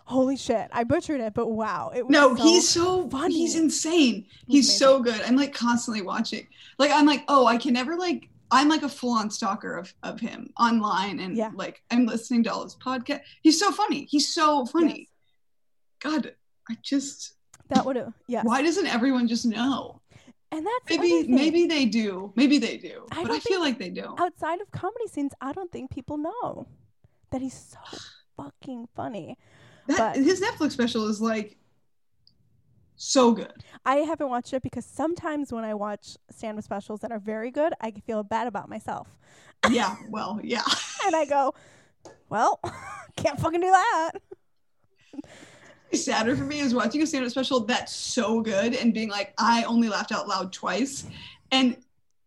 holy 0.04 0.36
shit, 0.36 0.68
I 0.72 0.84
butchered 0.84 1.20
it, 1.20 1.34
but 1.34 1.48
wow, 1.48 1.90
it 1.94 2.06
was 2.06 2.12
No, 2.12 2.36
so 2.36 2.42
he's 2.42 2.68
so 2.68 3.08
funny. 3.08 3.34
he's 3.34 3.56
insane. 3.56 4.26
He's 4.46 4.68
He's 4.68 4.78
so 4.78 5.00
good. 5.00 5.20
I'm 5.22 5.36
like 5.36 5.52
constantly 5.54 6.02
watching. 6.02 6.46
Like 6.78 6.90
I'm 6.92 7.06
like, 7.06 7.24
oh, 7.28 7.46
I 7.46 7.56
can 7.56 7.72
never 7.72 7.96
like 7.96 8.28
I'm 8.50 8.68
like 8.68 8.82
a 8.82 8.88
full 8.88 9.12
on 9.12 9.30
stalker 9.30 9.76
of 9.76 9.92
of 10.02 10.20
him 10.20 10.50
online 10.58 11.18
and 11.20 11.36
Yeah. 11.36 11.50
like 11.54 11.82
I'm 11.90 12.06
listening 12.06 12.44
to 12.44 12.52
all 12.52 12.62
his 12.64 12.76
podcast. 12.76 13.20
He's 13.42 13.58
so 13.58 13.70
funny. 13.72 14.06
He's 14.10 14.32
so 14.32 14.66
funny. 14.66 15.08
God, 16.00 16.34
I 16.70 16.76
just 16.82 17.34
That 17.70 17.84
would 17.84 17.96
have 17.96 18.12
yeah. 18.28 18.42
why 18.42 18.62
doesn't 18.62 18.86
everyone 18.86 19.26
just 19.28 19.46
know? 19.46 20.00
And 20.52 20.64
that's 20.64 20.98
Maybe 20.98 21.26
maybe 21.28 21.66
they 21.66 21.86
do. 21.86 22.32
Maybe 22.36 22.58
they 22.58 22.76
do. 22.76 23.04
I 23.10 23.22
but 23.22 23.32
I 23.32 23.40
feel 23.40 23.60
like 23.60 23.78
they 23.78 23.90
don't. 23.90 24.18
outside 24.20 24.60
of 24.60 24.70
comedy 24.70 25.08
scenes, 25.08 25.32
I 25.40 25.52
don't 25.52 25.70
think 25.72 25.90
people 25.90 26.18
know 26.18 26.68
that 27.32 27.40
he's 27.42 27.58
so 27.74 27.98
fucking 28.36 28.88
funny. 28.94 29.36
That 29.88 30.14
but- 30.14 30.16
his 30.22 30.40
Netflix 30.40 30.72
special 30.72 31.08
is 31.08 31.20
like 31.20 31.56
so 32.96 33.32
good. 33.32 33.52
I 33.84 33.96
haven't 33.96 34.28
watched 34.28 34.52
it 34.52 34.62
because 34.62 34.84
sometimes 34.84 35.52
when 35.52 35.64
I 35.64 35.74
watch 35.74 36.16
stand-up 36.30 36.64
specials 36.64 37.00
that 37.00 37.12
are 37.12 37.18
very 37.18 37.50
good, 37.50 37.72
I 37.80 37.90
feel 37.90 38.22
bad 38.22 38.46
about 38.46 38.68
myself, 38.68 39.08
Yeah, 39.70 39.96
well, 40.10 40.40
yeah. 40.42 40.62
and 41.06 41.14
I 41.14 41.24
go, 41.24 41.54
"Well, 42.28 42.60
can't 43.16 43.38
fucking 43.38 43.60
do 43.60 43.70
that." 43.70 44.12
sadder 45.92 46.36
for 46.36 46.44
me 46.44 46.60
is 46.60 46.74
watching 46.74 47.00
a 47.02 47.06
stand-up 47.06 47.30
special 47.30 47.60
that's 47.60 47.94
so 47.94 48.40
good 48.40 48.74
and 48.74 48.92
being 48.92 49.08
like, 49.08 49.32
I 49.38 49.62
only 49.64 49.88
laughed 49.88 50.12
out 50.12 50.28
loud 50.28 50.52
twice. 50.52 51.06
And 51.52 51.76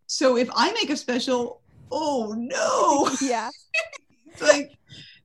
so 0.07 0.37
if 0.37 0.49
I 0.55 0.71
make 0.71 0.89
a 0.89 0.97
special, 0.97 1.61
oh 1.91 2.33
no. 2.35 3.09
yeah. 3.27 3.49
It's 4.27 4.41
like 4.41 4.71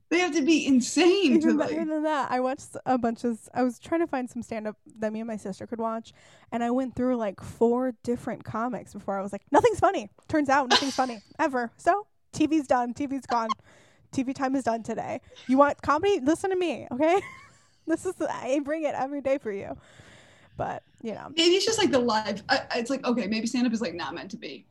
they 0.09 0.19
have 0.19 0.33
to 0.33 0.41
be 0.41 0.65
insane 0.65 1.41
to 1.41 1.47
Even 1.47 1.57
like 1.57 1.69
better 1.69 1.85
than 1.85 2.03
that, 2.03 2.31
I 2.31 2.39
watched 2.39 2.75
a 2.85 2.97
bunch 2.97 3.23
of. 3.23 3.39
I 3.53 3.63
was 3.63 3.79
trying 3.79 4.01
to 4.01 4.07
find 4.07 4.29
some 4.29 4.43
stand-up 4.43 4.77
that 4.99 5.11
me 5.11 5.19
and 5.19 5.27
my 5.27 5.37
sister 5.37 5.65
could 5.65 5.79
watch, 5.79 6.13
and 6.51 6.63
I 6.63 6.71
went 6.71 6.95
through 6.95 7.17
like 7.17 7.41
four 7.41 7.93
different 8.03 8.43
comics 8.43 8.93
before 8.93 9.17
I 9.17 9.23
was 9.23 9.31
like, 9.31 9.41
"Nothing's 9.51 9.79
funny." 9.79 10.09
Turns 10.27 10.49
out, 10.49 10.69
nothing's 10.69 10.95
funny 11.03 11.21
ever. 11.39 11.71
So 11.77 12.05
TV's 12.33 12.67
done. 12.67 12.93
TV's 12.93 13.25
gone. 13.25 13.49
TV 14.11 14.33
time 14.33 14.55
is 14.55 14.63
done 14.63 14.83
today. 14.83 15.21
You 15.47 15.57
want 15.57 15.81
comedy? 15.81 16.19
Listen 16.21 16.51
to 16.51 16.55
me, 16.55 16.87
okay? 16.91 17.19
this 17.87 18.05
is 18.05 18.13
I 18.21 18.59
bring 18.63 18.83
it 18.83 18.95
every 18.95 19.21
day 19.21 19.37
for 19.37 19.51
you. 19.51 19.75
But 20.57 20.83
you 21.01 21.13
know, 21.13 21.27
maybe 21.35 21.55
it's 21.55 21.65
just 21.65 21.79
like 21.79 21.91
the 21.91 21.99
live 21.99 22.43
I, 22.47 22.61
it's 22.75 22.89
like 22.89 23.05
okay 23.05 23.27
maybe 23.27 23.47
stand-up 23.47 23.73
is 23.73 23.81
like 23.81 23.93
not 23.93 24.13
meant 24.13 24.31
to 24.31 24.37
be 24.37 24.65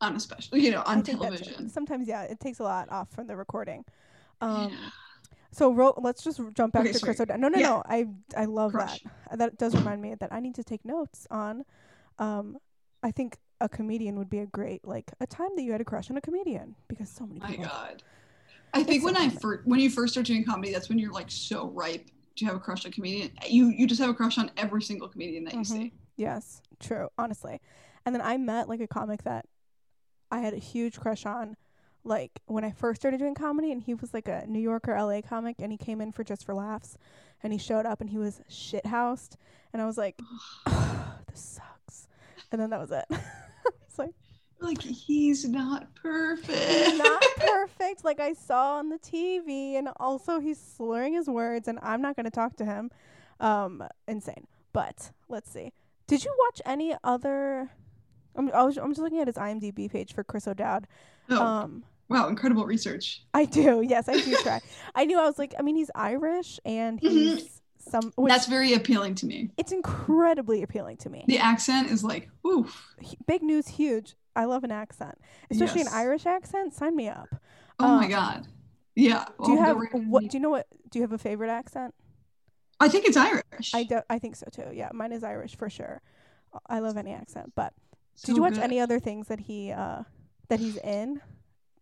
on 0.00 0.14
a 0.14 0.20
special 0.20 0.58
you 0.58 0.70
know 0.70 0.82
on 0.84 1.02
think 1.02 1.20
that's 1.20 1.40
it. 1.40 1.44
television 1.44 1.68
Sometimes, 1.70 2.06
yeah, 2.06 2.22
it 2.24 2.40
takes 2.40 2.58
a 2.58 2.64
lot 2.64 2.90
off 2.90 3.10
from 3.10 3.26
the 3.28 3.36
recording. 3.36 3.84
Um, 4.40 4.72
Yeah. 4.72 4.90
So 5.52 5.72
ro- 5.72 5.94
let's 5.96 6.22
just 6.22 6.38
jump 6.52 6.74
back 6.74 6.82
Okay, 6.82 6.92
to 6.92 7.00
Chris 7.00 7.16
sorry. 7.16 7.30
O'Donnell. 7.30 7.50
No, 7.50 7.56
no, 7.56 7.58
Yeah. 7.58 7.68
no. 7.68 7.82
I 7.86 8.06
I 8.36 8.44
love 8.44 8.72
Crush. 8.72 9.02
that. 9.02 9.12
Uh, 9.30 9.36
That 9.36 9.56
does 9.56 9.74
remind 9.74 10.02
me 10.02 10.14
that 10.14 10.30
I 10.32 10.40
need 10.40 10.54
to 10.56 10.64
take 10.64 10.84
notes 10.84 11.26
on. 11.30 11.64
Um, 12.18 12.58
I 13.02 13.10
think 13.10 13.38
a 13.60 13.68
comedian 13.68 14.18
would 14.18 14.28
be 14.28 14.40
a 14.40 14.46
great 14.46 14.84
like 14.86 15.10
a 15.18 15.26
time 15.26 15.48
that 15.56 15.62
you 15.62 15.72
had 15.72 15.80
a 15.80 15.84
crush 15.84 16.10
on 16.10 16.16
a 16.18 16.20
comedian 16.20 16.76
because 16.88 17.08
so 17.08 17.26
many 17.26 17.40
People 17.40 17.64
my 17.64 17.70
god 17.70 18.02
i 18.74 18.82
think 18.82 19.02
when 19.02 19.14
so 19.14 19.22
i 19.22 19.28
first 19.30 19.66
when 19.66 19.80
you 19.80 19.88
first 19.88 20.12
start 20.12 20.26
doing 20.26 20.44
comedy 20.44 20.70
that's 20.74 20.90
when 20.90 20.98
you're 20.98 21.10
like 21.12 21.30
so 21.30 21.68
ripe 21.68 22.10
to 22.34 22.44
have 22.44 22.54
a 22.54 22.58
crush 22.58 22.84
on 22.84 22.90
a 22.90 22.92
comedian 22.92 23.30
you 23.48 23.68
you 23.68 23.86
just 23.86 23.98
have 23.98 24.10
a 24.10 24.14
crush 24.14 24.36
on 24.36 24.50
every 24.58 24.82
single 24.82 25.08
comedian 25.08 25.42
that 25.44 25.54
you 25.54 25.60
Mhm. 25.60 25.66
see 25.66 25.92
Yes, 26.18 26.60
true. 26.80 27.08
Honestly, 27.16 27.58
and 28.04 28.14
then 28.14 28.20
I 28.20 28.36
met 28.36 28.68
like 28.68 28.80
a 28.82 28.86
comic 28.86 29.22
that 29.22 29.46
I 30.30 30.40
had 30.40 30.52
a 30.52 30.58
huge 30.58 30.98
crush 31.00 31.24
on. 31.24 31.56
Like 32.06 32.40
when 32.46 32.64
I 32.64 32.70
first 32.70 33.00
started 33.02 33.18
doing 33.18 33.34
comedy, 33.34 33.72
and 33.72 33.82
he 33.82 33.94
was 33.94 34.14
like 34.14 34.28
a 34.28 34.44
New 34.46 34.60
York 34.60 34.88
or 34.88 34.94
LA 34.94 35.20
comic, 35.20 35.56
and 35.58 35.72
he 35.72 35.78
came 35.78 36.00
in 36.00 36.12
for 36.12 36.22
just 36.22 36.44
for 36.46 36.54
laughs, 36.54 36.96
and 37.42 37.52
he 37.52 37.58
showed 37.58 37.84
up 37.84 38.00
and 38.00 38.08
he 38.10 38.16
was 38.18 38.40
shithoused, 38.48 39.36
and 39.72 39.82
I 39.82 39.86
was 39.86 39.98
like, 39.98 40.16
this 40.66 41.40
sucks, 41.40 42.06
and 42.52 42.60
then 42.60 42.70
that 42.70 42.80
was 42.80 42.92
it. 42.92 43.04
it's 43.82 43.98
like 43.98 44.14
like 44.60 44.80
he's 44.80 45.44
not 45.48 45.92
perfect. 45.96 46.48
He's 46.58 46.96
not 46.96 47.22
perfect, 47.36 48.04
like 48.04 48.20
I 48.20 48.32
saw 48.34 48.76
on 48.76 48.88
the 48.88 48.98
TV, 48.98 49.74
and 49.74 49.88
also 49.98 50.38
he's 50.38 50.60
slurring 50.60 51.14
his 51.14 51.28
words, 51.28 51.68
and 51.68 51.78
I'm 51.82 52.00
not 52.00 52.16
going 52.16 52.24
to 52.24 52.30
talk 52.30 52.56
to 52.56 52.64
him. 52.64 52.90
Um, 53.40 53.82
insane. 54.08 54.46
But 54.72 55.10
let's 55.28 55.50
see. 55.50 55.72
Did 56.06 56.24
you 56.24 56.34
watch 56.46 56.62
any 56.64 56.94
other? 57.02 57.70
I'm 58.36 58.50
I 58.52 58.62
was, 58.62 58.76
I'm 58.76 58.90
just 58.90 59.00
looking 59.00 59.20
at 59.20 59.26
his 59.26 59.36
IMDb 59.36 59.90
page 59.90 60.14
for 60.14 60.22
Chris 60.22 60.46
O'Dowd. 60.46 60.86
Oh, 61.30 61.42
Um, 61.42 61.84
wow, 62.08 62.28
incredible 62.28 62.64
research. 62.66 63.22
I 63.34 63.44
do. 63.44 63.82
Yes, 63.82 64.08
I 64.08 64.20
do 64.20 64.34
try. 64.42 64.60
I 64.94 65.04
knew. 65.04 65.18
I 65.18 65.24
was 65.24 65.38
like, 65.38 65.54
I 65.58 65.62
mean, 65.62 65.76
he's 65.76 65.90
Irish, 65.94 66.58
and 66.64 67.00
Mhm. 67.00 67.10
he's 67.10 67.60
some. 67.78 68.12
Which, 68.16 68.30
That's 68.32 68.46
very 68.46 68.72
appealing 68.74 69.14
to 69.16 69.26
me. 69.26 69.50
it's 69.56 69.72
incredibly 69.72 70.62
appealing 70.62 70.96
to 70.98 71.10
me. 71.10 71.24
The 71.28 71.38
accent 71.38 71.90
is 71.90 72.02
like, 72.04 72.28
oof. 72.46 72.94
Big 73.26 73.42
news, 73.42 73.68
huge. 73.68 74.14
I 74.34 74.44
love 74.44 74.64
an 74.64 74.72
accent, 74.72 75.16
especially 75.50 75.80
Yes. 75.80 75.88
an 75.88 75.94
Irish 75.94 76.26
accent. 76.26 76.74
Sign 76.74 76.94
me 76.94 77.08
up. 77.08 77.28
Oh 77.78 77.96
my 77.96 78.04
Um, 78.04 78.10
god. 78.10 78.46
Yeah. 78.94 79.24
Do 79.44 79.52
you 79.52 79.58
have 79.58 79.76
what? 79.92 80.28
Do 80.28 80.36
you 80.36 80.40
know 80.40 80.50
what? 80.50 80.66
Do 80.90 80.98
you 80.98 81.02
have 81.02 81.12
a 81.12 81.18
favorite 81.18 81.50
accent? 81.50 81.94
I 82.78 82.88
think 82.88 83.06
it's 83.06 83.16
Irish. 83.16 83.72
I 83.74 83.84
do, 83.84 84.00
I 84.10 84.18
think 84.18 84.36
so 84.36 84.46
too. 84.52 84.68
Yeah, 84.72 84.90
mine 84.92 85.12
is 85.12 85.24
Irish 85.24 85.56
for 85.56 85.70
sure. 85.70 86.02
I 86.68 86.80
love 86.80 86.96
any 86.98 87.12
accent. 87.12 87.52
But 87.54 87.72
So 88.14 88.26
did 88.26 88.36
you 88.36 88.42
watch 88.42 88.54
good. 88.54 88.62
any 88.62 88.80
other 88.80 88.98
things 89.00 89.28
that 89.28 89.40
he 89.40 89.72
uh 89.72 90.02
that 90.48 90.60
he's 90.60 90.76
in? 90.78 91.20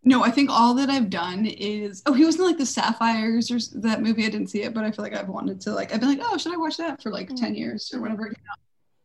No, 0.07 0.23
I 0.23 0.29
think 0.29 0.51
all 0.51 0.75
that 0.75 0.89
I've 0.89 1.09
done 1.09 1.45
is 1.47 2.03
oh, 2.05 2.13
he 2.13 2.25
was 2.25 2.35
in 2.37 2.45
like 2.45 2.59
the 2.59 2.65
Sapphires 2.65 3.49
or 3.49 3.57
that 3.81 4.01
movie. 4.03 4.25
I 4.25 4.29
didn't 4.29 4.51
see 4.51 4.61
it, 4.61 4.73
but 4.73 4.83
I 4.83 4.91
feel 4.91 5.03
like 5.03 5.15
I've 5.15 5.27
wanted 5.29 5.59
to 5.61 5.71
like 5.73 5.91
I've 5.93 5.99
been 5.99 6.09
like, 6.09 6.19
oh, 6.21 6.37
should 6.37 6.53
I 6.53 6.57
watch 6.57 6.77
that 6.77 7.01
for 7.01 7.11
like 7.11 7.29
Mhm. 7.29 7.35
ten 7.37 7.55
years 7.55 7.91
or 7.93 8.01
whatever. 8.01 8.31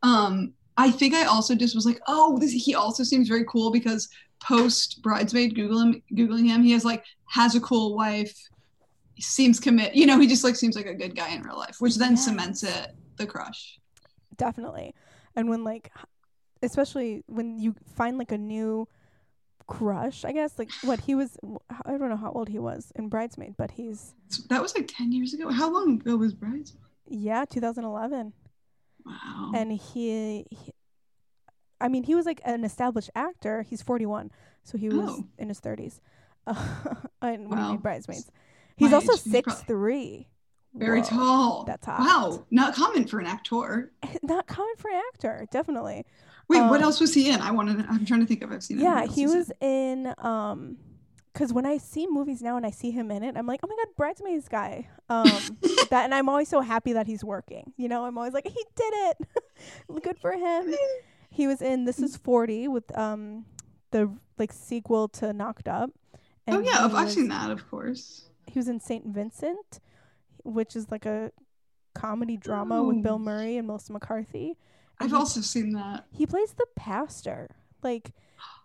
Um, 0.03 0.53
I 0.77 0.91
think 0.91 1.13
I 1.13 1.25
also 1.25 1.55
just 1.55 1.75
was 1.75 1.85
like, 1.85 1.99
oh, 2.07 2.37
this 2.39 2.51
he 2.51 2.75
also 2.75 3.03
seems 3.03 3.27
very 3.27 3.45
cool 3.45 3.71
because 3.71 4.09
post 4.39 5.01
bridesmaid, 5.01 5.55
Google 5.55 5.79
him, 5.81 6.01
googling 6.13 6.47
him, 6.47 6.63
he 6.63 6.71
has 6.71 6.85
like 6.85 7.03
has 7.25 7.55
a 7.55 7.61
cool 7.61 7.95
wife, 7.95 8.35
seems 9.19 9.59
commit. 9.59 9.95
You 9.95 10.05
know, 10.05 10.19
he 10.19 10.27
just 10.27 10.43
like 10.43 10.55
seems 10.55 10.75
like 10.75 10.85
a 10.85 10.93
good 10.93 11.15
guy 11.15 11.29
in 11.29 11.41
real 11.41 11.57
life, 11.57 11.77
which 11.79 11.95
then 11.95 12.15
cements 12.15 12.63
it 12.63 12.95
the 13.17 13.25
crush. 13.25 13.79
Definitely. 14.37 14.93
And 15.35 15.49
when 15.49 15.63
like 15.63 15.91
especially 16.63 17.23
when 17.27 17.57
you 17.57 17.75
find 17.95 18.17
like 18.19 18.31
a 18.31 18.37
new 18.37 18.87
crush, 19.77 20.25
I 20.25 20.31
guess 20.31 20.57
like 20.59 20.69
what 20.83 20.99
he 21.01 21.15
was 21.15 21.37
I 21.85 21.91
don't 21.97 22.09
know 22.09 22.17
how 22.17 22.31
old 22.31 22.49
he 22.49 22.59
was 22.59 22.91
in 22.95 23.09
Bridesmaid, 23.09 23.55
but 23.57 23.71
he's 23.71 24.13
So 24.27 24.43
that 24.49 24.61
was 24.61 24.75
like 24.75 24.87
ten 24.87 25.11
years 25.11 25.33
ago. 25.33 25.49
How 25.51 25.69
long 25.71 25.99
ago 26.01 26.17
was 26.17 26.33
bridesmaid? 26.33 26.79
yeah, 27.07 27.45
2011. 27.45 28.33
Wow. 29.05 29.51
and 29.55 29.71
he, 29.71 30.45
he 30.51 30.71
I 31.79 31.87
mean, 31.87 32.03
he 32.03 32.13
was 32.15 32.25
like 32.27 32.41
an 32.45 32.63
established 32.63 33.09
actor. 33.15 33.63
He's 33.63 33.81
41, 33.81 34.29
so 34.63 34.77
he 34.77 34.89
was 34.89 35.09
Oh. 35.09 35.25
in 35.39 35.47
his 35.49 35.59
30s. 35.59 35.99
Uh, 36.45 36.53
and 37.21 37.49
when 37.49 37.57
he 37.57 37.63
Wow. 37.63 37.71
made 37.71 37.81
Bridesmaids, 37.81 38.29
he's 38.77 38.91
My 38.91 38.97
also 38.97 39.13
age, 39.13 39.19
six 39.19 39.61
three. 39.63 40.27
very 40.75 41.01
tall. 41.01 41.63
That's 41.65 41.85
hot. 41.85 41.99
Wow, 41.99 42.45
not 42.51 42.75
common 42.75 43.07
for 43.07 43.19
an 43.19 43.25
actor. 43.27 43.91
Not 44.23 44.45
common 44.47 44.75
for 44.77 44.89
an 44.91 45.01
actor, 45.13 45.47
definitely. 45.51 46.05
Wait, 46.51 46.61
what 46.69 46.79
Um, 46.79 46.83
else 46.83 46.99
was 46.99 47.13
he 47.13 47.29
in? 47.31 47.39
I 47.41 47.51
wanted. 47.51 47.85
I'm 47.89 48.05
trying 48.05 48.19
to 48.21 48.25
think 48.25 48.43
if 48.43 48.51
I've 48.51 48.63
seen. 48.63 48.79
Yeah, 48.79 49.05
he 49.05 49.21
he's 49.21 49.31
in. 49.31 49.37
was 49.37 49.51
in 49.61 50.13
um 50.19 50.77
because 51.33 51.53
when 51.53 51.65
I 51.65 51.77
see 51.77 52.07
movies 52.07 52.41
now 52.41 52.57
and 52.57 52.65
I 52.65 52.71
see 52.71 52.91
him 52.91 53.09
in 53.09 53.23
it, 53.23 53.37
I'm 53.37 53.47
like, 53.47 53.61
oh 53.63 53.67
my 53.67 53.75
god, 53.77 53.95
Bridesmaids 53.95 54.49
guy. 54.49 54.89
Um, 55.09 55.25
that 55.89 56.03
and 56.05 56.13
I'm 56.13 56.27
always 56.27 56.49
so 56.49 56.59
happy 56.59 56.93
that 56.93 57.07
he's 57.07 57.23
working. 57.23 57.71
You 57.77 57.87
know, 57.87 58.03
I'm 58.05 58.17
always 58.17 58.33
like, 58.33 58.45
he 58.45 58.63
did 58.75 58.93
it. 58.93 59.17
Good 60.03 60.19
for 60.19 60.33
him. 60.33 60.73
He 61.33 61.47
was 61.47 61.61
in 61.61 61.85
This 61.85 61.99
Is 61.99 62.17
Forty 62.17 62.67
with 62.67 62.83
um 62.97 63.45
the 63.91 64.11
like 64.37 64.51
sequel 64.51 65.07
to 65.09 65.31
Knocked 65.31 65.69
Up. 65.69 65.89
And 66.45 66.57
Oh 66.57 66.59
yeah, 66.59 66.83
I've, 66.83 66.91
was- 66.91 67.13
seen 67.13 67.29
that, 67.29 67.49
of 67.51 67.69
course. 67.71 68.27
He 68.47 68.59
was 68.59 68.67
in 68.67 68.81
Saint 68.81 69.05
Vincent, 69.05 69.79
which 70.43 70.75
is 70.75 70.91
like 70.91 71.05
a 71.05 71.31
comedy 71.95 72.35
drama 72.35 72.83
with 72.83 73.01
Bill 73.01 73.13
Oh. 73.15 73.19
Murray 73.19 73.55
and 73.55 73.65
Melissa 73.67 73.93
McCarthy. 73.93 74.57
I've 75.03 75.13
also 75.13 75.41
seen 75.41 75.73
that. 75.73 76.05
he 76.11 76.25
plays 76.25 76.53
the 76.53 76.65
pastor. 76.75 77.49
Like 77.83 78.11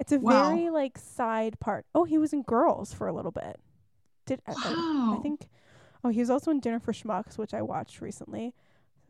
it's 0.00 0.12
a 0.12 0.18
Wow. 0.20 0.48
very 0.50 0.70
like 0.70 0.98
side 0.98 1.58
part. 1.60 1.86
Oh, 1.94 2.04
he 2.04 2.18
was 2.18 2.32
in 2.32 2.42
Girls 2.42 2.92
for 2.92 3.06
a 3.06 3.12
little 3.12 3.30
bit. 3.32 3.58
Did 4.26 4.40
I- 4.46 4.52
I, 4.52 4.74
Wow. 4.74 5.16
I 5.18 5.22
think 5.22 5.48
Oh, 6.04 6.08
he 6.10 6.20
was 6.20 6.30
also 6.30 6.50
in 6.52 6.60
Dinner 6.60 6.78
for 6.78 6.92
Schmucks, 6.92 7.36
which 7.36 7.52
I 7.52 7.62
watched 7.62 8.00
recently. 8.00 8.54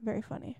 Very 0.02 0.22
funny. 0.22 0.58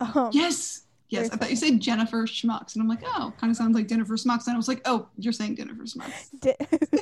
Um 0.00 0.30
Yes. 0.32 0.82
Yes, 1.10 1.28
I 1.30 1.36
thought 1.36 1.50
you 1.50 1.56
said 1.56 1.80
Jennifer 1.80 2.22
Schmucks, 2.22 2.74
and 2.74 2.82
I'm 2.82 2.88
like, 2.88 3.00
oh, 3.04 3.32
kind 3.40 3.50
of 3.50 3.56
sounds 3.56 3.74
like 3.74 3.88
Jennifer 3.88 4.14
Schmucks. 4.14 4.46
And 4.46 4.54
I 4.54 4.56
was 4.56 4.68
like, 4.68 4.80
oh, 4.84 5.08
you're 5.18 5.32
saying 5.32 5.56
Jennifer 5.56 5.82
Schmucks. 5.82 6.30
Di- 6.40 6.56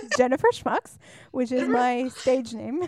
Jennifer 0.16 0.48
Schmucks, 0.52 0.96
which 1.30 1.52
is 1.52 1.60
Jennifer- 1.60 1.72
my 1.72 2.08
stage 2.08 2.54
name. 2.54 2.82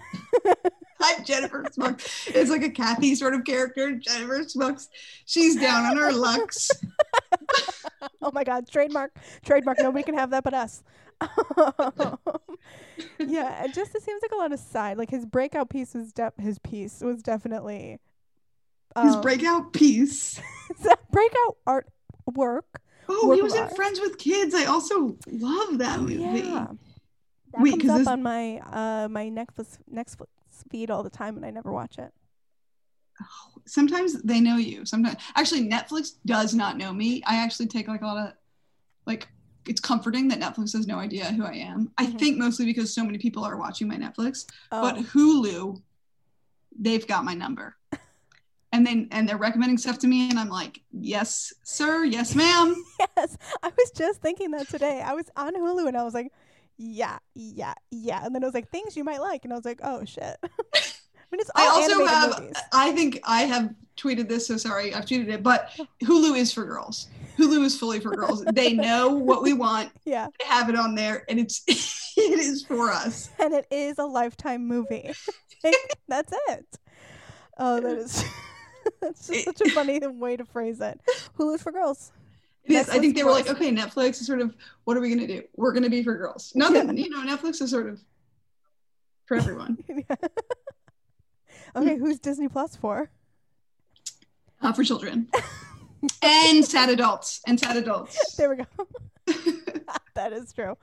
I'm 1.02 1.24
Jennifer 1.24 1.62
Schmucks. 1.64 2.35
It's 2.35 2.50
like 2.50 2.62
a 2.62 2.70
Kathy 2.70 3.14
sort 3.14 3.35
of 3.35 3.44
character, 3.44 3.94
Jennifer 3.96 4.40
Schmucks. 4.40 4.88
She's 5.26 5.56
down 5.61 5.85
on 5.87 5.96
her 5.98 6.11
lucks. 6.12 6.70
oh 8.22 8.30
my 8.33 8.42
god, 8.44 8.66
trademark, 8.68 9.12
trademark. 9.44 9.78
Nobody 9.78 10.02
can 10.04 10.14
have 10.14 10.30
that 10.30 10.42
but 10.44 10.54
us. 10.54 10.83
yeah, 13.18 13.64
it 13.64 13.74
just 13.74 13.94
it 13.94 14.02
seems 14.02 14.22
like 14.22 14.33
a 14.33 14.37
lot 14.37 14.52
of 14.52 14.59
side. 14.61 14.96
Like 14.98 15.11
his 15.11 15.26
breakout 15.26 15.68
piece 15.70 15.94
was 15.94 16.12
de- 16.12 16.33
his 16.38 16.59
piece 16.59 17.00
was 17.00 17.22
definitely 17.22 17.98
His 18.96 19.14
um, 19.16 19.20
breakout 19.22 19.72
piece. 19.72 20.40
breakout 21.12 21.57
art 21.66 21.87
work. 22.35 22.81
Oh, 23.09 23.33
he 23.33 23.42
was 23.42 23.55
in 23.55 23.62
art. 23.62 23.76
Friends 23.76 24.00
with 24.00 24.18
Kids. 24.18 24.55
I 24.55 24.64
also 24.66 25.16
love 25.31 25.79
that 25.79 25.98
Oh, 25.98 26.03
movie. 26.03 26.16
yeah. 26.18 26.66
That 27.53 27.62
Wait, 27.62 27.70
comes 27.72 27.88
up 27.88 27.98
this- 27.98 28.09
on 28.09 28.22
my 28.22 28.59
uh 28.59 29.09
my 29.09 29.26
Netflix 29.31 29.79
Netflix 29.92 30.26
feed 30.70 30.90
all 30.90 31.03
the 31.03 31.11
time, 31.11 31.37
and 31.37 31.44
I 31.46 31.50
never 31.50 31.72
watch 31.72 31.98
it. 31.98 32.12
sometimes 33.66 34.22
they 34.22 34.40
know 34.40 34.57
you 34.57 34.85
sometimes 34.87 35.16
actually 35.37 35.68
netflix 35.68 36.12
does 36.24 36.55
not 36.55 36.79
know 36.79 36.90
me 36.92 37.22
i 37.26 37.37
actually 37.37 37.66
take 37.66 37.87
like 37.87 38.00
a 38.00 38.07
lot 38.07 38.16
of 38.16 38.33
like 39.07 39.29
it's 39.68 39.81
comforting 39.81 40.26
that 40.26 40.40
netflix 40.40 40.72
has 40.72 40.87
no 40.87 40.96
idea 40.98 41.26
who 41.26 41.44
i 41.44 41.53
am 41.53 41.90
i 41.98 42.07
Mhm. 42.07 42.18
think 42.18 42.38
mostly 42.38 42.64
because 42.64 42.92
so 42.94 43.05
many 43.05 43.18
people 43.18 43.44
are 43.44 43.59
watching 43.59 43.87
my 43.87 43.96
netflix 43.96 44.46
Oh, 44.72 44.81
but 44.81 44.96
hulu 44.96 45.83
they've 46.79 47.07
got 47.07 47.24
my 47.26 47.35
number 47.35 47.76
and 48.72 48.87
then 48.87 49.09
and 49.11 49.28
they're 49.28 49.37
recommending 49.37 49.76
stuff 49.78 49.98
to 49.98 50.06
me 50.06 50.30
and 50.30 50.38
i'm 50.38 50.48
like 50.48 50.80
yes 50.92 51.52
sir 51.64 52.04
yes 52.04 52.35
ma'am 52.35 52.74
yes, 53.16 53.37
I 53.62 53.68
was 53.76 53.90
just 53.92 54.20
thinking 54.20 54.50
that 54.52 54.68
today. 54.68 55.00
I 55.04 55.14
was 55.14 55.26
on 55.37 55.54
Hulu 55.54 55.88
and 55.88 55.96
I 55.96 56.04
was 56.04 56.12
like, 56.14 56.33
yeah, 56.76 57.18
yeah, 57.35 57.74
yeah, 57.90 58.24
and 58.24 58.35
then 58.35 58.42
it 58.42 58.46
was 58.46 58.54
like 58.54 58.70
things 58.70 58.96
you 58.96 59.04
might 59.04 59.20
like, 59.20 59.44
and 59.44 59.52
I 59.52 59.56
was 59.56 59.64
like, 59.64 59.80
oh 59.83 60.04
shit. 60.04 60.37
I 60.42 61.37
mean, 61.37 61.40
it's 61.40 61.50
all 61.54 61.62
i 61.62 61.68
also 61.68 62.06
have 62.06 62.40
movies. 62.40 62.56
i 62.72 62.90
think 62.90 63.20
i 63.22 63.42
have 63.42 63.72
tweeted 63.96 64.28
this 64.28 64.48
so 64.48 64.56
sorry 64.56 64.92
i've 64.92 65.04
tweeted 65.04 65.28
it 65.28 65.44
but 65.44 65.70
hulu 66.02 66.37
is 66.37 66.52
for 66.52 66.64
girls 66.64 67.06
hulu 67.38 67.64
is 67.64 67.78
fully 67.78 68.00
for 68.00 68.11
girls 68.11 68.44
they 68.52 68.72
know 68.72 69.11
what 69.11 69.40
we 69.40 69.52
want 69.52 69.90
Yeah, 70.04 70.26
they 70.40 70.46
have 70.46 70.68
it 70.68 70.74
on 70.74 70.96
there 70.96 71.24
and 71.28 71.38
it's 71.38 71.62
it 72.16 72.38
is 72.40 72.64
for 72.64 72.90
us 72.90 73.30
and 73.38 73.54
it 73.54 73.66
is 73.70 73.98
a 73.98 74.04
lifetime 74.04 74.66
movie. 74.66 75.12
That's 76.09 76.33
it. 76.48 76.66
Oh, 77.59 77.78
that 77.80 77.98
is. 77.98 78.24
That's 79.00 79.26
just 79.26 79.44
such 79.44 79.60
a 79.62 79.70
funny 79.70 79.98
way 80.06 80.36
to 80.36 80.44
phrase 80.44 80.80
it. 80.80 81.00
Hulu's 81.38 81.62
for 81.62 81.72
girls. 81.72 82.12
Is. 82.64 82.88
I 82.90 82.98
think 82.98 83.16
they 83.16 83.24
were 83.24 83.30
like, 83.32 83.48
okay, 83.48 83.72
Netflix 83.72 84.20
is 84.20 84.26
sort 84.26 84.40
of, 84.40 84.54
what 84.84 84.96
are 84.96 85.00
we 85.00 85.08
going 85.08 85.26
to 85.26 85.26
do? 85.26 85.42
We're 85.56 85.72
going 85.72 85.82
to 85.82 85.90
be 85.90 86.02
for 86.02 86.14
girls. 86.16 86.52
Nothing, 86.54 86.96
you 86.96 87.08
know, 87.10 87.18
Netflix 87.24 87.60
is 87.62 87.70
sort 87.70 87.88
of 87.88 88.00
for 89.26 89.36
everyone. 89.38 89.78
okay, 91.76 91.96
who's 91.96 92.18
Disney 92.20 92.48
Plus 92.48 92.76
for? 92.76 93.10
uh, 94.62 94.72
for 94.72 94.84
children 94.84 95.26
and 96.22 96.64
sad 96.64 96.90
adults 96.90 97.40
and 97.46 97.58
sad 97.58 97.76
adults. 97.76 98.36
There 98.36 98.50
we 98.50 98.56
go. 98.56 98.64
that 100.14 100.32
is 100.32 100.52
true. 100.52 100.76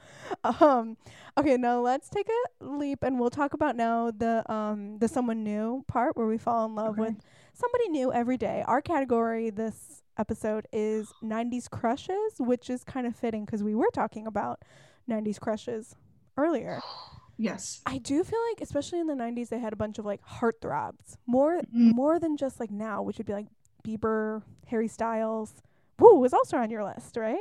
Um, 0.44 0.98
okay, 1.38 1.58
now 1.58 1.80
let's 1.82 2.10
take 2.10 2.28
a 2.28 2.64
leap 2.66 3.04
and 3.04 3.20
we'll 3.20 3.30
talk 3.30 3.54
about 3.54 3.76
now 3.76 4.10
the 4.12 4.50
um 4.52 4.98
the 5.00 5.08
someone 5.08 5.44
new 5.44 5.84
part 5.88 6.18
where 6.18 6.26
we 6.28 6.38
fall 6.38 6.66
in 6.66 6.76
love 6.76 6.94
Okay. 7.00 7.02
with 7.02 7.16
somebody 7.58 7.90
new 7.90 8.12
every 8.14 8.38
day. 8.38 8.64
Our 8.68 8.82
category 8.82 9.50
this 9.50 10.04
episode 10.18 10.68
is 10.72 11.12
90s 11.24 11.70
crushes, 11.70 12.34
which 12.40 12.70
is 12.70 12.84
kind 12.84 13.06
of 13.08 13.16
fitting 13.16 13.46
because 13.46 13.64
we 13.64 13.76
were 13.76 13.90
talking 13.94 14.28
about 14.28 14.64
90s 15.10 15.40
crushes 15.40 15.96
earlier. 16.38 16.82
Yes. 17.40 17.82
I 17.86 18.00
do 18.00 18.24
feel 18.24 18.40
like 18.50 18.62
especially 18.62 19.00
in 19.00 19.06
the 19.06 19.14
90s 19.14 19.50
they 19.50 19.60
had 19.60 19.72
a 19.72 19.76
bunch 19.76 20.00
of 20.00 20.06
like 20.06 20.26
heartthrobs. 20.26 21.18
More 21.28 21.62
Mhm. 21.72 21.94
more 21.94 22.18
than 22.20 22.36
just 22.36 22.60
like 22.60 22.72
now, 22.72 23.04
which 23.04 23.20
would 23.20 23.28
be 23.28 23.34
like 23.34 23.46
Bieber, 23.88 24.42
Harry 24.66 24.88
Styles. 24.88 25.54
Woo 26.00 26.16
was 26.18 26.34
also 26.34 26.58
on 26.58 26.72
your 26.72 26.84
list, 26.84 27.16
right? 27.16 27.38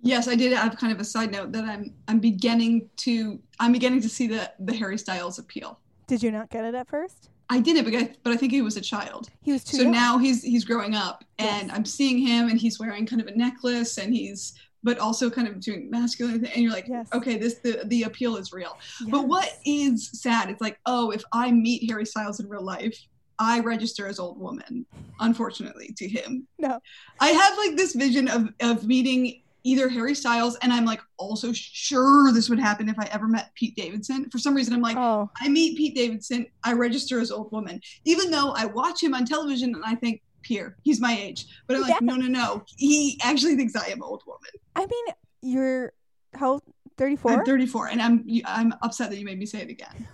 Yes, 0.00 0.26
I 0.26 0.34
did 0.34 0.52
have 0.52 0.76
kind 0.76 0.92
of 0.92 0.98
a 0.98 1.04
side 1.04 1.30
note 1.30 1.52
that 1.52 1.62
I'm 1.62 1.94
I'm 2.08 2.18
beginning 2.18 2.90
to 2.96 3.40
I'm 3.60 3.70
beginning 3.70 4.00
to 4.00 4.08
see 4.08 4.26
the 4.26 4.50
the 4.58 4.74
Harry 4.74 4.98
Styles 4.98 5.38
appeal. 5.38 5.78
Did 6.08 6.20
you 6.24 6.32
not 6.32 6.50
get 6.50 6.64
it 6.64 6.74
at 6.74 6.88
first? 6.88 7.30
I 7.50 7.60
didn't, 7.60 7.84
but 7.84 7.94
I, 7.94 8.14
but 8.22 8.32
I 8.32 8.36
think 8.36 8.52
he 8.52 8.62
was 8.62 8.76
a 8.76 8.80
child. 8.80 9.28
He 9.42 9.52
was 9.52 9.62
too 9.64 9.76
so 9.78 9.82
young. 9.82 9.92
now 9.92 10.18
he's 10.18 10.42
he's 10.42 10.64
growing 10.64 10.94
up 10.94 11.24
and 11.38 11.68
Yes. 11.68 11.76
i'm 11.76 11.84
seeing 11.84 12.18
him 12.18 12.48
and 12.48 12.58
he's 12.58 12.78
wearing 12.78 13.04
kind 13.06 13.20
of 13.20 13.28
a 13.28 13.34
necklace 13.36 13.98
and 13.98 14.14
he's 14.14 14.54
but 14.84 14.98
also 14.98 15.30
kind 15.30 15.46
of 15.46 15.60
doing 15.60 15.88
masculine 15.90 16.40
thing, 16.40 16.50
and 16.54 16.62
you're 16.62 16.72
like, 16.72 16.88
Yes. 16.88 17.08
okay, 17.12 17.36
this 17.38 17.54
the 17.60 17.82
the 17.86 18.02
appeal 18.04 18.36
is 18.36 18.52
real. 18.52 18.76
Yes. 19.00 19.10
But 19.10 19.28
what 19.28 19.58
is 19.64 20.10
sad? 20.20 20.50
It's 20.50 20.60
like, 20.60 20.78
oh, 20.86 21.10
if 21.10 21.22
I 21.32 21.52
meet 21.52 21.88
Harry 21.88 22.04
Styles 22.04 22.40
in 22.40 22.48
real 22.48 22.64
life, 22.64 22.98
I 23.38 23.60
register 23.60 24.06
as 24.08 24.18
old 24.18 24.38
woman. 24.40 24.84
Unfortunately, 25.20 25.94
to 25.98 26.08
him, 26.08 26.48
No. 26.58 26.80
I 27.20 27.28
have 27.28 27.56
like 27.58 27.76
this 27.76 27.94
vision 27.94 28.26
of 28.28 28.48
of 28.60 28.84
meeting 28.86 29.41
either 29.64 29.88
Harry 29.88 30.14
Styles, 30.14 30.56
and 30.62 30.72
I'm 30.72 30.84
like 30.84 31.00
also 31.16 31.52
sure 31.52 32.32
this 32.32 32.48
would 32.48 32.58
happen 32.58 32.88
if 32.88 32.98
I 32.98 33.08
ever 33.12 33.28
met 33.28 33.50
Pete 33.54 33.76
Davidson. 33.76 34.28
For 34.30 34.38
some 34.38 34.54
reason, 34.54 34.74
I'm 34.74 34.82
like, 34.82 34.96
Oh, 34.96 35.30
I 35.40 35.48
meet 35.48 35.76
Pete 35.76 35.94
Davidson, 35.94 36.46
I 36.64 36.72
register 36.72 37.20
as 37.20 37.30
old 37.30 37.52
woman, 37.52 37.80
even 38.04 38.30
though 38.30 38.50
I 38.50 38.66
watch 38.66 39.02
him 39.02 39.14
on 39.14 39.24
television 39.24 39.74
and 39.74 39.84
I 39.84 39.94
think. 39.94 40.22
Pierre, 40.44 40.76
he's 40.82 41.00
my 41.00 41.16
age, 41.16 41.46
but 41.68 41.76
I'm 41.76 41.82
like, 41.82 41.90
Yeah. 41.90 41.98
no, 42.02 42.16
no, 42.16 42.26
no. 42.26 42.64
He 42.76 43.16
actually 43.22 43.54
thinks 43.54 43.76
I 43.76 43.86
am 43.86 44.02
old 44.02 44.24
woman. 44.26 44.50
I 44.74 44.80
mean, 44.86 45.04
you're 45.40 45.92
how 46.34 46.60
34? 46.98 47.30
I'm 47.30 47.44
34, 47.44 47.86
and 47.86 48.02
I'm 48.02 48.26
I'm 48.44 48.74
upset 48.82 49.10
that 49.10 49.18
you 49.18 49.24
made 49.24 49.38
me 49.38 49.46
say 49.46 49.60
it 49.60 49.70
again. 49.70 50.08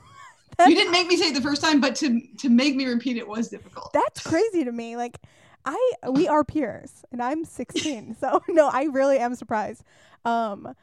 you 0.66 0.74
didn't 0.74 0.92
make 0.92 1.06
me 1.06 1.16
say 1.16 1.28
it 1.28 1.34
the 1.34 1.40
first 1.40 1.62
time, 1.62 1.80
but 1.80 1.94
to 1.96 2.20
to 2.40 2.50
make 2.50 2.76
me 2.76 2.84
repeat 2.84 3.16
it 3.16 3.26
was 3.26 3.48
difficult. 3.48 3.90
That's 3.94 4.22
crazy 4.22 4.64
to 4.64 4.72
me. 4.72 4.96
Like, 4.96 5.18
I 5.64 5.92
we 6.10 6.28
are 6.28 6.44
peers, 6.44 7.04
and 7.12 7.22
I'm 7.22 7.44
16. 7.44 8.16
so 8.20 8.42
no, 8.48 8.68
I 8.68 8.84
really 8.84 9.18
am 9.18 9.34
surprised. 9.34 9.82
Um, 10.24 10.74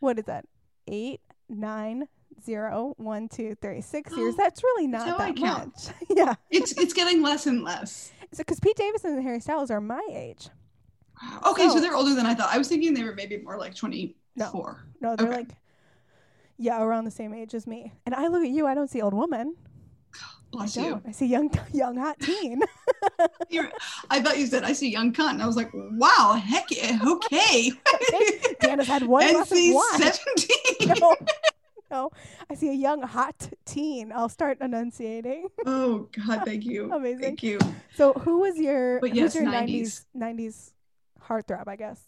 what 0.00 0.18
is 0.18 0.24
that? 0.26 0.44
Eight, 0.86 1.20
nine, 1.48 2.08
zero, 2.44 2.94
one, 2.98 3.28
two, 3.28 3.54
three, 3.62 3.80
six 3.80 4.14
years. 4.16 4.36
That's 4.38 4.62
really 4.62 4.86
That's 4.90 5.06
not 5.06 5.18
how 5.18 5.24
I 5.24 5.28
that 5.32 5.36
count. 5.36 5.92
much. 6.00 6.08
yeah, 6.16 6.34
It's 6.50 6.72
it's 6.72 6.92
getting 6.92 7.22
less 7.22 7.46
and 7.46 7.62
less. 7.62 8.12
because 8.36 8.60
Pete 8.60 8.76
Davidson 8.76 9.12
and 9.14 9.22
Harry 9.22 9.40
Styles 9.40 9.70
are 9.70 9.80
my 9.80 10.06
age. 10.12 10.48
Okay, 11.46 11.68
so 11.68 11.74
So- 11.74 11.80
they're 11.80 11.94
older 11.96 12.14
than 12.14 12.26
I 12.26 12.34
thought. 12.34 12.50
I 12.52 12.58
was 12.58 12.68
thinking 12.68 12.92
they 12.92 13.04
were 13.04 13.14
maybe 13.14 13.38
more 13.38 13.56
like 13.56 13.74
24. 13.74 14.84
No, 15.00 15.16
they're 15.16 15.28
Okay. 15.28 15.36
like, 15.38 15.48
yeah, 16.58 16.82
around 16.82 17.04
the 17.04 17.10
same 17.10 17.32
age 17.32 17.54
as 17.54 17.66
me. 17.66 17.92
And 18.04 18.14
I 18.14 18.26
look 18.28 18.42
at 18.42 18.50
you, 18.50 18.66
I 18.66 18.74
don't 18.74 18.90
see 18.90 19.00
old 19.00 19.14
woman. 19.14 19.54
Bless 20.54 20.78
I 20.78 20.82
don't. 20.82 21.06
I 21.06 21.12
see 21.12 21.26
young, 21.26 21.50
young 21.72 21.96
hot 21.96 22.18
teen. 22.20 22.60
I 24.10 24.20
thought 24.20 24.38
you 24.38 24.46
said 24.46 24.64
I 24.64 24.72
see 24.72 24.90
young 24.90 25.12
cunt, 25.12 25.32
and 25.32 25.42
I 25.42 25.46
was 25.46 25.56
like, 25.56 25.70
wow, 25.74 26.40
heck 26.42 26.70
yeah, 26.70 26.98
okay. 27.04 27.72
Dana's 28.60 28.86
had 28.86 29.04
one 29.06 29.26
NC. 29.34 29.74
17. 29.96 30.98
no, 31.00 31.16
no. 31.90 32.10
I 32.48 32.54
see 32.54 32.70
a 32.70 32.74
young 32.74 33.02
hot 33.02 33.50
teen. 33.64 34.12
I'll 34.12 34.28
start 34.28 34.58
enunciating. 34.60 35.48
Oh 35.66 36.08
God, 36.26 36.42
thank 36.44 36.64
you. 36.64 36.92
Amazing. 36.92 37.20
Thank 37.20 37.42
you. 37.42 37.58
So, 37.94 38.12
who 38.12 38.40
was 38.40 38.58
your 38.58 39.00
But 39.00 39.14
yes, 39.14 39.34
your 39.34 39.44
90s. 39.44 40.04
90s 40.16 40.36
90s 40.38 40.70
heartthrob? 41.26 41.68
I 41.68 41.76
guess. 41.76 42.00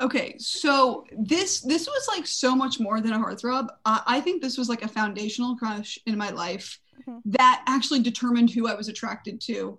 Okay, 0.00 0.36
so 0.38 1.04
this 1.16 1.60
this 1.60 1.86
was 1.86 2.08
like 2.08 2.26
so 2.26 2.54
much 2.54 2.80
more 2.80 3.00
than 3.00 3.12
a 3.12 3.18
heartthrob. 3.18 3.68
I, 3.84 4.02
I 4.06 4.20
think 4.20 4.42
this 4.42 4.58
was 4.58 4.68
like 4.68 4.82
a 4.82 4.88
foundational 4.88 5.56
crush 5.56 5.98
in 6.06 6.16
my 6.16 6.30
life 6.30 6.78
Mhm. 7.06 7.20
that 7.26 7.62
actually 7.66 8.00
determined 8.00 8.50
who 8.50 8.68
I 8.68 8.74
was 8.74 8.88
attracted 8.88 9.40
to 9.42 9.78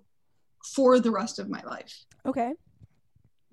for 0.64 0.98
the 1.00 1.10
rest 1.10 1.38
of 1.38 1.48
my 1.48 1.62
life. 1.62 2.04
Okay. 2.24 2.54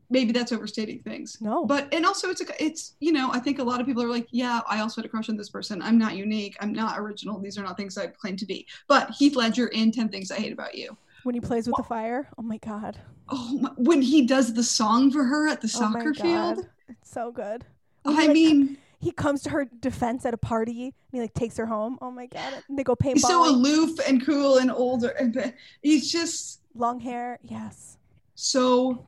Maybe 0.09 0.31
that's 0.31 0.51
overstating 0.51 0.99
things. 0.99 1.37
No. 1.41 1.65
But 1.65 1.91
and 1.93 2.05
also 2.05 2.29
it's 2.29 2.41
a, 2.41 2.63
it's 2.63 2.95
you 2.99 3.11
know 3.11 3.31
I 3.31 3.39
think 3.39 3.59
a 3.59 3.63
lot 3.63 3.79
of 3.79 3.87
people 3.87 4.03
are 4.03 4.09
like 4.09 4.27
yeah 4.31 4.61
I 4.69 4.79
also 4.79 5.01
had 5.01 5.05
a 5.05 5.09
crush 5.09 5.29
on 5.29 5.37
this 5.37 5.49
person 5.49 5.81
I'm 5.81 5.97
not 5.97 6.15
unique 6.15 6.55
I'm 6.59 6.71
not 6.73 6.99
original 6.99 7.39
these 7.39 7.57
are 7.57 7.63
not 7.63 7.77
things 7.77 7.97
I 7.97 8.07
claim 8.07 8.35
to 8.37 8.45
be 8.45 8.67
but 8.87 9.09
Heath 9.11 9.35
Ledger 9.35 9.67
in 9.67 9.91
Ten 9.91 10.09
Things 10.09 10.29
I 10.29 10.35
Hate 10.35 10.53
About 10.53 10.75
You 10.75 10.95
when 11.23 11.33
he 11.33 11.41
plays 11.41 11.67
with 11.67 11.77
the 11.77 11.83
fire. 11.83 12.27
Oh 12.37 12.41
my 12.41 12.57
god. 12.57 12.99
oh 13.29 13.57
my, 13.61 13.69
when 13.77 14.01
he 14.01 14.25
does 14.27 14.53
the 14.53 14.63
song 14.63 15.09
for 15.09 15.23
her 15.23 15.47
at 15.47 15.61
the 15.61 15.71
Oh 15.73 15.79
soccer 15.79 16.13
field 16.13 16.67
It's 16.89 17.11
so 17.11 17.31
good. 17.31 17.65
When 18.03 18.15
I 18.17 18.25
like, 18.25 18.31
mean 18.31 18.77
he 19.03 19.11
comes 19.11 19.41
to 19.43 19.49
her 19.49 19.65
defense 19.65 20.25
at 20.25 20.33
a 20.33 20.37
party 20.37 20.83
and 20.85 20.93
he 21.11 21.19
like 21.19 21.33
takes 21.33 21.57
her 21.57 21.65
home. 21.65 21.97
Oh 22.01 22.09
my 22.11 22.25
god. 22.27 22.63
And 22.69 22.77
they 22.77 22.83
go 22.83 22.95
paintballing. 22.95 23.13
he's 23.15 23.27
so 23.27 23.49
aloof 23.49 23.99
and 24.07 24.25
cool 24.25 24.57
and 24.57 24.71
older 24.71 25.09
and 25.09 25.53
he's 25.81 26.11
just 26.11 26.61
Long 26.75 26.99
hair. 26.99 27.39
Yes. 27.43 27.97
so 28.35 29.07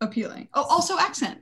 appealing 0.00 0.48
oh 0.54 0.62
also 0.62 0.98
accent 0.98 1.40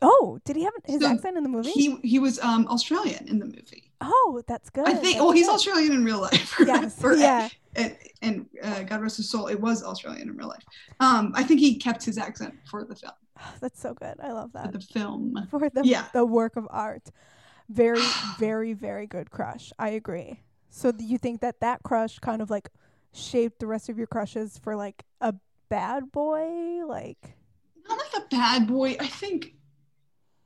Oh, 0.00 0.38
did 0.44 0.54
he 0.54 0.62
have 0.62 0.72
his 0.86 1.00
So 1.02 1.08
accent 1.10 1.36
in 1.36 1.42
the 1.42 1.48
movie? 1.48 1.70
he 1.70 1.96
he 2.02 2.18
was 2.18 2.38
um 2.40 2.66
Australian 2.68 3.26
in 3.28 3.38
the 3.38 3.46
movie 3.46 3.84
oh, 4.00 4.42
that's 4.46 4.70
good. 4.70 4.86
I 4.86 4.92
think 4.94 5.02
That's 5.16 5.16
well 5.20 5.32
he's 5.32 5.46
good. 5.46 5.54
Australian 5.54 5.92
in 5.92 6.04
real 6.04 6.20
life 6.20 6.54
Yes. 6.66 7.02
Or- 7.02 7.14
yeah. 7.16 7.48
and, 7.74 7.96
and 8.22 8.46
uh, 8.62 8.82
God 8.84 9.00
rest 9.02 9.16
his 9.16 9.28
soul, 9.28 9.48
it 9.48 9.60
was 9.60 9.82
Australian 9.82 10.28
in 10.28 10.36
real 10.36 10.48
life. 10.48 10.62
Um, 11.00 11.32
I 11.34 11.42
think 11.42 11.58
he 11.60 11.76
kept 11.78 12.04
his 12.04 12.16
accent 12.16 12.54
for 12.70 12.84
the 12.84 12.94
film. 12.94 13.12
That's 13.60 13.80
so 13.80 13.94
good. 13.94 14.14
I 14.22 14.32
love 14.32 14.52
For 14.52 14.58
that. 14.62 14.72
the 14.72 14.80
film. 14.80 15.46
For 15.50 15.68
the 15.70 15.82
Yeah. 15.84 16.06
the 16.12 16.24
work 16.26 16.56
of 16.56 16.66
art. 16.70 17.10
Very 17.68 18.00
very 18.38 18.72
very 18.72 19.06
good 19.06 19.30
crush. 19.30 19.72
I 19.78 19.90
agree. 19.90 20.40
So 20.70 20.92
do 20.92 21.04
you 21.04 21.18
think 21.18 21.40
that 21.40 21.60
that 21.60 21.82
crush 21.82 22.18
kind 22.18 22.42
of 22.42 22.50
like 22.50 22.68
shaped 23.12 23.58
the 23.58 23.66
rest 23.66 23.88
of 23.88 23.96
your 23.98 24.06
crushes 24.06 24.58
for 24.58 24.76
like 24.76 25.04
a 25.20 25.34
bad 25.68 26.12
boy 26.12 26.84
like 26.86 27.36
Not 27.88 27.98
like 27.98 28.22
a 28.24 28.26
bad 28.28 28.66
boy. 28.66 28.96
I 29.00 29.06
think 29.06 29.54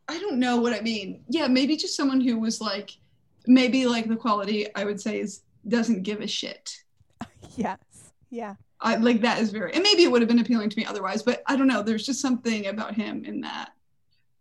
I 0.08 0.18
don't 0.18 0.38
know 0.38 0.56
what 0.58 0.72
I 0.72 0.80
mean. 0.80 1.22
Yeah, 1.28 1.46
maybe 1.48 1.76
just 1.76 1.96
someone 1.96 2.20
who 2.20 2.38
was 2.38 2.60
like 2.60 2.90
maybe 3.46 3.86
like 3.86 4.08
the 4.08 4.16
quality 4.16 4.66
I 4.74 4.84
would 4.84 5.00
say 5.00 5.20
is 5.20 5.42
doesn't 5.66 6.02
give 6.02 6.20
a 6.20 6.26
shit. 6.26 6.76
yes. 7.56 7.78
Yeah. 8.30 8.54
I 8.82 8.96
like 8.96 9.20
that 9.22 9.38
is 9.38 9.50
very 9.50 9.72
and 9.72 9.82
maybe 9.82 10.02
it 10.02 10.10
would 10.10 10.20
have 10.22 10.28
been 10.28 10.40
appealing 10.40 10.68
to 10.70 10.76
me 10.78 10.84
otherwise, 10.84 11.22
but 11.22 11.42
I 11.46 11.56
don't 11.56 11.68
know. 11.68 11.82
There's 11.82 12.04
just 12.04 12.20
something 12.20 12.66
about 12.66 12.94
him 12.94 13.24
in 13.24 13.40
that 13.42 13.70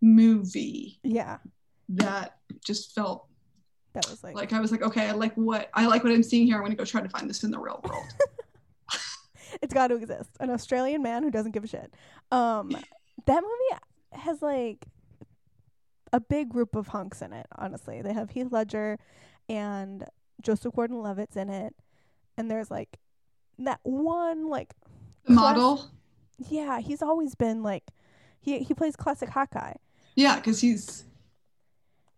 movie 0.01 0.99
Yeah. 1.03 1.37
that 1.89 2.37
just 2.65 2.95
felt 2.95 3.27
That 3.93 4.07
was 4.09 4.23
like, 4.23 4.35
like 4.35 4.53
I 4.53 4.59
was 4.59 4.71
like, 4.71 4.81
okay, 4.81 5.07
I 5.07 5.11
like 5.11 5.33
what 5.35 5.69
I 5.73 5.85
like 5.85 6.03
what 6.03 6.11
I'm 6.11 6.23
seeing 6.23 6.47
here. 6.47 6.55
I'm 6.57 6.63
gonna 6.63 6.75
go 6.75 6.85
try 6.85 7.01
to 7.01 7.09
find 7.09 7.29
this 7.29 7.43
in 7.43 7.51
the 7.51 7.59
real 7.59 7.81
world. 7.87 8.03
it's 9.61 9.73
got 9.73 9.87
to 9.87 9.95
exist. 9.95 10.29
An 10.39 10.49
Australian 10.49 11.01
man 11.03 11.23
who 11.23 11.31
doesn't 11.31 11.51
give 11.51 11.63
a 11.63 11.67
shit. 11.67 11.93
Um, 12.31 12.75
that 13.25 13.43
movie 13.43 13.81
has 14.13 14.41
like 14.41 14.85
a 16.13 16.19
big 16.19 16.49
group 16.49 16.75
of 16.75 16.87
hunks 16.87 17.21
in 17.21 17.31
it. 17.33 17.45
Honestly, 17.57 18.01
they 18.01 18.13
have 18.13 18.29
Heath 18.31 18.51
Ledger 18.51 18.97
and 19.49 20.05
Joseph 20.41 20.73
Gordon-Levitt's 20.73 21.35
in 21.35 21.49
it, 21.49 21.75
and 22.37 22.49
there's 22.49 22.71
like 22.71 22.97
that 23.65 23.79
one 23.83 24.47
like 24.49 24.73
The 25.25 25.33
Class- 25.33 25.35
model. 25.35 25.91
yeah, 26.49 26.79
he's 26.79 27.01
always 27.01 27.35
been 27.35 27.61
like 27.63 27.83
he 28.39 28.59
he 28.59 28.73
plays 28.73 28.95
classic 28.95 29.29
Hawkeye. 29.29 29.73
Yeah, 30.15 30.35
because 30.37 30.59
he's 30.61 31.05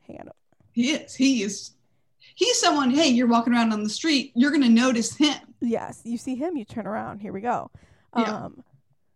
Hang 0.08 0.20
on, 0.22 0.30
he 0.72 0.92
is 0.92 1.16
he 1.16 1.44
is 1.44 1.72
he's 2.36 2.60
someone. 2.60 2.92
Hey, 2.92 3.10
you're 3.10 3.28
walking 3.28 3.54
around 3.54 3.72
on 3.74 3.84
the 3.84 3.90
street, 3.90 4.32
you're 4.36 4.52
gonna 4.52 4.70
notice 4.70 5.16
him. 5.16 5.36
yes, 5.62 6.02
you 6.04 6.18
see 6.18 6.36
him, 6.36 6.58
you 6.58 6.66
turn 6.66 6.88
around. 6.88 7.20
Here 7.20 7.32
we 7.34 7.42
go. 7.42 7.72
Yeah. 8.18 8.46
Um, 8.46 8.64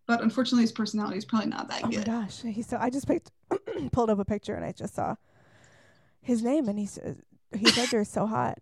But 0.08 0.22
unfortunately, 0.22 0.64
his 0.64 0.72
personality 0.72 1.18
is 1.18 1.26
probably 1.26 1.50
not 1.50 1.68
that 1.70 1.84
good. 1.84 2.08
Oh 2.08 2.12
my 2.12 2.22
gosh, 2.24 2.42
he's 2.42 2.68
so. 2.68 2.78
I 2.80 2.90
just 2.90 3.08
picked, 3.08 3.32
pulled 3.92 4.10
up 4.10 4.20
a 4.20 4.26
picture 4.26 4.56
and 4.56 4.64
I 4.66 4.72
just 4.72 4.96
saw 4.96 5.16
his 6.22 6.42
name 6.44 6.68
and 6.70 6.78
he's 6.80 6.98
Heath 7.56 7.78
Ledger 7.78 8.02
is 8.02 8.10
so 8.10 8.26
hot. 8.26 8.58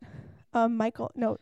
Um, 0.53 0.78
Michael, 0.78 1.11
no, 1.16 1.38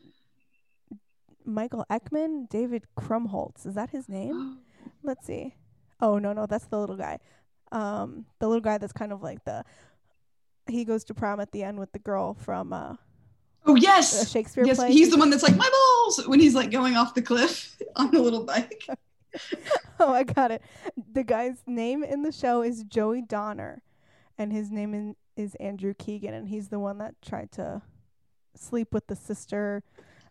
Michael 1.45 1.85
Eckman, 1.89 2.49
David 2.49 2.85
Krumholtz, 2.97 3.65
is 3.65 3.75
that 3.75 3.89
his 3.89 4.07
name? 4.09 4.59
Let's 5.03 5.25
see. 5.25 5.55
Oh 6.01 6.17
no, 6.17 6.33
no, 6.33 6.45
that's 6.45 6.65
the 6.65 6.79
little 6.79 6.97
guy. 6.97 7.19
Um, 7.71 8.25
the 8.39 8.47
little 8.47 8.61
guy 8.61 8.77
that's 8.77 8.93
kind 8.93 9.11
of 9.11 9.21
like 9.21 9.43
the. 9.45 9.63
He 10.67 10.85
goes 10.85 11.03
to 11.05 11.13
prom 11.13 11.39
at 11.39 11.51
the 11.51 11.63
end 11.63 11.77
with 11.77 11.91
the 11.91 11.99
girl 11.99 12.33
from 12.33 12.71
uh, 12.71 12.95
oh 13.65 13.75
yes, 13.75 14.31
Shakespeare 14.31 14.65
yes. 14.65 14.77
play. 14.77 14.91
He's 14.91 15.11
the 15.11 15.17
one 15.17 15.29
that's 15.29 15.43
like 15.43 15.55
my 15.55 15.69
balls 15.69 16.27
when 16.27 16.39
he's 16.39 16.55
like 16.55 16.71
going 16.71 16.95
off 16.95 17.13
the 17.13 17.21
cliff 17.21 17.75
on 17.95 18.11
the 18.11 18.21
little 18.21 18.43
bike. 18.43 18.85
oh, 19.99 20.13
I 20.13 20.23
got 20.23 20.51
it. 20.51 20.61
The 21.13 21.23
guy's 21.23 21.63
name 21.65 22.03
in 22.03 22.23
the 22.23 22.31
show 22.31 22.61
is 22.61 22.83
Joey 22.83 23.21
Donner, 23.21 23.81
and 24.37 24.51
his 24.51 24.71
name 24.71 24.93
in, 24.93 25.15
is 25.35 25.55
Andrew 25.55 25.93
Keegan, 25.93 26.33
and 26.33 26.47
he's 26.47 26.69
the 26.69 26.79
one 26.79 26.99
that 26.99 27.15
tried 27.21 27.51
to 27.53 27.81
sleep 28.55 28.93
with 28.93 29.07
the 29.07 29.15
sister, 29.15 29.83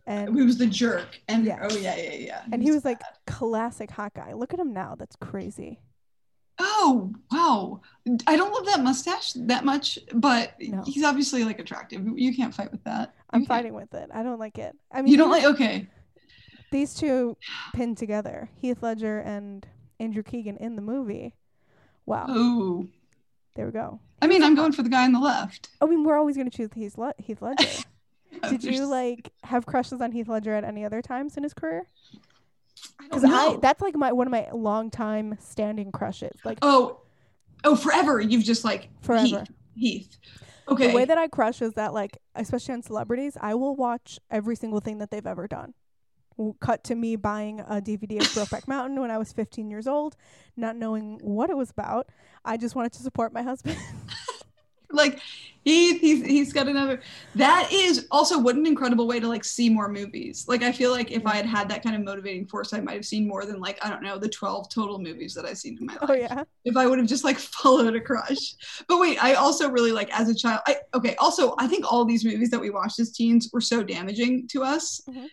and 0.06 0.34
He 0.36 0.42
was 0.42 0.58
the 0.58 0.66
jerk, 0.66 1.20
and 1.28 1.44
Yeah. 1.44 1.66
oh 1.68 1.76
yeah, 1.76 1.96
yeah, 1.96 2.12
yeah. 2.14 2.42
and 2.52 2.62
he 2.62 2.70
was 2.72 2.84
like 2.84 3.00
classic 3.26 3.90
hot 3.90 4.14
guy. 4.14 4.32
Look 4.32 4.52
at 4.54 4.60
him 4.60 4.72
now. 4.72 4.94
That's 4.98 5.16
crazy. 5.16 5.80
oh 6.58 7.12
wow. 7.30 7.80
I 8.26 8.36
don't 8.36 8.52
love 8.52 8.66
that 8.66 8.80
mustache 8.82 9.32
that 9.34 9.64
much, 9.64 9.98
but 10.14 10.52
No. 10.60 10.82
he's 10.84 11.04
obviously 11.04 11.44
like 11.44 11.58
attractive. 11.60 12.06
You 12.16 12.34
can't 12.34 12.54
fight 12.54 12.70
with 12.72 12.84
that. 12.84 13.14
I'm 13.30 13.40
can't. 13.40 13.48
fighting 13.48 13.74
with 13.74 13.94
it. 13.94 14.10
I 14.12 14.22
don't 14.22 14.38
like 14.38 14.58
it. 14.58 14.76
I 14.92 15.02
mean, 15.02 15.10
You 15.12 15.16
don't 15.18 15.30
like 15.30 15.44
okay. 15.44 15.88
these 16.70 16.94
two 16.94 17.36
pinned 17.74 17.96
together, 17.98 18.48
Heath 18.56 18.82
Ledger 18.82 19.18
and 19.20 19.66
Andrew 20.00 20.22
Keegan 20.22 20.56
in 20.58 20.74
the 20.76 20.82
movie. 20.82 21.34
Wow, 22.06 22.26
Oh, 22.28 22.86
there 23.54 23.66
we 23.66 23.72
go. 23.72 24.00
I 24.20 24.26
mean, 24.26 24.42
I'm 24.42 24.54
going 24.56 24.72
for 24.72 24.82
the 24.82 24.88
guy 24.88 25.04
on 25.04 25.12
the 25.12 25.20
left. 25.20 25.68
I 25.80 25.86
mean, 25.86 26.02
we're 26.04 26.16
always 26.18 26.36
gonna 26.36 26.50
choose 26.50 26.70
Heath, 26.74 26.98
Le- 26.98 27.14
Heath 27.18 27.40
Ledger. 27.40 27.84
Did 28.48 28.64
you 28.64 28.86
like 28.86 29.32
have 29.44 29.66
crushes 29.66 30.00
on 30.00 30.12
Heath 30.12 30.28
Ledger 30.28 30.54
at 30.54 30.64
any 30.64 30.84
other 30.84 31.02
times 31.02 31.36
in 31.36 31.42
his 31.42 31.54
career? 31.54 31.86
Because 33.02 33.24
I 33.24 33.28
know. 33.28 33.58
that's 33.60 33.80
like 33.80 33.94
my 33.96 34.12
one 34.12 34.26
of 34.26 34.30
my 34.30 34.48
long 34.52 34.90
time 34.90 35.36
standing 35.40 35.92
crushes. 35.92 36.32
Like 36.44 36.58
Oh, 36.62 37.00
Oh, 37.64 37.76
forever. 37.76 38.20
You've 38.20 38.44
just 38.44 38.64
like 38.64 38.88
Forever. 39.02 39.24
Heath. 39.24 39.50
Heath. 39.76 40.18
Okay. 40.68 40.88
The 40.88 40.94
way 40.94 41.04
that 41.04 41.18
I 41.18 41.28
crush 41.28 41.60
is 41.62 41.74
that, 41.74 41.92
like, 41.92 42.18
especially 42.34 42.74
on 42.74 42.82
celebrities, 42.82 43.36
I 43.40 43.54
will 43.54 43.76
watch 43.76 44.18
every 44.30 44.56
single 44.56 44.80
thing 44.80 44.98
that 44.98 45.10
they've 45.10 45.26
ever 45.26 45.46
done. 45.46 45.74
Cut 46.60 46.82
to 46.84 46.94
me 46.94 47.14
buying 47.16 47.60
a 47.60 47.74
DVD 47.80 48.20
of 48.20 48.26
Brokeback 48.28 48.66
Mountain 48.68 49.00
when 49.00 49.10
I 49.10 49.18
was 49.18 49.32
15 49.32 49.70
years 49.70 49.86
old, 49.86 50.16
not 50.56 50.76
knowing 50.76 51.18
what 51.22 51.50
it 51.50 51.56
was 51.56 51.70
about. 51.70 52.08
I 52.44 52.56
just 52.56 52.74
wanted 52.74 52.92
to 52.94 53.02
support 53.02 53.32
my 53.32 53.42
husband. 53.42 53.76
like 54.94 55.20
Heath, 55.64 56.00
he's 56.00 56.26
he's 56.26 56.52
got 56.52 56.66
another. 56.66 57.00
That 57.36 57.68
is 57.72 58.08
also 58.10 58.36
what 58.36 58.56
an 58.56 58.66
incredible 58.66 59.06
way 59.06 59.20
to 59.20 59.28
like 59.28 59.44
see 59.44 59.70
more 59.70 59.88
movies. 59.88 60.44
Like 60.48 60.64
I 60.64 60.72
feel 60.72 60.90
like 60.90 61.12
if 61.12 61.24
I 61.24 61.36
had 61.36 61.46
had 61.46 61.68
that 61.68 61.84
kind 61.84 61.94
of 61.94 62.02
motivating 62.02 62.46
force, 62.46 62.72
I 62.72 62.80
might 62.80 62.94
have 62.94 63.04
seen 63.04 63.28
more 63.28 63.44
than 63.44 63.60
like 63.60 63.78
I 63.84 63.88
don't 63.88 64.02
know 64.02 64.18
the 64.18 64.28
twelve 64.28 64.68
total 64.70 64.98
movies 64.98 65.34
that 65.34 65.44
I've 65.44 65.58
seen 65.58 65.78
in 65.78 65.86
my 65.86 65.92
life. 65.94 66.10
oh 66.10 66.14
yeah, 66.14 66.42
if 66.64 66.76
I 66.76 66.88
would 66.88 66.98
have 66.98 67.06
just 67.06 67.22
like 67.22 67.38
followed 67.62 67.94
a 67.94 68.00
crush. 68.00 68.54
But 68.88 68.98
wait, 68.98 69.22
I 69.22 69.34
also 69.34 69.70
really 69.70 69.92
like 69.92 70.12
as 70.18 70.28
a 70.28 70.34
child. 70.34 70.62
I 70.66 70.78
okay. 70.94 71.14
Also, 71.20 71.54
I 71.58 71.68
think 71.68 71.90
all 71.90 72.04
these 72.04 72.24
movies 72.24 72.50
that 72.50 72.60
we 72.60 72.70
watched 72.70 72.98
as 72.98 73.12
teens 73.12 73.48
were 73.52 73.60
so 73.60 73.84
damaging 73.84 74.48
to 74.48 74.64
us. 74.64 75.00
Mhm. 75.08 75.28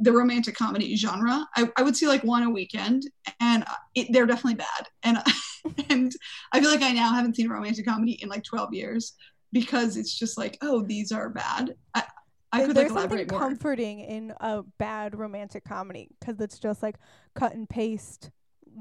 The 0.00 0.12
romantic 0.12 0.56
comedy 0.56 0.96
genre. 0.96 1.46
I, 1.56 1.70
I 1.76 1.82
would 1.82 1.96
see 1.96 2.08
like 2.08 2.24
one 2.24 2.42
a 2.42 2.50
weekend, 2.50 3.04
and 3.38 3.64
it, 3.94 4.08
they're 4.10 4.26
definitely 4.26 4.56
bad. 4.56 4.88
And 5.04 5.18
and 5.88 6.12
I 6.52 6.60
feel 6.60 6.70
like 6.70 6.82
I 6.82 6.92
now 6.92 7.12
haven't 7.12 7.36
seen 7.36 7.50
a 7.50 7.54
romantic 7.54 7.86
comedy 7.86 8.12
in 8.22 8.28
like 8.28 8.44
twelve 8.44 8.72
years 8.74 9.14
because 9.52 9.96
it's 9.96 10.18
just 10.18 10.38
like, 10.38 10.58
oh, 10.62 10.82
these 10.82 11.12
are 11.12 11.28
bad. 11.28 11.74
I 11.94 12.04
I 12.52 12.58
could 12.60 12.68
like 12.68 12.76
there's 12.76 12.92
something 12.92 13.26
more. 13.30 13.40
comforting 13.40 14.00
in 14.00 14.34
a 14.40 14.62
bad 14.78 15.18
romantic 15.18 15.64
comedy 15.64 16.08
because 16.20 16.40
it's 16.40 16.58
just 16.58 16.82
like 16.82 16.96
cut 17.34 17.54
and 17.54 17.68
paste 17.68 18.30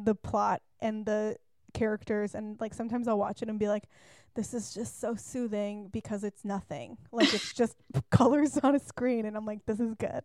the 0.03 0.15
plot 0.15 0.61
and 0.81 1.05
the 1.05 1.37
characters, 1.73 2.35
and 2.35 2.59
like 2.59 2.73
sometimes 2.73 3.07
I'll 3.07 3.17
watch 3.17 3.41
it 3.41 3.49
and 3.49 3.59
be 3.59 3.67
like, 3.69 3.83
"This 4.35 4.53
is 4.53 4.73
just 4.73 4.99
so 4.99 5.15
soothing" 5.15 5.87
because 5.91 6.23
it's 6.23 6.43
nothing. 6.43 6.97
Like 7.11 7.33
it's 7.33 7.53
just 7.53 7.75
colors 8.11 8.57
on 8.57 8.75
a 8.75 8.79
screen, 8.79 9.25
and 9.25 9.37
I'm 9.37 9.45
like, 9.45 9.65
"This 9.65 9.79
is 9.79 9.93
good." 9.95 10.21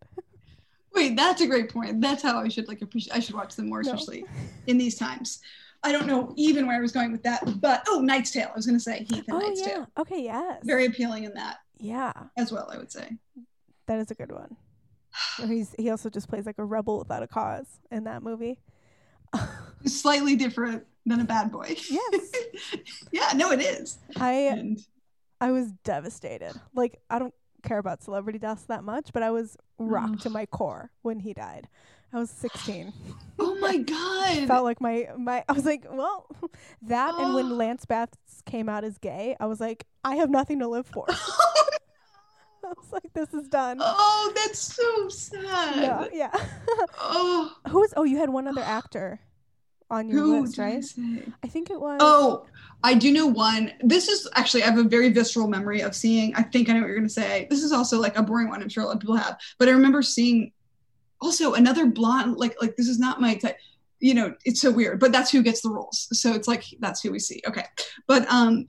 Wait, 0.94 1.14
that's 1.14 1.42
a 1.42 1.46
great 1.46 1.70
point. 1.70 2.00
That's 2.00 2.22
how 2.22 2.38
I 2.40 2.48
should 2.48 2.68
like 2.68 2.80
appreciate. 2.82 3.14
I 3.14 3.20
should 3.20 3.34
watch 3.34 3.54
them 3.54 3.68
more, 3.68 3.82
No. 3.82 3.92
especially 3.92 4.24
in 4.66 4.78
these 4.78 4.96
times. 4.96 5.40
I 5.86 5.92
don't 5.92 6.08
know 6.08 6.34
even 6.36 6.66
where 6.66 6.76
I 6.76 6.80
was 6.80 6.90
going 6.90 7.12
with 7.12 7.22
that, 7.22 7.60
but 7.60 7.84
oh, 7.88 8.00
Knight's 8.00 8.32
Tale. 8.32 8.48
I 8.52 8.56
was 8.56 8.66
going 8.66 8.76
to 8.76 8.82
say 8.82 9.06
Heath 9.08 9.24
and 9.28 9.36
oh 9.36 9.38
Knight's 9.38 9.60
yeah. 9.60 9.66
Tale. 9.68 9.86
Okay. 9.98 10.24
Yes. 10.24 10.60
Very 10.64 10.86
appealing 10.86 11.22
in 11.22 11.34
that 11.34 11.58
yeah. 11.78 12.12
as 12.36 12.50
well. 12.50 12.68
I 12.72 12.76
would 12.76 12.90
say. 12.90 13.08
That 13.86 14.00
is 14.00 14.10
a 14.10 14.16
good 14.16 14.32
one. 14.32 14.56
He's 15.46 15.76
he 15.78 15.88
also 15.90 16.10
just 16.10 16.28
plays 16.28 16.44
like 16.44 16.58
a 16.58 16.64
rebel 16.64 16.98
without 16.98 17.22
a 17.22 17.28
cause 17.28 17.78
in 17.92 18.02
that 18.04 18.24
movie. 18.24 18.58
Slightly 19.86 20.34
different 20.34 20.84
than 21.06 21.20
a 21.20 21.24
bad 21.24 21.52
boy. 21.52 21.76
Yes. 21.88 22.32
yeah. 23.12 23.30
No, 23.36 23.52
it 23.52 23.60
is. 23.60 23.98
I 24.16 24.32
And 24.32 24.80
I 25.40 25.52
was 25.52 25.70
devastated. 25.84 26.52
Like 26.74 26.98
I 27.08 27.20
don't 27.20 27.34
care 27.62 27.78
about 27.78 28.02
celebrity 28.02 28.40
deaths 28.40 28.64
that 28.64 28.82
much, 28.82 29.10
but 29.12 29.22
I 29.22 29.30
was 29.30 29.56
rocked 29.78 30.22
to 30.22 30.30
my 30.30 30.46
core 30.46 30.90
when 31.02 31.20
he 31.20 31.32
died. 31.32 31.68
I 32.12 32.18
was 32.18 32.30
16. 32.30 32.92
oh 33.38 33.54
my 33.56 33.76
god. 33.78 34.46
Felt 34.48 34.64
like 34.64 34.80
my 34.80 35.08
my 35.18 35.44
I 35.48 35.52
was 35.52 35.64
like, 35.64 35.84
well, 35.90 36.26
that 36.82 37.14
and 37.18 37.34
when 37.34 37.50
Lance 37.58 37.84
Bass 37.84 38.08
came 38.46 38.68
out 38.68 38.84
as 38.84 38.98
gay, 38.98 39.36
I 39.40 39.46
was 39.46 39.60
like, 39.60 39.84
I 40.04 40.16
have 40.16 40.30
nothing 40.30 40.60
to 40.60 40.68
live 40.68 40.86
for. 40.86 41.04
I 41.10 42.72
was 42.76 42.92
like, 42.92 43.12
this 43.14 43.32
is 43.32 43.46
done. 43.48 43.78
oh, 43.80 44.32
that's 44.34 44.58
so 44.58 45.08
sad. 45.08 45.76
Yeah, 45.76 46.06
yeah. 46.12 46.46
Oh, 47.00 47.52
Who 47.68 47.78
was? 47.80 47.94
Oh, 47.96 48.02
you 48.04 48.18
had 48.18 48.28
one 48.30 48.48
other 48.48 48.60
actor 48.64 49.20
on 49.88 50.08
your 50.08 50.18
who 50.18 50.40
list, 50.40 50.58
I 50.58 50.64
right? 50.64 50.84
I 51.44 51.46
think 51.46 51.70
it 51.70 51.80
was. 51.80 51.98
Oh, 52.00 52.46
I 52.82 52.94
do 52.94 53.12
know 53.12 53.26
one. 53.26 53.72
This 53.82 54.08
is 54.08 54.28
actually, 54.34 54.64
I 54.64 54.66
have 54.66 54.78
a 54.78 54.82
very 54.84 55.10
visceral 55.10 55.46
memory 55.46 55.80
of 55.80 55.94
seeing. 55.94 56.34
I 56.34 56.42
think 56.42 56.68
I 56.68 56.72
know 56.72 56.80
what 56.80 56.88
you're 56.88 56.96
going 56.96 57.06
to 57.06 57.12
say. 57.14 57.46
This 57.50 57.62
is 57.62 57.70
also 57.70 58.00
like 58.00 58.16
a 58.16 58.22
boring 58.22 58.48
one. 58.48 58.60
I'm 58.62 58.68
sure 58.68 58.82
a 58.82 58.86
lot 58.86 58.96
of 58.96 59.00
people 59.00 59.14
have, 59.16 59.38
but 59.60 59.68
I 59.68 59.70
remember 59.70 60.02
seeing 60.02 60.50
also 61.20 61.54
another 61.54 61.86
blonde. 61.86 62.36
Like, 62.36 62.56
like 62.60 62.76
this 62.76 62.88
is 62.88 62.98
not 62.98 63.20
my 63.20 63.34
type. 63.34 63.56
You 63.98 64.14
know, 64.14 64.34
it's 64.44 64.60
so 64.60 64.70
weird, 64.70 65.00
but 65.00 65.10
that's 65.10 65.30
who 65.30 65.42
gets 65.42 65.62
the 65.62 65.70
roles. 65.70 66.08
So 66.12 66.34
it's 66.34 66.46
like 66.46 66.64
that's 66.80 67.02
who 67.02 67.10
we 67.10 67.18
see. 67.18 67.42
Okay, 67.46 67.64
but 68.06 68.30
um, 68.30 68.68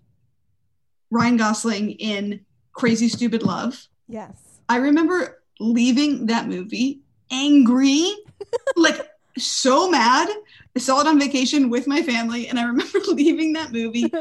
Ryan 1.11 1.37
Gosling 1.37 1.91
in 1.91 2.45
Crazy 2.73 3.09
Stupid 3.09 3.43
Love. 3.43 3.87
yes. 4.07 4.43
I 4.69 4.77
remember 4.77 5.41
leaving 5.61 6.25
that 6.25 6.47
movie 6.47 7.01
angry, 7.31 8.11
like 8.75 8.99
so 9.37 9.89
mad. 9.89 10.27
I 10.75 10.79
saw 10.79 10.99
it 10.99 11.07
on 11.07 11.19
vacation 11.19 11.69
with 11.69 11.87
my 11.87 12.01
family, 12.01 12.47
and 12.49 12.59
I 12.59 12.63
remember 12.63 12.99
leaving 13.07 13.53
that 13.53 13.71
movie 13.71 14.11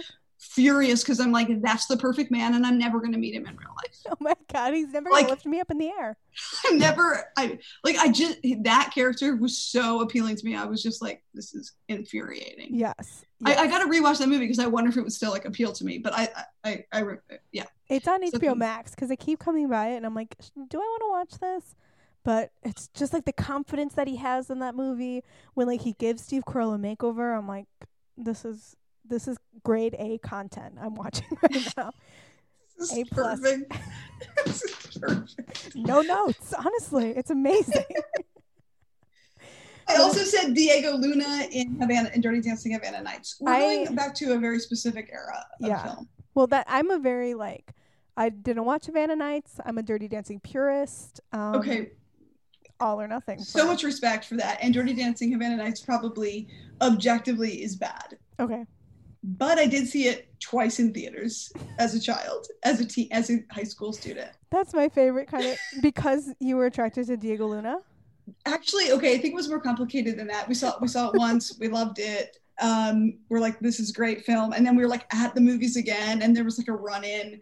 furious 0.56 1.02
because 1.02 1.20
I'm 1.20 1.30
like, 1.30 1.48
that's 1.62 1.86
the 1.86 1.96
perfect 1.96 2.30
man, 2.32 2.54
and 2.54 2.66
I'm 2.66 2.78
never 2.78 3.00
gonna 3.00 3.18
meet 3.18 3.34
him 3.34 3.46
in 3.46 3.56
real 3.56 3.68
life. 3.68 3.92
Oh 4.08 4.14
my 4.20 4.34
God, 4.52 4.72
he's 4.72 4.92
never 4.92 5.10
Like- 5.10 5.22
gonna 5.24 5.34
lift 5.34 5.46
me 5.46 5.60
up 5.60 5.70
in 5.70 5.78
the 5.78 5.88
air. 5.88 6.16
I'm 6.66 6.78
never, 6.78 7.24
I 7.36 7.58
like, 7.84 7.96
I 7.96 8.10
just 8.10 8.38
that 8.62 8.92
character 8.94 9.34
was 9.36 9.58
so 9.58 10.00
appealing 10.00 10.36
to 10.36 10.44
me. 10.44 10.54
I 10.56 10.64
was 10.64 10.80
just 10.82 11.02
like, 11.02 11.22
this 11.34 11.54
is 11.54 11.72
infuriating. 11.88 12.68
Yes. 12.70 13.24
I, 13.44 13.50
yes. 13.50 13.58
I 13.58 13.66
got 13.66 13.80
to 13.80 13.86
rewatch 13.86 14.18
that 14.18 14.28
movie 14.28 14.44
because 14.44 14.60
I 14.60 14.66
wonder 14.66 14.88
if 14.90 14.96
it 14.96 15.02
would 15.02 15.12
still 15.12 15.32
like 15.32 15.44
appeal 15.44 15.72
to 15.72 15.84
me. 15.84 15.98
But 15.98 16.12
I, 16.14 16.28
I, 16.64 16.84
I, 16.92 17.02
I 17.02 17.14
yeah. 17.52 17.64
It's 17.88 18.06
on 18.06 18.24
So 18.28 18.38
HBO 18.38 18.56
Max 18.56 18.94
because 18.94 19.10
I 19.10 19.16
keep 19.16 19.38
coming 19.40 19.68
by 19.68 19.88
it 19.88 19.96
and 19.96 20.06
I'm 20.06 20.14
like, 20.14 20.36
"Sh- 20.40 20.50
do 20.68 20.78
I 20.78 20.84
want 20.84 21.02
to 21.30 21.36
watch 21.36 21.40
this? 21.40 21.74
But 22.24 22.50
it's 22.62 22.88
just 22.88 23.12
like 23.12 23.24
the 23.24 23.32
confidence 23.32 23.94
that 23.94 24.06
he 24.08 24.16
has 24.16 24.50
in 24.50 24.60
that 24.60 24.74
movie 24.76 25.22
when 25.54 25.66
like 25.66 25.82
he 25.82 25.92
gives 25.94 26.22
Steve 26.22 26.44
Carell 26.44 26.74
a 26.74 26.78
makeover. 26.78 27.36
I'm 27.36 27.46
like, 27.48 27.66
this 28.16 28.44
is 28.44 28.76
this 29.08 29.28
is 29.28 29.36
grade 29.62 29.94
A 29.98 30.18
content 30.18 30.74
I'm 30.80 30.94
watching 30.94 31.26
right 31.42 31.72
now. 31.76 31.92
A 32.92 33.04
plus. 33.04 33.40
perfect. 33.40 33.72
This 34.44 34.62
is 34.62 34.98
perfect. 34.98 35.74
No 35.76 36.00
notes, 36.00 36.54
honestly, 36.54 37.10
it's 37.10 37.30
amazing. 37.30 37.84
I 39.88 39.96
also 39.96 40.24
said 40.24 40.54
Diego 40.54 40.96
Luna 40.96 41.46
in 41.50 41.76
Havana 41.80 42.10
in 42.14 42.20
Dirty 42.20 42.40
Dancing 42.40 42.72
Havana 42.72 43.02
Nights. 43.02 43.36
We're 43.40 43.52
I- 43.52 43.60
going 43.84 43.94
back 43.94 44.14
to 44.16 44.32
a 44.32 44.38
very 44.38 44.58
specific 44.58 45.08
era 45.12 45.44
of 45.62 45.68
Yeah. 45.68 45.82
film. 45.82 46.08
well, 46.34 46.46
that 46.48 46.66
I'm 46.68 46.90
a 46.90 46.98
very 46.98 47.34
like 47.34 47.72
I 48.16 48.30
didn't 48.30 48.64
watch 48.64 48.86
Havana 48.86 49.14
Nights. 49.16 49.60
I'm 49.64 49.78
a 49.78 49.82
Dirty 49.82 50.08
Dancing 50.08 50.40
purist. 50.40 51.20
Um, 51.32 51.56
Okay, 51.56 51.90
all 52.80 53.00
or 53.00 53.06
nothing. 53.06 53.38
so 53.38 53.66
much 53.66 53.84
respect 53.84 54.24
for 54.24 54.36
that. 54.38 54.58
And 54.62 54.72
Dirty 54.74 54.94
Dancing 54.94 55.30
Havana 55.32 55.56
Nights 55.56 55.80
probably 55.82 56.48
objectively 56.80 57.62
is 57.62 57.76
bad. 57.76 58.16
Okay. 58.40 58.64
But 59.26 59.58
I 59.58 59.66
did 59.66 59.88
see 59.88 60.06
it 60.06 60.28
twice 60.38 60.78
in 60.78 60.94
theaters 60.94 61.52
as 61.80 61.96
a 61.96 62.00
child, 62.00 62.46
as 62.64 62.80
a 62.80 62.86
teen, 62.86 63.08
as 63.10 63.28
a 63.28 63.38
high 63.50 63.64
school 63.64 63.92
student. 63.92 64.30
That's 64.52 64.72
my 64.72 64.88
favorite 64.88 65.26
kind 65.28 65.44
of 65.46 65.58
because 65.82 66.32
you 66.38 66.56
were 66.56 66.66
attracted 66.66 67.08
to 67.08 67.16
Diego 67.16 67.48
Luna. 67.48 67.78
Actually, 68.44 68.92
okay, 68.92 69.14
I 69.14 69.18
think 69.18 69.32
it 69.32 69.34
was 69.34 69.48
more 69.48 69.60
complicated 69.60 70.16
than 70.16 70.28
that. 70.28 70.48
We 70.48 70.54
saw 70.54 70.76
we 70.80 70.86
saw 70.86 71.08
it 71.10 71.16
once, 71.16 71.58
we 71.58 71.66
loved 71.66 71.98
it. 71.98 72.36
Um, 72.60 73.18
we're 73.28 73.40
like, 73.40 73.58
this 73.58 73.80
is 73.80 73.90
a 73.90 73.92
great 73.92 74.24
film, 74.24 74.52
and 74.52 74.64
then 74.64 74.76
we 74.76 74.84
were 74.84 74.88
like 74.88 75.12
at 75.12 75.34
the 75.34 75.40
movies 75.40 75.76
again, 75.76 76.22
and 76.22 76.34
there 76.34 76.44
was 76.44 76.56
like 76.56 76.68
a 76.68 76.72
run 76.72 77.02
in. 77.02 77.40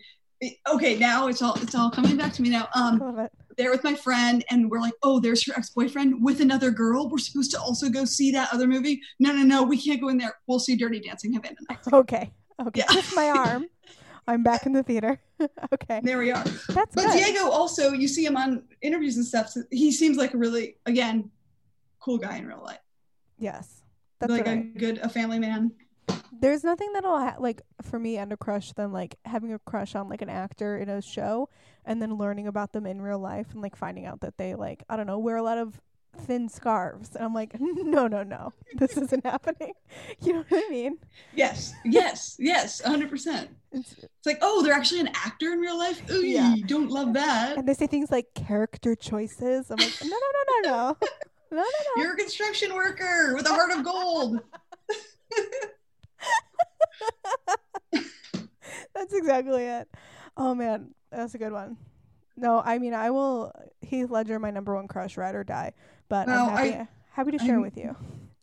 Okay, 0.67 0.99
now 0.99 1.29
it's 1.29 1.43
all 1.43 1.55
it's 1.57 1.75
all 1.75 1.91
coming 1.91 2.17
back 2.17 2.33
to 2.35 2.43
me 2.43 2.49
now. 2.49 2.69
Um, 2.75 2.99
Love 2.99 3.19
it. 3.19 3.33
There 3.57 3.71
with 3.71 3.85
my 3.85 3.95
friend, 3.95 4.45
and 4.51 4.71
we're 4.71 4.81
like, 4.81 4.95
oh, 5.03 5.21
there's 5.21 5.47
your 5.47 5.57
ex 5.57 5.71
boyfriend 5.71 6.23
with 6.25 6.41
another 6.41 6.71
girl. 6.71 7.09
We're 7.09 7.19
supposed 7.19 7.51
to 7.53 7.61
also 7.61 7.89
go 7.89 8.05
see 8.05 8.31
that 8.33 8.49
other 8.53 8.67
movie. 8.67 9.01
No, 9.19 9.33
no, 9.33 9.43
no, 9.43 9.63
we 9.63 9.81
can't 9.81 10.01
go 10.01 10.09
in 10.09 10.19
there. 10.19 10.35
We'll 10.47 10.59
see 10.59 10.77
Dirty 10.77 11.01
Dancing 11.01 11.33
Havana. 11.35 11.57
Okay. 11.93 12.33
Okay. 12.61 12.81
Yeah. 12.81 12.85
Twist 12.87 13.15
my 13.17 13.31
arm. 13.31 13.67
I'm 14.27 14.43
back 14.43 14.65
in 14.65 14.73
the 14.73 14.83
theater. 14.83 15.21
okay. 15.73 16.01
There 16.03 16.19
we 16.19 16.31
are. 16.31 16.45
That's 16.45 16.95
But 16.95 17.07
good. 17.07 17.13
Diego 17.13 17.51
also, 17.51 17.93
you 17.93 18.09
see 18.09 18.25
him 18.25 18.37
on 18.37 18.63
interviews 18.81 19.17
and 19.17 19.27
stuff. 19.27 19.49
So 19.51 19.63
he 19.71 19.93
seems 19.93 20.17
like 20.17 20.35
a 20.35 20.39
really, 20.39 20.77
again, 20.87 21.31
cool 22.01 22.19
guy 22.19 22.37
in 22.39 22.47
real 22.47 22.63
life. 22.63 22.79
yes. 23.39 23.83
That's 24.21 24.31
like 24.31 24.47
what 24.47 24.55
a 24.55 24.63
good, 24.79 24.99
a 24.99 25.09
family 25.09 25.39
man. 25.39 25.73
There's 26.33 26.63
nothing 26.65 26.93
that'll 26.93 27.19
ha- 27.19 27.37
like 27.39 27.63
for 27.83 27.99
me 27.99 28.19
end 28.19 28.33
a 28.33 28.37
crush 28.37 28.73
than 28.73 28.93
like 28.93 29.17
having 29.25 29.53
a 29.53 29.59
crush 29.61 29.95
on 29.95 30.09
like 30.09 30.21
an 30.21 30.29
actor 30.29 30.77
in 30.77 30.89
a 30.91 31.01
show 31.01 31.49
and 31.87 32.03
then 32.03 32.19
learning 32.19 32.47
about 32.47 32.73
them 32.73 32.85
in 32.87 33.01
real 33.01 33.19
life 33.19 33.47
and 33.53 33.63
like 33.63 33.77
finding 33.77 34.05
out 34.05 34.21
that 34.21 34.37
they 34.37 34.55
like 34.55 34.83
I 34.89 34.97
don't 34.97 35.07
know 35.07 35.19
wear 35.19 35.37
a 35.37 35.43
lot 35.43 35.57
of 35.59 35.81
thin 36.27 36.49
scarves 36.49 37.17
and 37.17 37.25
I'm 37.25 37.33
like 37.35 37.55
no 37.59 38.07
no 38.09 38.23
no 38.23 38.53
this 38.77 38.97
isn't 38.99 39.25
happening. 39.25 39.73
You 40.21 40.35
know 40.35 40.45
what 40.49 40.65
I 40.67 40.71
mean? 40.71 40.99
Yes, 41.35 41.73
yes, 41.85 42.37
yes, 42.39 42.81
100%. 42.83 43.49
It's, 43.73 43.93
It's 43.93 44.27
like, 44.27 44.39
oh, 44.43 44.63
they're 44.63 44.73
actually 44.75 45.01
an 45.01 45.09
actor 45.15 45.53
in 45.53 45.59
real 45.61 45.77
life? 45.79 46.01
Ooh, 46.11 46.25
Yeah. 46.25 46.55
don't 46.67 46.91
love 46.91 47.13
that. 47.15 47.57
and 47.57 47.67
they 47.67 47.75
say 47.75 47.87
things 47.87 48.11
like 48.11 48.27
character 48.35 48.95
choices. 48.95 49.71
I'm 49.71 49.77
like 49.79 49.95
no 50.03 50.11
no 50.11 50.17
no 50.17 50.43
no 50.47 50.69
no 50.69 50.97
no 51.53 51.57
no 51.57 51.63
no. 51.63 52.03
You're 52.03 52.15
a 52.15 52.17
construction 52.17 52.75
worker 52.75 53.35
with 53.35 53.47
a 53.47 53.51
heart 53.51 53.71
of 53.73 53.83
gold. 53.85 54.41
That's 58.95 59.13
exactly 59.13 59.65
it. 59.65 59.89
Oh 60.37 60.55
man, 60.55 60.95
that's 61.11 61.35
a 61.35 61.39
good 61.39 61.53
one. 61.53 61.77
No, 62.37 62.61
I 62.65 62.79
mean 62.79 62.95
I 62.95 63.11
will 63.11 63.53
Heath 63.83 64.11
Ledger 64.11 64.39
my 64.39 64.51
number 64.51 64.75
one 64.75 64.89
crush, 64.89 65.17
ride 65.17 65.35
or 65.35 65.45
die. 65.45 65.73
But 66.09 66.27
Well, 66.27 66.49
I'm 66.51 66.57
happy 66.73 66.89
happy 67.13 67.31
to 67.33 67.39
share 67.39 67.55
I'm- 67.55 67.63
with 67.63 67.77
you. 67.77 67.95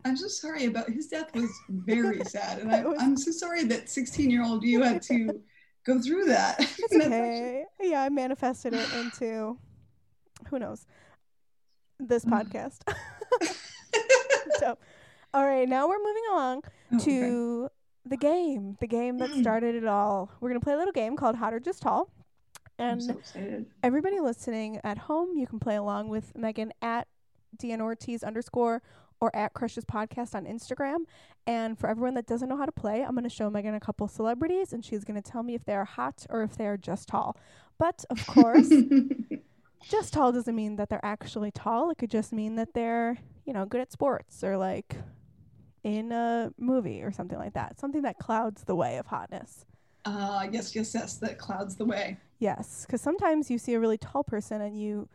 I'm 0.03 0.17
so 0.17 0.27
sorry 0.27 0.65
about 0.65 0.89
his 0.89 1.07
death 1.07 1.33
was 1.35 1.49
very 1.69 2.23
sad, 2.25 2.57
and 2.59 2.71
I, 2.73 2.83
was, 2.83 2.97
I'm 2.99 3.15
so 3.15 3.29
sorry 3.31 3.63
that 3.65 3.87
16 3.87 4.31
year 4.31 4.43
old 4.43 4.63
you 4.63 4.81
had 4.81 5.01
to 5.03 5.39
go 5.85 6.01
through 6.01 6.25
that. 6.25 6.59
It's 6.59 6.77
That's 6.91 7.05
actually- 7.05 7.11
okay. 7.11 7.65
Yeah, 7.81 8.01
I 8.01 8.09
manifested 8.09 8.73
it 8.73 8.91
into 8.95 9.57
who 10.49 10.57
knows 10.59 10.85
this 11.99 12.25
Mm. 12.25 12.31
podcast. 12.31 12.79
so, 14.59 14.77
all 15.35 15.45
right, 15.45 15.69
now 15.69 15.87
we're 15.87 15.99
moving 15.99 16.23
along 16.31 16.63
Oh, 16.93 16.95
okay. 16.97 17.73
To 18.03 18.09
the 18.09 18.17
game, 18.17 18.77
the 18.79 18.87
game 18.87 19.17
that 19.19 19.29
mm. 19.29 19.41
started 19.41 19.75
it 19.75 19.85
all. 19.85 20.31
We're 20.39 20.49
gonna 20.49 20.59
play 20.59 20.73
a 20.73 20.77
little 20.77 20.91
game 20.91 21.15
called 21.15 21.35
Hot 21.35 21.53
or 21.53 21.59
Just 21.59 21.81
Tall, 21.81 22.11
and 22.81 23.03
so 23.03 23.65
everybody 23.83 24.19
listening 24.19 24.79
at 24.83 24.97
home, 24.97 25.37
you 25.37 25.45
can 25.45 25.59
play 25.59 25.75
along 25.75 26.09
with 26.09 26.33
Meghan 26.33 26.71
at 26.81 27.07
Deanna 27.57 27.81
Ortiz 27.81 28.23
underscore 28.23 28.81
or 29.19 29.33
at 29.35 29.53
Crushes 29.53 29.85
Podcast 29.85 30.33
on 30.33 30.45
Instagram. 30.45 31.05
And 31.45 31.77
for 31.77 31.87
everyone 31.87 32.15
that 32.15 32.25
doesn't 32.25 32.49
know 32.49 32.57
how 32.57 32.65
to 32.65 32.71
play, 32.71 33.03
I'm 33.03 33.11
going 33.11 33.23
to 33.23 33.29
show 33.29 33.51
Meghan 33.51 33.75
a 33.75 33.79
couple 33.79 34.07
celebrities 34.07 34.73
and 34.73 34.83
she's 34.83 35.03
going 35.03 35.21
to 35.21 35.31
tell 35.31 35.43
me 35.43 35.53
if 35.53 35.63
they 35.63 35.75
are 35.75 35.85
hot 35.85 36.25
or 36.29 36.41
if 36.41 36.57
they 36.57 36.65
are 36.65 36.77
just 36.77 37.07
tall. 37.07 37.37
But 37.77 38.03
of 38.09 38.25
course, 38.27 38.71
just 39.83 40.13
tall 40.13 40.31
doesn't 40.31 40.55
mean 40.55 40.75
that 40.77 40.89
they're 40.89 41.05
actually 41.05 41.51
tall. 41.51 41.91
It 41.91 41.99
could 41.99 42.11
just 42.11 42.33
mean 42.33 42.55
that 42.55 42.73
they're, 42.73 43.19
you 43.45 43.53
know, 43.53 43.65
good 43.65 43.81
at 43.81 43.91
sports 43.91 44.43
or 44.43 44.57
like 44.57 44.95
in 45.83 46.11
a 46.11 46.51
movie 46.57 47.01
or 47.01 47.11
something 47.11 47.37
like 47.37 47.53
that. 47.53 47.79
Something 47.79 48.01
that 48.03 48.17
clouds 48.19 48.63
the 48.63 48.75
way 48.75 48.97
of 48.97 49.07
hotness. 49.07 49.65
uh, 50.05 50.47
yes, 50.51 50.75
yes, 50.75 50.93
yes. 50.93 51.17
That 51.17 51.37
clouds 51.37 51.75
the 51.75 51.85
way. 51.85 52.17
Yes, 52.39 52.85
because 52.85 53.01
sometimes 53.01 53.51
you 53.51 53.57
see 53.57 53.73
a 53.75 53.79
really 53.79 53.97
tall 53.97 54.23
person 54.23 54.61
and 54.61 54.79
you 54.79 55.07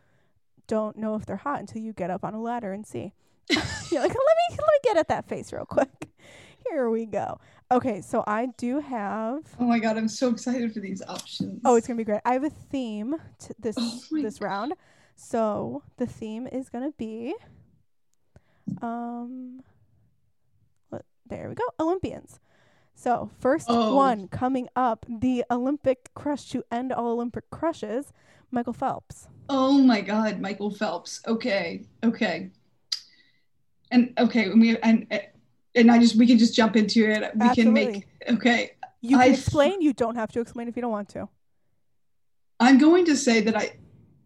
don't 0.67 0.97
know 0.97 1.15
if 1.15 1.25
they're 1.25 1.35
hot 1.37 1.59
until 1.59 1.81
you 1.81 1.93
get 1.93 2.09
up 2.09 2.23
on 2.23 2.33
a 2.33 2.41
ladder 2.41 2.71
and 2.73 2.85
see. 2.85 3.13
You're 3.49 4.01
like, 4.01 4.09
let 4.09 4.11
me 4.11 4.47
let 4.51 4.59
me 4.59 4.79
get 4.83 4.97
at 4.97 5.07
that 5.09 5.27
face 5.27 5.51
real 5.53 5.65
quick. 5.65 6.09
Here 6.69 6.89
we 6.89 7.05
go. 7.05 7.39
Okay, 7.71 8.01
so 8.01 8.23
I 8.27 8.47
do 8.57 8.79
have. 8.79 9.43
Oh 9.59 9.65
my 9.65 9.79
god, 9.79 9.97
I'm 9.97 10.07
so 10.09 10.29
excited 10.29 10.73
for 10.73 10.79
these 10.79 11.01
options. 11.07 11.61
Oh, 11.65 11.75
it's 11.75 11.87
gonna 11.87 11.97
be 11.97 12.03
great. 12.03 12.21
I 12.25 12.33
have 12.33 12.43
a 12.43 12.49
theme 12.49 13.15
to 13.39 13.55
this 13.59 13.75
Oh 13.77 13.99
this 14.11 14.41
round. 14.41 14.73
So 15.15 15.83
the 15.97 16.05
theme 16.05 16.47
is 16.47 16.69
gonna 16.69 16.91
be. 16.97 17.33
Um. 18.81 19.63
There 21.29 21.49
we 21.49 21.55
go. 21.55 21.63
Olympians. 21.79 22.39
So 22.95 23.29
first 23.39 23.67
Oh. 23.69 23.93
one 23.95 24.27
coming 24.29 24.67
up, 24.75 25.05
the 25.07 25.43
Olympic 25.51 26.09
crush 26.15 26.49
to 26.49 26.63
end 26.71 26.91
all 26.91 27.07
Olympic 27.09 27.49
crushes, 27.49 28.13
Michael 28.49 28.73
Phelps. 28.73 29.27
Oh 29.49 29.77
my 29.77 30.01
God, 30.01 30.39
Michael 30.39 30.71
Phelps. 30.71 31.21
Okay, 31.27 31.85
okay, 32.03 32.51
and 33.91 34.13
okay, 34.17 34.45
and 34.45 34.59
we 34.59 34.77
and 34.79 35.07
and 35.75 35.91
I 35.91 35.99
just 35.99 36.15
we 36.15 36.25
can 36.27 36.37
just 36.37 36.55
jump 36.55 36.75
into 36.75 37.09
it. 37.09 37.35
We 37.35 37.53
can 37.53 37.71
make 37.71 38.07
okay. 38.29 38.71
You 39.01 39.17
I 39.17 39.25
can 39.25 39.33
f- 39.33 39.39
explain. 39.39 39.81
You 39.81 39.93
don't 39.93 40.15
have 40.15 40.31
to 40.33 40.39
explain 40.41 40.67
if 40.67 40.75
you 40.75 40.81
don't 40.81 40.91
want 40.91 41.09
to. 41.09 41.29
I'm 42.59 42.77
going 42.77 43.05
to 43.05 43.15
say 43.15 43.41
that 43.41 43.55
I 43.55 43.77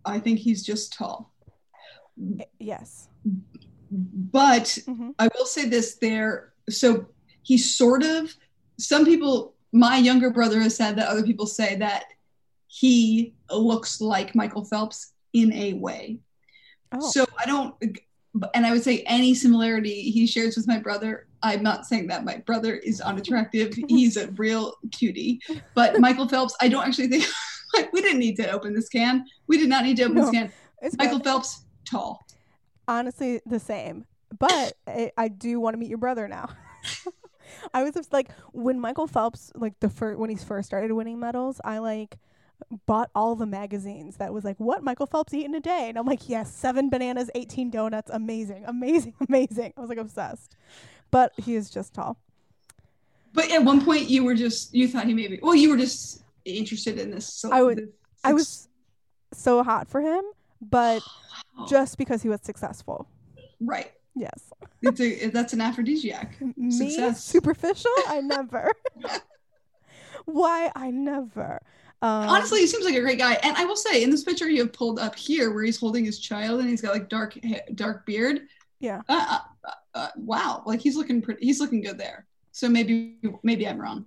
I 0.05 0.19
think 0.19 0.39
he's 0.39 0.63
just 0.63 0.93
tall, 0.93 1.33
yes. 2.59 3.09
but 3.91 4.77
hmm 4.85 5.11
I 5.19 5.27
will 5.37 5.45
say 5.45 5.67
this: 5.67 5.95
there, 5.95 6.50
so 6.71 7.05
he 7.43 7.57
sort 7.57 8.03
of. 8.03 8.33
Some 8.79 9.05
people, 9.05 9.53
my 9.71 9.97
younger 9.97 10.29
brother 10.31 10.59
has 10.59 10.75
said 10.75 10.95
that 10.95 11.07
other 11.07 11.23
people 11.23 11.45
say 11.45 11.75
that 11.75 12.05
he 12.67 13.33
looks 13.51 14.01
like 14.01 14.33
Michael 14.35 14.63
Phelps 14.65 15.13
in 15.33 15.51
a 15.53 15.73
way. 15.73 16.19
Oh, 16.93 17.09
So 17.11 17.25
I 17.37 17.45
don't, 17.45 17.75
and 18.53 18.65
I 18.65 18.71
would 18.71 18.83
say 18.83 19.03
any 19.05 19.33
similarity 19.35 20.09
he 20.11 20.25
shares 20.25 20.55
with 20.57 20.67
my 20.67 20.77
brother. 20.79 21.27
I'm 21.43 21.63
not 21.63 21.85
saying 21.85 22.07
that 22.07 22.23
my 22.25 22.37
brother 22.37 22.75
is 22.75 23.01
unattractive. 23.01 23.73
He's 23.87 24.17
a 24.17 24.27
real 24.31 24.75
cutie. 24.91 25.39
But 25.75 25.99
Michael 25.99 26.27
Phelps, 26.27 26.55
I 26.61 26.67
don't 26.69 26.85
actually 26.85 27.07
think 27.07 27.25
like 27.73 27.91
we 27.93 28.01
didn't 28.01 28.19
need 28.19 28.35
to 28.37 28.49
open 28.51 28.73
this 28.73 28.89
can. 28.89 29.25
We 29.47 29.57
did 29.57 29.69
not 29.69 29.83
need 29.83 29.97
to 29.97 30.03
open 30.03 30.15
No. 30.15 30.21
this 30.21 30.31
can. 30.31 30.51
Michael 30.97 31.17
good. 31.17 31.25
Phelps, 31.25 31.65
tall. 31.85 32.25
honestly 32.87 33.41
the 33.45 33.59
same. 33.59 34.05
But 34.37 34.73
I, 34.87 35.11
I 35.17 35.27
do 35.27 35.59
want 35.59 35.73
to 35.73 35.77
meet 35.77 35.89
your 35.89 35.97
brother 35.97 36.27
now. 36.27 36.49
I 37.73 37.83
was 37.83 37.93
just 37.93 38.13
like 38.13 38.29
when 38.53 38.79
Michael 38.79 39.07
Phelps 39.07 39.51
like 39.55 39.79
the 39.81 39.89
first 39.89 40.17
when 40.19 40.29
he 40.29 40.35
first 40.37 40.67
started 40.67 40.91
winning 40.93 41.19
medals, 41.19 41.59
I 41.63 41.79
like 41.79 42.17
bought 42.85 43.09
all 43.13 43.35
the 43.35 43.45
magazines 43.45 44.17
that 44.17 44.33
was 44.33 44.43
like 44.43 44.57
what 44.59 44.83
Michael 44.83 45.05
Phelps 45.05 45.33
eat 45.33 45.45
in 45.45 45.53
a 45.55 45.59
day, 45.59 45.89
and 45.89 45.97
I'm 45.97 46.05
like 46.05 46.29
yes, 46.29 46.53
seven 46.53 46.89
bananas, 46.89 47.29
eighteen 47.35 47.69
donuts, 47.69 48.09
amazing, 48.13 48.63
amazing, 48.65 49.13
amazing. 49.27 49.73
I 49.75 49.81
was 49.81 49.89
like 49.89 49.97
obsessed. 49.97 50.55
But 51.11 51.33
he 51.37 51.55
is 51.55 51.69
just 51.69 51.93
tall. 51.93 52.17
But 53.33 53.51
at 53.51 53.63
one 53.63 53.83
point 53.83 54.09
you 54.09 54.23
were 54.23 54.35
just 54.35 54.73
you 54.73 54.87
thought 54.87 55.05
he 55.05 55.13
maybe 55.13 55.39
well 55.41 55.55
you 55.55 55.69
were 55.69 55.77
just 55.77 56.23
interested 56.45 56.97
in 56.99 57.11
this. 57.11 57.31
So 57.33 57.51
I 57.51 57.61
would- 57.63 57.77
this- 57.79 57.89
I 58.23 58.33
was 58.33 58.69
so 59.33 59.63
hot 59.63 59.87
for 59.87 59.99
him, 60.01 60.23
but 60.61 61.01
Wow. 61.57 61.65
just 61.65 61.97
because 61.97 62.21
he 62.21 62.29
was 62.29 62.39
successful. 62.43 63.07
right. 63.59 63.91
Yes. 64.15 64.51
It's 64.81 64.99
a 64.99 65.27
that's 65.29 65.53
an 65.53 65.61
aphrodisiac. 65.61 66.35
Me 66.57 66.71
Success. 66.71 67.23
superficial? 67.23 67.91
I 68.07 68.21
never. 68.23 68.71
Why 70.25 70.71
I 70.75 70.91
never. 70.91 71.59
Um, 72.03 72.29
Honestly, 72.29 72.59
he 72.61 72.67
seems 72.67 72.83
like 72.83 72.95
a 72.95 73.01
great 73.01 73.19
guy. 73.19 73.33
And 73.43 73.55
I 73.57 73.65
will 73.65 73.75
say, 73.75 74.03
in 74.03 74.09
this 74.09 74.23
picture 74.23 74.49
you 74.49 74.61
have 74.63 74.73
pulled 74.73 74.99
up 74.99 75.15
here, 75.15 75.51
where 75.53 75.63
he's 75.63 75.77
holding 75.79 76.03
his 76.03 76.19
child 76.19 76.59
and 76.59 76.69
he's 76.69 76.81
got 76.81 76.93
like 76.93 77.09
dark, 77.09 77.37
ha- 77.45 77.61
dark 77.75 78.05
beard. 78.05 78.41
Yeah. 78.79 79.01
Uh, 79.07 79.39
uh, 79.63 79.71
uh, 79.93 80.07
wow, 80.15 80.63
like 80.65 80.79
he's 80.81 80.95
looking 80.95 81.21
pretty. 81.21 81.45
He's 81.45 81.59
looking 81.59 81.81
good 81.81 81.97
there. 81.99 82.25
So 82.51 82.67
maybe, 82.67 83.17
maybe 83.43 83.67
I'm 83.67 83.79
wrong. 83.79 84.05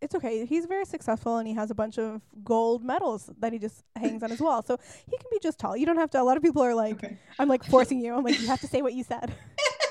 It's 0.00 0.14
okay. 0.14 0.46
He's 0.46 0.64
very 0.66 0.84
successful 0.86 1.36
and 1.36 1.46
he 1.46 1.54
has 1.54 1.70
a 1.70 1.74
bunch 1.74 1.98
of 1.98 2.22
gold 2.42 2.82
medals 2.82 3.30
that 3.38 3.52
he 3.52 3.58
just 3.58 3.84
hangs 3.96 4.22
on 4.22 4.30
his 4.30 4.40
wall. 4.40 4.62
So 4.62 4.78
he 5.06 5.16
can 5.16 5.26
be 5.30 5.38
just 5.42 5.58
tall. 5.58 5.76
You 5.76 5.84
don't 5.86 5.96
have 5.98 6.10
to. 6.12 6.20
A 6.20 6.24
lot 6.24 6.36
of 6.38 6.42
people 6.42 6.62
are 6.62 6.74
like, 6.74 6.94
Okay. 6.94 7.18
I'm 7.38 7.48
like 7.48 7.64
forcing 7.64 8.00
you. 8.00 8.14
I'm 8.14 8.24
like, 8.24 8.40
you 8.40 8.46
have 8.48 8.60
to 8.60 8.66
say 8.66 8.80
what 8.82 8.94
you 8.94 9.04
said. 9.04 9.32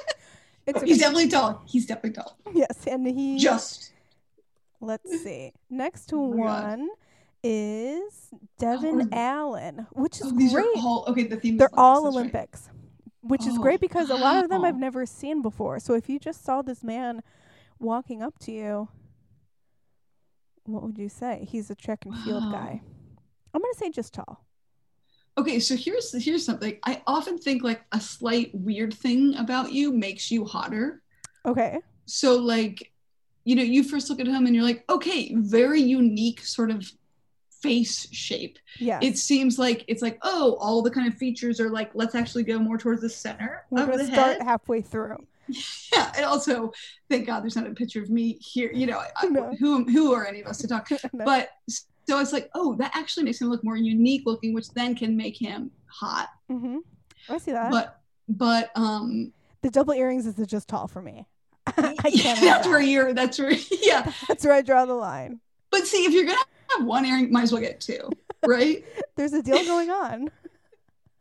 it's 0.65 0.81
He's 0.81 0.97
definitely 0.97 1.27
tall. 1.29 1.61
He's 1.67 1.85
definitely 1.85 2.11
tall. 2.11 2.37
yes, 2.53 2.87
and 2.87 3.05
he. 3.05 3.37
Just. 3.39 3.91
Let's 4.81 5.21
see. 5.23 5.53
Next 5.69 6.11
Oh 6.13 6.27
my 6.27 6.37
God. 6.37 6.63
one 6.79 6.89
is 7.43 8.29
Devon 8.59 9.09
Oh, 9.11 9.17
Allen, 9.17 9.87
which 9.91 10.19
is 10.21 10.27
Oh, 10.27 10.37
these 10.37 10.53
great. 10.53 10.65
are 10.65 10.81
all 10.81 11.05
okay. 11.07 11.23
The 11.23 11.35
theme. 11.37 11.57
They're 11.57 11.69
all 11.73 12.07
Olympics, 12.07 12.67
right. 12.67 12.75
Which 13.21 13.45
is 13.45 13.57
Oh, 13.57 13.61
great 13.61 13.79
because 13.81 14.09
a 14.09 14.15
lot 14.15 14.43
of 14.43 14.49
them 14.49 14.63
I've 14.63 14.77
never 14.77 15.05
seen 15.05 15.41
before. 15.41 15.79
So 15.79 15.93
if 15.93 16.09
you 16.09 16.17
just 16.19 16.43
saw 16.43 16.61
this 16.61 16.83
man 16.83 17.21
walking 17.79 18.21
up 18.23 18.39
to 18.39 18.51
you, 18.51 18.89
what 20.71 20.83
would 20.83 20.97
you 20.97 21.09
say? 21.09 21.47
He's 21.49 21.69
a 21.69 21.75
track 21.75 22.05
and 22.05 22.15
field 22.23 22.43
Wow. 22.45 22.51
guy. 22.51 22.81
I'm 23.53 23.61
gonna 23.61 23.73
say 23.75 23.89
just 23.89 24.13
tall. 24.13 24.45
Okay, 25.37 25.59
so 25.59 25.75
here's 25.75 26.11
here's 26.23 26.45
something. 26.45 26.77
I 26.85 27.01
often 27.07 27.37
think 27.37 27.63
like 27.63 27.81
a 27.91 27.99
slight 27.99 28.51
weird 28.53 28.93
thing 28.93 29.35
about 29.37 29.71
you 29.71 29.91
makes 29.91 30.29
you 30.31 30.45
hotter. 30.45 31.01
Okay. 31.45 31.79
so 32.05 32.35
like 32.37 32.91
you 33.45 33.55
know 33.55 33.63
you 33.63 33.81
first 33.83 34.09
look 34.09 34.19
at 34.19 34.27
him 34.27 34.45
and 34.45 34.53
you're 34.53 34.63
like 34.63 34.83
okay 34.89 35.33
very 35.35 35.79
unique 35.81 36.41
sort 36.45 36.69
of 36.69 36.85
face 37.61 38.07
shape 38.11 38.59
Yeah. 38.79 38.99
it 39.01 39.17
seems 39.17 39.57
like 39.57 39.85
it's 39.87 40.01
like 40.01 40.17
oh 40.23 40.57
all 40.59 40.81
the 40.81 40.91
kind 40.91 41.07
of 41.07 41.17
features 41.17 41.59
are 41.59 41.69
like 41.69 41.91
let's 41.93 42.15
actually 42.15 42.43
go 42.43 42.59
more 42.59 42.77
towards 42.77 43.01
the 43.01 43.09
center 43.09 43.63
We're 43.69 43.83
of 43.83 43.89
gonna 43.89 43.99
the 43.99 44.05
start 44.11 44.37
head 44.37 44.41
halfway 44.43 44.81
through. 44.81 45.17
yeah 45.93 46.11
and 46.15 46.25
also 46.25 46.71
thank 47.09 47.25
god 47.27 47.41
there's 47.41 47.55
not 47.55 47.67
a 47.67 47.71
picture 47.71 48.01
of 48.01 48.09
me 48.09 48.37
here 48.41 48.71
you 48.73 48.85
know 48.85 49.01
I, 49.17 49.27
No. 49.27 49.53
who 49.59 49.83
who 49.85 50.13
are 50.13 50.25
any 50.25 50.41
of 50.41 50.47
us 50.47 50.57
to 50.59 50.67
talk 50.67 50.89
No. 51.13 51.25
but 51.25 51.49
so 51.67 52.19
it's 52.19 52.33
like 52.33 52.49
oh 52.55 52.75
that 52.75 52.91
actually 52.95 53.23
makes 53.23 53.41
him 53.41 53.49
look 53.49 53.63
more 53.63 53.77
unique 53.77 54.23
looking 54.25 54.53
which 54.53 54.69
then 54.71 54.95
can 54.95 55.15
make 55.17 55.39
him 55.39 55.71
hot 55.87 56.29
mm-hmm. 56.49 56.77
I 57.29 57.37
see 57.37 57.51
that. 57.51 57.71
but 57.71 57.99
but 58.27 58.71
um 58.75 59.33
the 59.61 59.69
double 59.69 59.93
earrings 59.93 60.25
is 60.25 60.35
just 60.47 60.69
tall 60.69 60.87
for 60.87 61.01
me. 61.01 61.27
I 61.67 61.71
can't. 61.71 62.39
that's 62.39 62.41
that. 62.41 62.65
where 62.67 62.81
you're 62.81 63.13
that's 63.13 63.37
where 63.37 63.51
yeah 63.81 64.11
That's 64.27 64.45
where 64.45 64.53
I 64.53 64.61
draw 64.61 64.85
the 64.85 64.93
line. 64.93 65.39
But 65.69 65.85
see, 65.85 66.05
if 66.05 66.13
you're 66.13 66.25
gonna 66.25 66.39
have 66.77 66.85
one 66.87 67.05
earring, 67.05 67.31
might 67.31 67.43
as 67.43 67.51
well 67.51 67.61
get 67.61 67.79
two, 67.81 68.09
right? 68.45 68.83
There's 69.15 69.33
a 69.33 69.43
deal 69.43 69.63
going 69.65 69.89
on. 69.89 70.31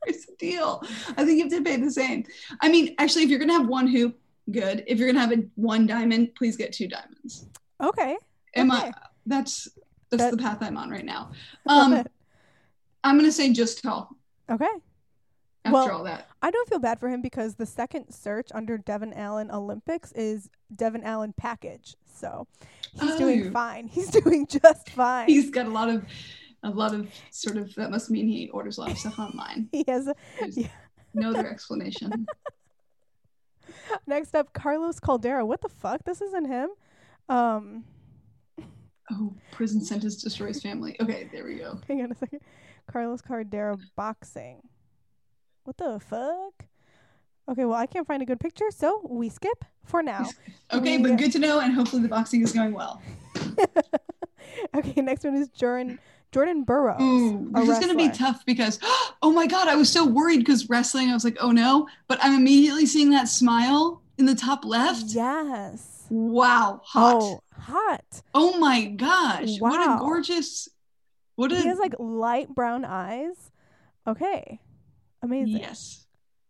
It's 0.07 0.29
a 0.29 0.37
deal. 0.37 0.83
I 1.17 1.25
think 1.25 1.39
you 1.39 1.43
have 1.45 1.53
to 1.53 1.63
pay 1.63 1.77
the 1.77 1.91
same. 1.91 2.25
I 2.61 2.69
mean, 2.69 2.95
actually, 2.99 3.25
if 3.25 3.31
you're 3.31 3.39
gonna 3.39 3.53
have 3.55 3.67
one 3.69 3.87
hoop, 3.87 4.19
good. 4.51 4.85
If 4.87 4.99
you're 4.99 5.09
gonna 5.09 5.21
have 5.21 5.33
a 5.33 5.43
one 5.57 5.87
diamond, 5.87 6.35
please 6.37 6.57
get 6.57 6.73
two 6.73 6.89
diamonds. 6.89 7.47
Okay. 7.83 8.17
Am 8.55 8.71
Okay. 8.71 8.87
I? 8.89 8.93
That's 9.27 9.69
that's 10.11 10.23
That- 10.25 10.31
the 10.31 10.37
path 10.39 10.59
I'm 10.63 10.77
on 10.77 10.91
right 10.91 11.05
now. 11.05 11.33
Um. 11.67 12.05
I'm 13.05 13.17
gonna 13.17 13.31
say 13.33 13.53
just 13.53 13.83
tall. 13.83 14.11
Okay. 14.51 14.67
After 15.65 15.73
Well- 15.73 15.91
all 15.99 16.05
that, 16.05 16.29
I 16.43 16.51
don't 16.51 16.69
feel 16.69 16.79
bad 16.79 16.99
for 16.99 17.09
him 17.09 17.21
because 17.23 17.55
the 17.57 17.67
second 17.67 18.13
search 18.13 18.49
under 18.55 18.79
Devon 18.79 19.13
Allen 19.13 19.51
Olympics 19.51 20.13
is 20.13 20.49
Devon 20.75 21.03
Allen 21.05 21.33
package. 21.37 21.97
So 22.13 22.47
he's 23.01 23.15
doing 23.17 23.49
Oh. 23.49 23.51
fine. 23.53 23.87
He's 23.93 24.11
doing 24.11 24.47
just 24.47 24.91
fine. 24.91 25.29
he's 25.29 25.51
got 25.51 25.67
a 25.67 25.71
lot 25.71 25.89
of 25.89 26.05
a 26.63 26.71
lot 26.71 26.95
of 26.95 27.09
sort 27.31 27.57
of 27.57 27.75
that 27.77 27.91
must 27.91 28.11
mean 28.11 28.27
he 28.27 28.49
orders 28.51 28.79
a 28.79 28.83
lot 28.83 28.91
of 28.91 28.99
stuff 28.99 29.19
online. 29.19 29.69
he 29.73 29.85
has 29.89 30.09
a, 30.09 30.15
Yeah. 30.51 30.69
no 31.15 31.31
other 31.31 31.47
explanation. 31.51 32.27
Next 34.07 34.35
up, 34.35 34.53
Carlos 34.53 34.99
Caldera. 35.01 35.45
What 35.47 35.61
the 35.61 35.69
fuck? 35.69 36.05
This 36.05 36.21
isn't 36.21 36.47
him. 36.47 36.71
Um, 37.29 37.85
Oh, 39.11 39.33
prison 39.53 39.81
sentence 39.85 40.17
destroys 40.23 40.61
family. 40.61 40.95
Okay, 41.01 41.31
there 41.33 41.45
we 41.45 41.55
go. 41.57 41.81
hang 41.89 42.03
on 42.03 42.13
a 42.13 42.15
second. 42.15 42.41
Carlos 42.91 43.23
Caldera 43.23 43.79
boxing. 43.97 44.61
What 45.65 45.79
the 45.79 45.99
fuck? 45.99 46.67
Okay, 47.51 47.65
well, 47.65 47.79
I 47.79 47.87
can't 47.87 48.07
find 48.07 48.21
a 48.21 48.27
good 48.27 48.39
picture, 48.41 48.67
so 48.71 49.01
we 49.09 49.31
skip 49.31 49.65
for 49.87 50.03
now. 50.03 50.27
Okay, 50.75 50.99
We- 50.99 51.05
but 51.09 51.19
good 51.19 51.33
to 51.33 51.39
know, 51.39 51.61
and 51.61 51.73
hopefully 51.73 52.03
the 52.03 52.09
boxing 52.09 52.43
is 52.43 52.53
going 52.53 52.73
well. 52.75 53.01
okay, 54.77 55.01
next 55.01 55.25
one 55.25 55.37
is 55.37 55.49
Jordan 55.49 55.99
Jordan 56.33 56.63
Burroughs. 56.65 56.99
This 57.55 57.69
is 57.69 57.79
gonna 57.79 57.95
be 57.95 58.11
tough 58.11 58.45
because 58.45 58.79
oh 59.23 59.33
my 59.33 59.47
god, 59.47 59.69
I 59.69 59.77
was 59.77 59.91
so 59.91 60.05
worried 60.05 60.39
because 60.39 60.69
wrestling. 60.69 61.09
I 61.09 61.15
was 61.15 61.25
like, 61.25 61.37
oh 61.41 61.51
no, 61.51 61.89
but 62.07 62.19
I'm 62.23 62.35
immediately 62.35 62.87
seeing 62.87 63.11
that 63.11 63.29
smile 63.29 64.03
in 64.19 64.27
the 64.27 64.35
top 64.35 64.65
left. 64.65 65.05
Yes. 65.07 66.07
Wow, 66.11 66.81
hot. 66.85 67.17
Oh, 67.23 67.41
hot. 67.53 68.23
Oh 68.35 68.59
my 68.59 68.85
gosh, 68.87 69.59
what 69.59 69.81
a 69.81 69.99
gorgeous. 69.99 70.69
What 71.37 71.53
a 71.53 71.57
He 71.57 71.69
has 71.69 71.79
like 71.79 71.95
light 71.99 72.55
brown 72.55 72.85
eyes. 72.85 73.51
Okay. 74.07 74.61
Amazing. 75.23 75.59
yes. 75.59 76.07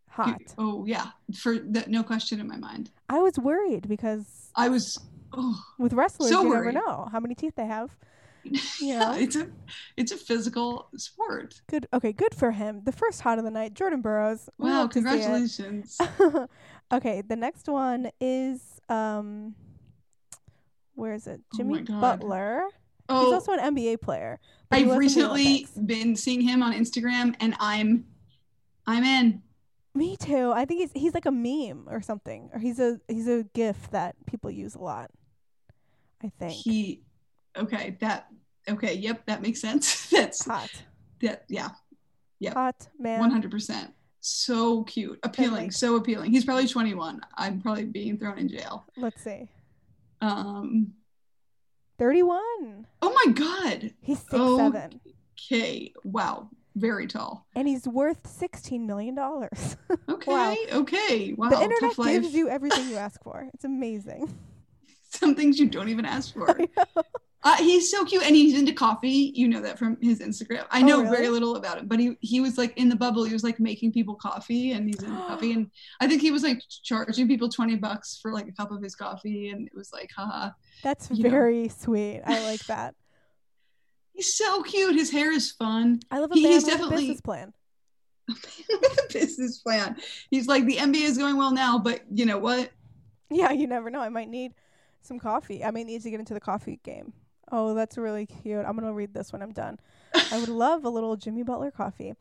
Hot. 0.09 0.41
Oh 0.57 0.85
yeah, 0.85 1.07
for 1.37 1.55
the, 1.59 1.85
no 1.87 2.03
question 2.03 2.39
in 2.39 2.47
my 2.47 2.57
mind. 2.57 2.89
I 3.07 3.19
was 3.19 3.37
worried 3.37 3.87
because 3.87 4.51
I 4.55 4.69
was. 4.69 4.99
Oh, 5.31 5.61
with 5.77 5.93
wrestlers, 5.93 6.31
So 6.31 6.41
you 6.41 6.49
worried. 6.49 6.73
never 6.73 6.85
know 6.87 7.07
how 7.11 7.19
many 7.19 7.35
teeth 7.35 7.53
they 7.55 7.67
have. 7.67 7.95
yeah, 8.79 9.15
it's 9.17 9.35
a 9.35 9.49
it's 9.97 10.11
a 10.11 10.17
physical 10.17 10.89
sport. 10.97 11.61
Good. 11.67 11.87
Okay, 11.93 12.11
good 12.13 12.33
for 12.33 12.51
him. 12.51 12.81
The 12.83 12.91
first 12.91 13.21
hot 13.21 13.37
of 13.37 13.45
the 13.45 13.51
night, 13.51 13.73
Jordan 13.73 14.01
Burroughs. 14.01 14.49
We 14.57 14.71
Wow, 14.71 14.71
love 14.73 14.91
to 14.91 15.01
see 15.01 15.21
it. 15.21 15.45
congratulations. 15.49 15.97
okay, 16.91 17.21
the 17.21 17.35
next 17.35 17.67
one 17.67 18.11
is 18.19 18.79
um, 18.89 19.55
where 20.95 21.13
is 21.13 21.27
it? 21.27 21.41
Oh 21.53 21.57
Jimmy 21.57 21.63
my 21.63 21.81
God. 21.81 21.99
Butler. 22.01 22.63
He's 23.17 23.31
Oh, 23.31 23.33
also 23.33 23.53
an 23.53 23.59
NBA 23.59 23.97
player. 23.97 24.39
I've 24.71 24.87
wasn't 24.87 25.17
in 25.17 25.33
the 25.33 25.63
recently 25.63 25.67
been 25.85 26.15
seeing 26.15 26.41
him 26.41 26.61
on 26.63 26.73
Instagram, 26.73 27.35
and 27.39 27.55
I'm 27.59 28.05
I'm 28.87 29.03
in. 29.03 29.43
Me 29.93 30.15
too. 30.17 30.51
I 30.51 30.65
think 30.65 30.81
he's 30.81 30.91
he's 30.93 31.13
like 31.13 31.25
a 31.25 31.31
meme 31.31 31.87
or 31.89 32.01
something, 32.01 32.49
or 32.53 32.59
he's 32.59 32.79
a 32.79 32.99
he's 33.07 33.27
a 33.27 33.43
GIF 33.53 33.89
that 33.91 34.15
people 34.25 34.49
use 34.51 34.75
a 34.75 34.79
lot. 34.79 35.11
I 36.23 36.29
think 36.29 36.65
He 36.65 37.01
okay, 37.57 37.97
that 38.01 38.27
okay, 38.69 38.93
yep, 38.95 39.25
that 39.25 39.41
makes 39.41 39.59
sense. 39.61 40.07
That's 40.11 40.45
hot, 40.45 40.69
that 41.21 41.45
yeah, 41.49 41.69
Yep. 42.39 42.53
hot 42.53 42.87
man. 42.99 43.19
one 43.19 43.31
hundred 43.31 43.51
percent. 43.51 43.91
So 44.21 44.83
cute. 44.83 45.17
Appealing, 45.23 45.71
so 45.71 45.95
appealing. 45.95 46.31
He's 46.31 46.43
probably 46.45 46.67
twenty 46.67 46.93
one. 46.93 47.21
I'm 47.37 47.61
probably 47.61 47.85
being 47.85 48.17
thrown 48.17 48.37
in 48.37 48.49
jail. 48.49 48.85
Let's 48.97 49.21
see, 49.23 49.49
Um 50.21 50.93
thirty-one. 51.97 52.85
oh 53.01 53.13
my 53.25 53.31
god. 53.33 53.93
He's 54.01 54.19
six 54.19 54.33
Oh. 54.33 54.57
seven, 54.57 54.99
Okay. 55.37 55.93
Wow. 56.03 56.49
Very 56.75 57.07
tall. 57.07 57.45
and 57.55 57.67
he's 57.67 57.87
worth 57.87 58.25
sixteen 58.27 58.85
million 58.87 59.15
dollars. 59.15 59.75
Okay. 60.09 60.31
Wow. 60.31 60.55
Okay. 60.81 61.33
Wow. 61.33 61.49
the 61.49 61.61
internet 61.61 61.95
gives 61.97 62.33
you 62.33 62.47
everything 62.49 62.89
you 62.89 62.95
ask 63.07 63.23
for. 63.23 63.47
It's 63.53 63.63
amazing. 63.65 64.33
some 65.09 65.33
things 65.35 65.57
you 65.59 65.67
don't 65.67 65.89
even 65.89 66.05
ask 66.05 66.33
for. 66.33 66.57
Uh, 67.41 67.55
he's 67.55 67.89
so 67.89 68.03
cute, 68.03 68.21
and 68.23 68.35
he's 68.35 68.53
into 68.59 68.73
coffee. 68.73 69.31
You 69.33 69.47
know 69.47 69.61
that 69.61 69.79
from 69.79 69.97
his 70.01 70.19
Instagram. 70.19 70.65
I 70.71 70.81
Oh, 70.81 70.85
know 70.85 71.01
really? 71.03 71.15
very 71.15 71.29
little 71.29 71.55
about 71.55 71.77
him, 71.77 71.87
but 71.87 71.97
he 71.99 72.17
he 72.19 72.41
was 72.41 72.57
like 72.57 72.75
in 72.77 72.89
the 72.89 72.95
bubble. 72.97 73.23
He 73.23 73.31
was 73.31 73.43
like 73.45 73.59
making 73.61 73.93
people 73.93 74.15
coffee, 74.15 74.73
and 74.73 74.85
he's 74.87 75.01
into 75.01 75.15
coffee. 75.15 75.51
And 75.55 75.71
I 76.01 76.07
think 76.07 76.21
he 76.21 76.31
was 76.31 76.43
like 76.43 76.61
charging 76.83 77.27
people 77.29 77.47
twenty 77.47 77.75
bucks 77.77 78.19
for 78.21 78.33
like 78.33 78.47
a 78.47 78.51
cup 78.51 78.71
of 78.71 78.81
his 78.83 78.93
coffee, 78.95 79.49
and 79.51 79.67
it 79.67 79.73
was 79.73 79.93
like, 79.93 80.09
haha. 80.15 80.49
That's 80.83 81.09
You 81.11 81.23
know. 81.23 81.29
very 81.29 81.69
sweet. 81.69 82.21
I 82.25 82.43
like 82.43 82.65
that. 82.65 82.95
He's 84.13 84.35
so 84.35 84.61
cute. 84.63 84.95
His 84.95 85.09
hair 85.09 85.31
is 85.31 85.51
fun. 85.51 86.01
I 86.11 86.19
love 86.19 86.31
a 86.31 86.35
He- 86.35 86.43
man 86.43 86.51
he's 86.51 86.63
with 86.65 86.73
definitely- 86.73 86.95
a 86.95 86.99
business 86.99 87.21
plan. 87.21 87.53
With 88.69 88.99
a 88.99 89.11
business 89.13 89.57
plan. 89.59 89.95
He's 90.29 90.45
like 90.47 90.65
the 90.65 90.75
NBA 90.75 91.01
is 91.03 91.17
going 91.17 91.35
well 91.37 91.51
now, 91.51 91.79
but 91.79 92.01
you 92.13 92.25
know 92.27 92.37
what? 92.37 92.69
Yeah, 93.31 93.51
you 93.51 93.65
never 93.65 93.89
know. 93.89 94.01
I 94.01 94.09
might 94.09 94.29
need 94.29 94.53
some 95.01 95.17
coffee. 95.17 95.63
I 95.63 95.71
might 95.71 95.87
need 95.87 96.03
to 96.03 96.11
get 96.11 96.19
into 96.19 96.35
the 96.35 96.39
coffee 96.39 96.79
game. 96.83 97.13
Oh, 97.51 97.73
that's 97.73 97.97
really 97.97 98.25
cute. 98.25 98.65
I'm 98.65 98.75
gonna 98.75 98.93
read 98.93 99.13
this 99.13 99.33
when 99.33 99.41
I'm 99.41 99.51
done. 99.51 99.79
I 100.31 100.39
would 100.39 100.49
love 100.65 100.85
a 100.85 100.89
little 100.89 101.15
Jimmy 101.15 101.43
Butler 101.43 101.71
coffee. 101.71 102.13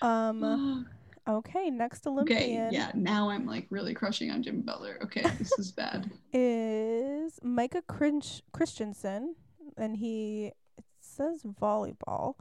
Um. 0.00 0.86
Okay, 1.28 1.70
next 1.70 2.04
Olympian. 2.08 2.66
okay, 2.66 2.68
yeah. 2.72 2.90
Now 2.94 3.30
I'm 3.30 3.46
like 3.46 3.68
really 3.70 3.94
crushing 3.94 4.32
on 4.32 4.42
Jimmy 4.42 4.62
Butler. 4.62 4.98
Okay, 5.04 5.22
this 5.38 5.52
is 5.52 5.70
bad. 5.70 6.10
is 6.32 7.38
Micah 7.44 7.82
Crinch- 7.88 8.42
Christenson, 8.52 9.36
and 9.76 9.96
he 9.96 10.46
it 10.76 10.84
says 11.00 11.42
volleyball. 11.44 12.34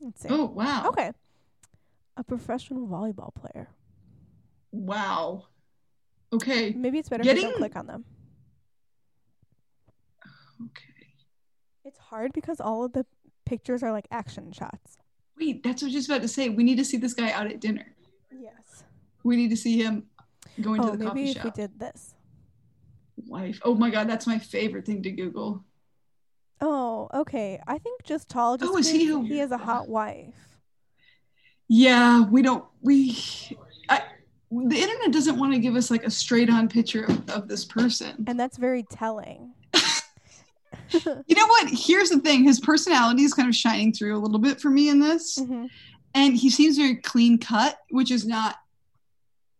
Let's 0.00 0.20
see. 0.20 0.28
Oh 0.30 0.44
wow. 0.44 0.88
Okay, 0.88 1.12
a 2.18 2.22
professional 2.24 2.86
volleyball 2.86 3.34
player. 3.34 3.70
Wow. 4.70 5.46
Okay. 6.32 6.72
Maybe 6.76 6.98
it's 6.98 7.08
better 7.08 7.22
if 7.22 7.38
I 7.38 7.40
don't 7.40 7.56
click 7.56 7.76
on 7.76 7.86
them. 7.86 8.04
Okay. 10.62 10.95
It's 11.86 11.98
hard 11.98 12.32
because 12.32 12.60
all 12.60 12.84
of 12.84 12.92
the 12.92 13.06
pictures 13.44 13.84
are 13.84 13.92
like 13.92 14.08
action 14.10 14.50
shots. 14.50 14.98
Wait, 15.38 15.62
that's 15.62 15.82
what 15.82 15.86
I 15.86 15.88
was 15.88 15.94
just 15.94 16.08
about 16.08 16.22
to 16.22 16.28
say. 16.28 16.48
We 16.48 16.64
need 16.64 16.78
to 16.78 16.84
see 16.84 16.96
this 16.96 17.14
guy 17.14 17.30
out 17.30 17.46
at 17.46 17.60
dinner. 17.60 17.86
Yes. 18.36 18.82
We 19.22 19.36
need 19.36 19.50
to 19.50 19.56
see 19.56 19.80
him 19.80 20.06
going 20.60 20.82
to 20.82 20.88
Oh, 20.88 20.90
the 20.96 20.98
maybe 20.98 21.32
coffee 21.32 21.38
if 21.38 21.44
we 21.44 21.50
did 21.52 21.78
this. 21.78 22.14
Wife. 23.28 23.60
Oh 23.62 23.76
my 23.76 23.90
god, 23.90 24.08
that's 24.08 24.26
my 24.26 24.36
favorite 24.36 24.84
thing 24.84 25.00
to 25.04 25.12
Google. 25.12 25.64
Oh, 26.60 27.08
okay. 27.14 27.60
I 27.68 27.78
think 27.78 28.02
just 28.02 28.28
tall. 28.28 28.56
Just 28.56 28.72
Oh, 28.72 28.78
is 28.78 28.90
he 28.90 29.06
he 29.28 29.38
has 29.38 29.52
a 29.52 29.58
hot 29.58 29.88
wife. 29.88 30.34
Yeah, 31.68 32.24
we 32.24 32.42
don't. 32.42 32.64
We. 32.82 33.16
I, 33.88 34.02
the 34.50 34.76
internet 34.76 35.12
doesn't 35.12 35.38
want 35.38 35.52
to 35.52 35.60
give 35.60 35.76
us 35.76 35.90
like 35.90 36.04
a 36.04 36.10
straight 36.10 36.50
on 36.50 36.68
picture 36.68 37.04
of, 37.04 37.30
of 37.30 37.48
this 37.48 37.64
person. 37.64 38.24
And 38.26 38.40
that's 38.40 38.56
very 38.56 38.82
telling. 38.82 39.52
You 40.92 41.34
know 41.34 41.46
what? 41.46 41.68
Here's 41.70 42.10
the 42.10 42.18
thing. 42.20 42.44
His 42.44 42.60
personality 42.60 43.22
is 43.22 43.34
kind 43.34 43.48
of 43.48 43.54
shining 43.56 43.92
through 43.92 44.16
a 44.16 44.20
little 44.20 44.38
bit 44.38 44.60
for 44.60 44.70
me 44.70 44.88
in 44.88 45.00
this, 45.00 45.38
Mhm. 45.38 45.68
and 46.14 46.36
he 46.36 46.50
seems 46.50 46.76
very 46.76 46.96
clean 46.96 47.38
cut, 47.38 47.78
which 47.90 48.10
is 48.10 48.26
not. 48.26 48.56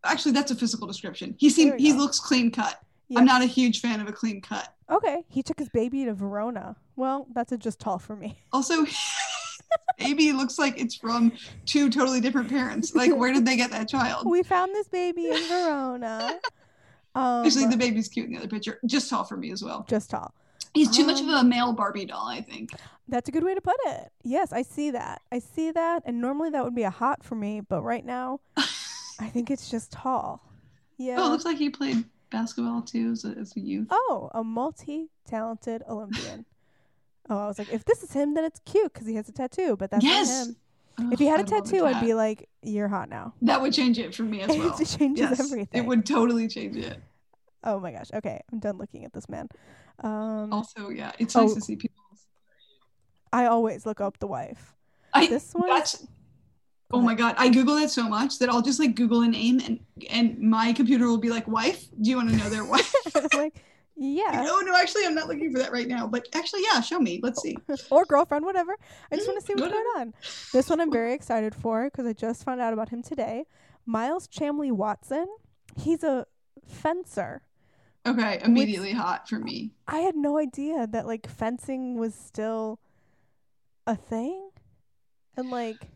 Actually, 0.03 0.31
that's 0.33 0.51
a 0.51 0.55
physical 0.55 0.87
description. 0.87 1.35
He 1.37 1.49
seems 1.49 1.73
he 1.81 1.91
go. 1.91 1.97
looks 1.97 2.19
clean 2.19 2.51
cut. 2.51 2.79
Yes. 3.09 3.19
I'm 3.19 3.25
not 3.25 3.41
a 3.41 3.45
huge 3.45 3.81
fan 3.81 3.99
of 3.99 4.07
a 4.07 4.11
clean 4.11 4.41
cut. 4.41 4.73
Okay, 4.89 5.23
he 5.27 5.41
took 5.43 5.59
his 5.59 5.69
baby 5.69 6.05
to 6.05 6.13
Verona. 6.13 6.75
Well, 6.95 7.27
that's 7.33 7.51
a 7.51 7.57
just 7.57 7.79
tall 7.79 7.99
for 7.99 8.15
me. 8.15 8.37
Also, 8.53 8.85
baby 9.97 10.31
looks 10.31 10.57
like 10.59 10.79
it's 10.79 10.95
from 10.95 11.31
two 11.65 11.89
totally 11.89 12.21
different 12.21 12.49
parents. 12.49 12.95
Like, 12.95 13.13
where 13.15 13.33
did 13.33 13.45
they 13.45 13.57
get 13.57 13.71
that 13.71 13.89
child? 13.89 14.27
We 14.29 14.43
found 14.43 14.73
this 14.73 14.87
baby 14.87 15.29
in 15.29 15.41
Verona. 15.47 16.39
Um, 17.15 17.45
Actually, 17.45 17.65
the 17.67 17.77
baby's 17.77 18.07
cute 18.07 18.27
in 18.27 18.33
the 18.33 18.37
other 18.39 18.47
picture. 18.47 18.79
Just 18.85 19.09
tall 19.09 19.23
for 19.23 19.35
me 19.37 19.51
as 19.51 19.63
well. 19.63 19.85
just 19.89 20.09
tall. 20.11 20.33
He's 20.77 20.95
too 20.95 21.05
much 21.05 21.19
of 21.21 21.27
Um, 21.27 21.45
a 21.45 21.49
male 21.49 21.73
Barbie 21.73 22.05
doll, 22.05 22.27
I 22.27 22.41
think. 22.41 22.71
That's 23.07 23.29
a 23.29 23.31
good 23.31 23.43
way 23.43 23.55
to 23.55 23.61
put 23.61 23.77
it. 23.85 24.11
Yes, 24.23 24.51
I 24.51 24.61
see 24.61 24.91
that. 24.91 25.21
I 25.31 25.39
see 25.39 25.71
that. 25.71 26.03
And 26.05 26.19
normally 26.21 26.49
that 26.51 26.63
would 26.63 26.75
be 26.75 26.83
a 26.83 26.89
hot 26.89 27.23
for 27.23 27.35
me, 27.35 27.61
but 27.61 27.81
right 27.81 28.05
now 28.05 28.41
I 28.57 29.27
think 29.31 29.49
it's 29.49 29.69
just 29.69 29.91
tall. 29.91 30.43
Yeah. 30.97 31.15
Oh, 31.19 31.27
it 31.27 31.29
looks 31.29 31.45
like 31.45 31.57
he 31.57 31.69
played 31.69 32.03
basketball 32.29 32.81
too 32.81 33.11
as 33.11 33.23
a, 33.23 33.29
as 33.29 33.55
a 33.55 33.59
youth. 33.61 33.87
Oh, 33.89 34.29
a 34.33 34.43
multi-talented 34.43 35.83
Olympian. 35.89 36.45
oh, 37.29 37.37
I 37.37 37.47
was 37.47 37.57
like, 37.59 37.71
if 37.71 37.85
this 37.85 38.03
is 38.03 38.11
him, 38.13 38.33
then 38.33 38.43
it's 38.43 38.59
cute 38.65 38.93
because 38.93 39.07
he 39.07 39.15
has 39.15 39.29
a 39.29 39.31
tattoo. 39.31 39.75
But 39.77 39.91
that's 39.91 40.03
yes. 40.03 40.27
not 40.29 40.47
him. 40.47 40.55
Oh, 40.99 41.09
If 41.13 41.19
he 41.19 41.27
had 41.27 41.39
a 41.39 41.43
I'd 41.43 41.47
tattoo, 41.47 41.85
I'd 41.85 42.01
be 42.03 42.15
like, 42.15 42.49
"You're 42.63 42.87
hot 42.87 43.07
now." 43.07 43.35
That 43.43 43.61
would 43.61 43.71
change 43.71 43.99
it 43.99 44.15
for 44.15 44.23
me 44.23 44.41
as 44.41 44.47
well. 44.57 44.75
it 44.79 44.85
changes 44.87 45.29
yes, 45.29 45.39
everything. 45.39 45.83
It 45.83 45.85
would 45.85 46.05
totally 46.07 46.47
change 46.47 46.75
it. 46.75 46.97
Oh 47.63 47.79
my 47.79 47.91
gosh. 47.91 48.07
Okay, 48.13 48.41
I'm 48.51 48.57
done 48.59 48.77
looking 48.79 49.05
at 49.05 49.13
this 49.13 49.29
man. 49.29 49.47
Um, 50.03 50.53
Also, 50.53 50.89
yeah, 50.89 51.11
it's 51.19 51.35
nice 51.35 51.51
Oh. 51.51 51.55
to 51.55 51.61
see 51.61 51.75
people. 51.75 51.95
I 53.33 53.45
always 53.47 53.85
look 53.85 53.99
up 54.01 54.19
the 54.19 54.27
wife. 54.27 54.73
I, 55.13 55.27
This 55.27 55.51
one. 55.53 55.81
oh 56.91 57.01
my 57.01 57.13
god, 57.13 57.35
I 57.37 57.49
Google 57.49 57.75
that 57.75 57.89
so 57.89 58.07
much 58.07 58.39
that 58.39 58.49
I'll 58.49 58.61
just 58.61 58.79
like 58.79 58.95
Google 58.95 59.21
a 59.21 59.27
name 59.27 59.59
and 59.65 59.79
and 60.09 60.39
my 60.39 60.71
computer 60.73 61.07
will 61.07 61.17
be 61.17 61.29
like, 61.29 61.47
"Wife, 61.47 61.85
do 62.01 62.09
you 62.09 62.15
want 62.17 62.29
to 62.29 62.35
know 62.37 62.49
their 62.49 62.63
wife?" 62.65 62.93
Like, 63.33 63.61
yeah, 63.97 64.45
oh 64.49 64.61
no, 64.65 64.75
actually, 64.75 65.05
I'm 65.05 65.15
not 65.15 65.27
looking 65.27 65.51
for 65.51 65.59
that 65.59 65.71
right 65.71 65.87
now. 65.87 66.07
But 66.07 66.27
actually, 66.33 66.61
yeah, 66.63 66.79
show 66.81 66.99
me. 66.99 67.19
Let's 67.21 67.41
see. 67.41 67.57
or 67.91 68.05
girlfriend, 68.05 68.45
whatever. 68.45 68.75
I 69.11 69.15
just 69.15 69.27
Mhm, 69.27 69.31
want 69.33 69.39
to 69.41 69.45
see 69.45 69.53
what's 69.55 69.63
whatever. 69.65 69.83
going 69.83 70.01
on. 70.07 70.13
This 70.53 70.69
one 70.69 70.79
I'm 70.79 70.91
very 70.91 71.13
excited 71.13 71.53
for 71.55 71.85
because 71.85 72.05
I 72.05 72.13
just 72.13 72.43
found 72.45 72.61
out 72.61 72.73
about 72.73 72.89
him 72.89 73.01
today. 73.01 73.45
Miles 73.85 74.27
Chamley 74.27 74.71
Watson. 74.71 75.27
He's 75.75 76.03
a 76.03 76.25
fencer. 76.65 77.41
Okay, 78.05 78.39
immediately 78.43 78.93
hot 78.93 79.27
for 79.27 79.39
me. 79.39 79.71
I 79.87 79.99
had 79.99 80.15
no 80.15 80.37
idea 80.37 80.87
that 80.87 81.05
like 81.05 81.27
fencing 81.29 81.97
was 81.97 82.15
still 82.15 82.79
a 83.85 83.95
thing. 83.95 84.49
And 85.35 85.49
like 85.49 85.87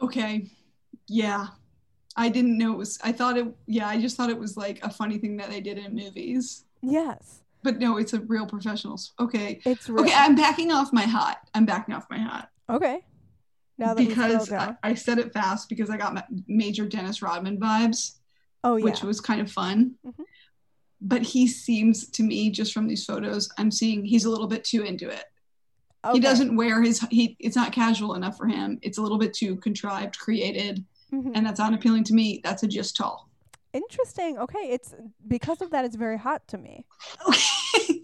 Okay, 0.00 0.50
yeah, 1.06 1.48
I 2.16 2.28
didn't 2.28 2.58
know 2.58 2.72
it 2.72 2.78
was. 2.78 2.98
I 3.02 3.12
thought 3.12 3.36
it. 3.36 3.46
Yeah, 3.66 3.88
I 3.88 4.00
just 4.00 4.16
thought 4.16 4.30
it 4.30 4.38
was 4.38 4.56
like 4.56 4.84
a 4.84 4.90
funny 4.90 5.18
thing 5.18 5.36
that 5.38 5.50
they 5.50 5.60
did 5.60 5.78
in 5.78 5.94
movies. 5.94 6.64
Yes, 6.82 7.42
But 7.62 7.78
no, 7.78 7.96
it's 7.96 8.12
a 8.12 8.20
real 8.20 8.46
professional. 8.46 9.00
Okay. 9.18 9.60
it's 9.64 9.88
real. 9.88 10.04
Okay, 10.04 10.12
I'm 10.14 10.34
backing 10.34 10.70
off 10.70 10.92
my 10.92 11.04
hot. 11.04 11.38
I'm 11.54 11.64
backing 11.64 11.94
off 11.94 12.04
my 12.10 12.18
hot 12.18 12.50
Okay. 12.68 13.00
Now 13.78 13.94
that 13.94 14.06
because 14.06 14.52
I. 14.52 14.76
I 14.82 14.94
said 14.94 15.18
it 15.18 15.32
fast 15.32 15.68
because 15.68 15.90
I 15.90 15.96
got 15.96 16.26
major 16.46 16.86
Dennis 16.86 17.22
Rodman 17.22 17.58
vibes, 17.58 18.18
oh 18.62 18.76
yeah. 18.76 18.84
which 18.84 19.02
was 19.02 19.20
kind 19.20 19.40
of 19.40 19.50
fun. 19.50 19.94
Mhm. 20.06 20.24
But 21.00 21.22
he 21.22 21.46
seems 21.46 22.08
to 22.10 22.22
me, 22.22 22.50
just 22.50 22.72
from 22.72 22.86
these 22.86 23.04
photos, 23.04 23.48
I'm 23.58 23.70
seeing 23.70 24.04
he's 24.04 24.24
a 24.24 24.30
little 24.30 24.46
bit 24.46 24.64
too 24.64 24.82
into 24.82 25.08
it. 25.08 25.24
okay. 26.04 26.14
He 26.14 26.20
doesn't 26.20 26.56
wear 26.56 26.82
his 26.82 27.00
he. 27.10 27.36
It's 27.40 27.56
not 27.56 27.72
casual 27.72 28.14
enough 28.14 28.36
for 28.36 28.46
him. 28.46 28.78
It's 28.82 28.98
a 28.98 29.02
little 29.02 29.18
bit 29.18 29.34
too 29.34 29.56
contrived, 29.56 30.18
created, 30.18 30.84
Mhm. 31.12 31.32
and 31.34 31.44
that's 31.46 31.58
not 31.58 31.74
appealing 31.74 32.04
to 32.04 32.14
me. 32.14 32.40
That's 32.44 32.62
a 32.62 32.66
just 32.68 32.96
tall. 32.96 33.28
Interesting. 33.72 34.38
Okay, 34.38 34.70
it's 34.70 34.94
because 35.26 35.60
of 35.60 35.70
that. 35.70 35.84
It's 35.84 35.96
very 35.96 36.18
hot 36.18 36.46
to 36.48 36.58
me. 36.58 36.86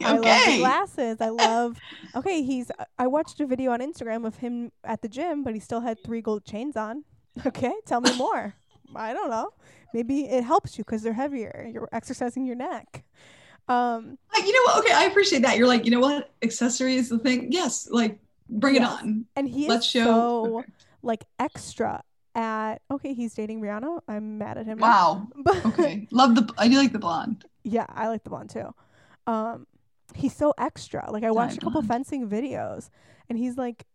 Okay. 0.02 0.06
I 0.06 0.12
love 0.16 0.46
the 0.46 0.58
glasses. 0.58 1.20
I 1.20 1.28
love. 1.28 1.76
Okay, 2.16 2.42
he's. 2.42 2.70
I 2.98 3.06
watched 3.06 3.38
a 3.40 3.46
video 3.46 3.70
on 3.70 3.80
Instagram 3.80 4.26
of 4.26 4.36
him 4.38 4.72
at 4.82 5.02
the 5.02 5.08
gym, 5.08 5.44
but 5.44 5.52
he 5.54 5.60
still 5.60 5.80
had 5.82 6.02
three 6.02 6.22
gold 6.22 6.44
chains 6.44 6.76
on. 6.76 7.04
Okay, 7.46 7.72
tell 7.86 8.00
me 8.00 8.16
more. 8.16 8.54
I 8.96 9.12
don't 9.12 9.30
know. 9.30 9.50
Maybe 9.94 10.22
it 10.28 10.44
helps 10.44 10.78
you 10.78 10.84
because 10.84 11.02
they're 11.02 11.12
heavier. 11.12 11.68
You're 11.72 11.88
exercising 11.92 12.46
your 12.46 12.56
neck. 12.56 13.04
Um, 13.68 14.18
Like, 14.32 14.46
you 14.46 14.52
know 14.52 14.62
what? 14.72 14.84
Okay, 14.84 14.94
I 14.94 15.04
appreciate 15.04 15.42
that. 15.42 15.56
You're 15.56 15.66
like, 15.68 15.84
you 15.84 15.90
know 15.90 16.00
what? 16.00 16.30
Accessory 16.42 16.96
is 16.96 17.08
the 17.08 17.18
thing. 17.18 17.52
Yes, 17.52 17.88
like 17.90 18.18
bring 18.48 18.74
Yes. 18.76 18.82
it 18.84 19.02
on. 19.02 19.26
and 19.36 19.48
he 19.48 19.68
Let's 19.68 19.86
is 19.86 19.90
show. 19.92 20.04
so 20.04 20.58
okay. 20.60 20.68
like 21.02 21.24
extra 21.38 22.02
at. 22.34 22.82
Okay, 22.90 23.14
he's 23.14 23.34
dating 23.34 23.60
Rihanna. 23.60 24.00
I'm 24.08 24.38
mad 24.38 24.58
at 24.58 24.66
him. 24.66 24.78
now. 24.78 24.86
Wow. 24.86 25.28
But 25.44 25.64
Okay. 25.66 26.08
Love 26.10 26.34
the. 26.34 26.52
I 26.58 26.68
do 26.68 26.76
like 26.76 26.92
the 26.92 26.98
blonde. 26.98 27.44
yeah, 27.64 27.86
I 27.88 28.08
like 28.08 28.24
the 28.24 28.30
blonde 28.30 28.50
too. 28.50 28.74
Um, 29.26 29.66
he's 30.14 30.34
so 30.34 30.52
extra. 30.58 31.08
Like 31.10 31.22
I 31.24 31.30
watched 31.30 31.58
a 31.58 31.60
couple 31.60 31.82
fencing 31.82 32.28
videos, 32.28 32.90
and 33.28 33.38
he's 33.38 33.56
like, 33.56 33.86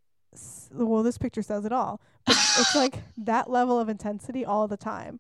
well, 0.74 1.04
this 1.04 1.18
picture 1.18 1.42
says 1.42 1.66
it 1.66 1.72
all. 1.72 2.02
But 2.26 2.38
it's 2.60 2.76
like 2.76 3.00
that 3.18 3.50
level 3.50 3.80
of 3.80 3.90
intensity 3.90 4.46
all 4.46 4.68
the 4.68 4.78
time. 4.78 5.20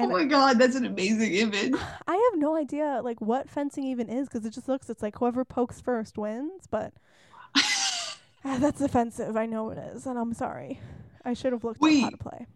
Oh 0.00 0.06
my 0.06 0.24
god, 0.24 0.58
that's 0.58 0.76
an 0.76 0.86
amazing 0.86 1.34
image. 1.34 1.74
I 2.06 2.30
have 2.30 2.40
no 2.40 2.56
idea 2.56 3.00
like 3.02 3.20
what 3.20 3.48
fencing 3.48 3.84
even 3.84 4.08
is 4.08 4.28
because 4.28 4.46
it 4.46 4.52
just 4.52 4.68
looks. 4.68 4.88
It's 4.88 5.02
like 5.02 5.18
whoever 5.18 5.44
pokes 5.44 5.80
first 5.80 6.16
wins. 6.16 6.66
But 6.70 6.92
ah, 7.56 8.58
that's 8.58 8.80
offensive. 8.80 9.36
I 9.36 9.46
know 9.46 9.70
it 9.70 9.78
is, 9.78 10.06
and 10.06 10.18
I'm 10.18 10.34
sorry. 10.34 10.80
I 11.24 11.34
should 11.34 11.52
have 11.52 11.64
looked 11.64 11.82
up 11.82 11.90
how 11.90 12.10
to 12.10 12.16
play. 12.16 12.46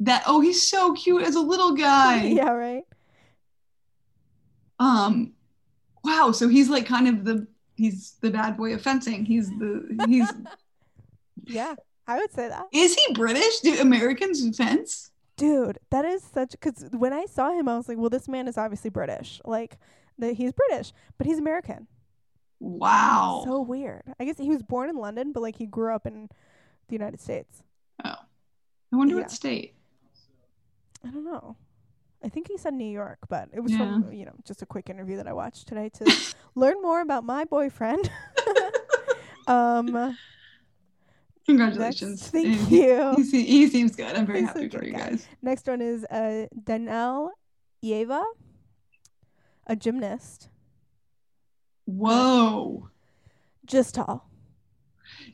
that 0.00 0.22
oh, 0.26 0.40
he's 0.40 0.66
so 0.66 0.94
cute 0.94 1.22
as 1.22 1.34
a 1.34 1.40
little 1.40 1.74
guy. 1.74 2.24
yeah, 2.24 2.50
right. 2.50 2.84
Um, 4.78 5.34
wow. 6.02 6.32
So 6.32 6.48
he's 6.48 6.70
like 6.70 6.86
kind 6.86 7.06
of 7.06 7.24
the 7.24 7.46
he's 7.76 8.14
the 8.20 8.30
bad 8.30 8.56
boy 8.56 8.72
of 8.72 8.80
fencing. 8.80 9.26
He's 9.26 9.50
the 9.50 10.04
he's 10.08 10.32
Yeah, 11.46 11.74
I 12.06 12.18
would 12.18 12.32
say 12.32 12.48
that. 12.48 12.66
is 12.72 12.94
he 12.94 13.14
British? 13.14 13.60
Do 13.60 13.78
Americans 13.80 14.56
fence? 14.56 15.10
Dude, 15.36 15.78
that 15.90 16.04
is 16.04 16.22
such 16.22 16.50
because 16.52 16.88
when 16.92 17.12
I 17.12 17.24
saw 17.26 17.50
him, 17.52 17.68
I 17.68 17.76
was 17.76 17.88
like, 17.88 17.98
well, 17.98 18.10
this 18.10 18.28
man 18.28 18.46
is 18.48 18.58
obviously 18.58 18.90
British. 18.90 19.40
Like, 19.44 19.78
that 20.18 20.34
he's 20.34 20.52
British, 20.52 20.92
but 21.16 21.26
he's 21.26 21.38
American. 21.38 21.86
Wow. 22.58 23.42
So 23.46 23.62
weird. 23.62 24.02
I 24.20 24.24
guess 24.26 24.36
he 24.36 24.50
was 24.50 24.62
born 24.62 24.90
in 24.90 24.96
London, 24.96 25.32
but 25.32 25.40
like 25.40 25.56
he 25.56 25.64
grew 25.66 25.94
up 25.94 26.06
in 26.06 26.28
the 26.88 26.92
United 26.94 27.20
States. 27.20 27.62
Oh. 28.04 28.14
I 28.92 28.96
wonder 28.96 29.14
Yeah. 29.14 29.22
what 29.22 29.30
state. 29.30 29.74
I 31.02 31.08
don't 31.08 31.24
know. 31.24 31.56
I 32.22 32.28
think 32.28 32.48
he 32.48 32.58
said 32.58 32.74
New 32.74 32.84
York, 32.90 33.18
but 33.30 33.48
it 33.54 33.60
was 33.60 33.72
Yeah. 33.72 33.78
from 33.78 34.12
you 34.12 34.26
know 34.26 34.34
just 34.44 34.60
a 34.60 34.66
quick 34.66 34.90
interview 34.90 35.16
that 35.16 35.26
I 35.26 35.32
watched 35.32 35.68
today 35.68 35.88
to 35.94 36.04
learn 36.54 36.82
more 36.82 37.00
about 37.00 37.24
my 37.24 37.44
boyfriend. 37.46 38.10
um, 39.46 40.16
Congratulations. 41.58 42.20
next, 42.20 42.30
thank 42.32 42.68
he- 42.68 42.84
you. 42.86 43.14
He, 43.16 43.24
se- 43.24 43.44
he 43.44 43.66
seems 43.68 43.96
good. 43.96 44.14
I'm 44.16 44.26
very 44.26 44.40
He's 44.40 44.48
happy 44.48 44.68
for 44.68 44.84
you 44.84 44.92
guy. 44.92 45.10
guys. 45.10 45.26
Next 45.42 45.66
one 45.66 45.80
is 45.80 46.04
uh 46.04 46.46
Danell 46.64 47.30
Leyva, 47.84 48.22
a 49.66 49.76
gymnast, 49.76 50.48
Whoa. 51.86 52.88
just 53.66 53.94
tall. 53.94 54.28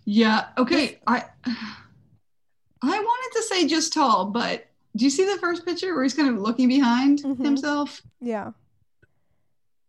Yeah. 0.04 0.46
Okay. 0.56 1.00
I 1.06 1.24
I 1.46 2.98
wanted 3.00 3.36
to 3.38 3.42
say 3.44 3.66
just 3.66 3.92
tall, 3.92 4.26
but 4.26 4.66
do 4.94 5.04
you 5.04 5.10
see 5.10 5.24
the 5.24 5.38
first 5.38 5.64
picture 5.66 5.94
where 5.94 6.02
he's 6.04 6.14
kind 6.14 6.28
of 6.28 6.38
looking 6.40 6.68
behind 6.68 7.20
Mhm. 7.20 7.44
himself? 7.44 8.00
Yeah. 8.20 8.52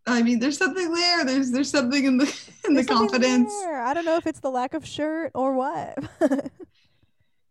I 0.07 0.23
mean, 0.23 0.39
there's 0.39 0.57
something 0.57 0.93
there. 0.93 1.25
There's 1.25 1.51
there's 1.51 1.69
something 1.69 2.05
in 2.05 2.17
the 2.17 2.25
in 2.67 2.73
the 2.73 2.81
There's 2.81 2.87
something 2.87 3.09
confidence. 3.09 3.53
there. 3.63 3.81
I 3.81 3.93
don't 3.93 4.05
know 4.05 4.15
if 4.17 4.25
it's 4.25 4.39
the 4.39 4.49
lack 4.51 4.73
of 4.73 4.85
shirt 4.85 5.31
or 5.35 5.53
what. 5.53 5.97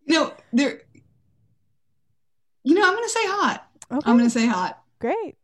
No, 0.09 0.33
there. 0.53 0.83
You 2.63 2.75
know, 2.75 2.87
I'm 2.87 2.95
gonna 2.95 3.09
say 3.09 3.27
hot. 3.27 3.67
okay, 3.91 4.09
I'm 4.11 4.17
gonna 4.17 4.31
say 4.31 4.47
hot. 4.47 4.81
great. 5.01 5.37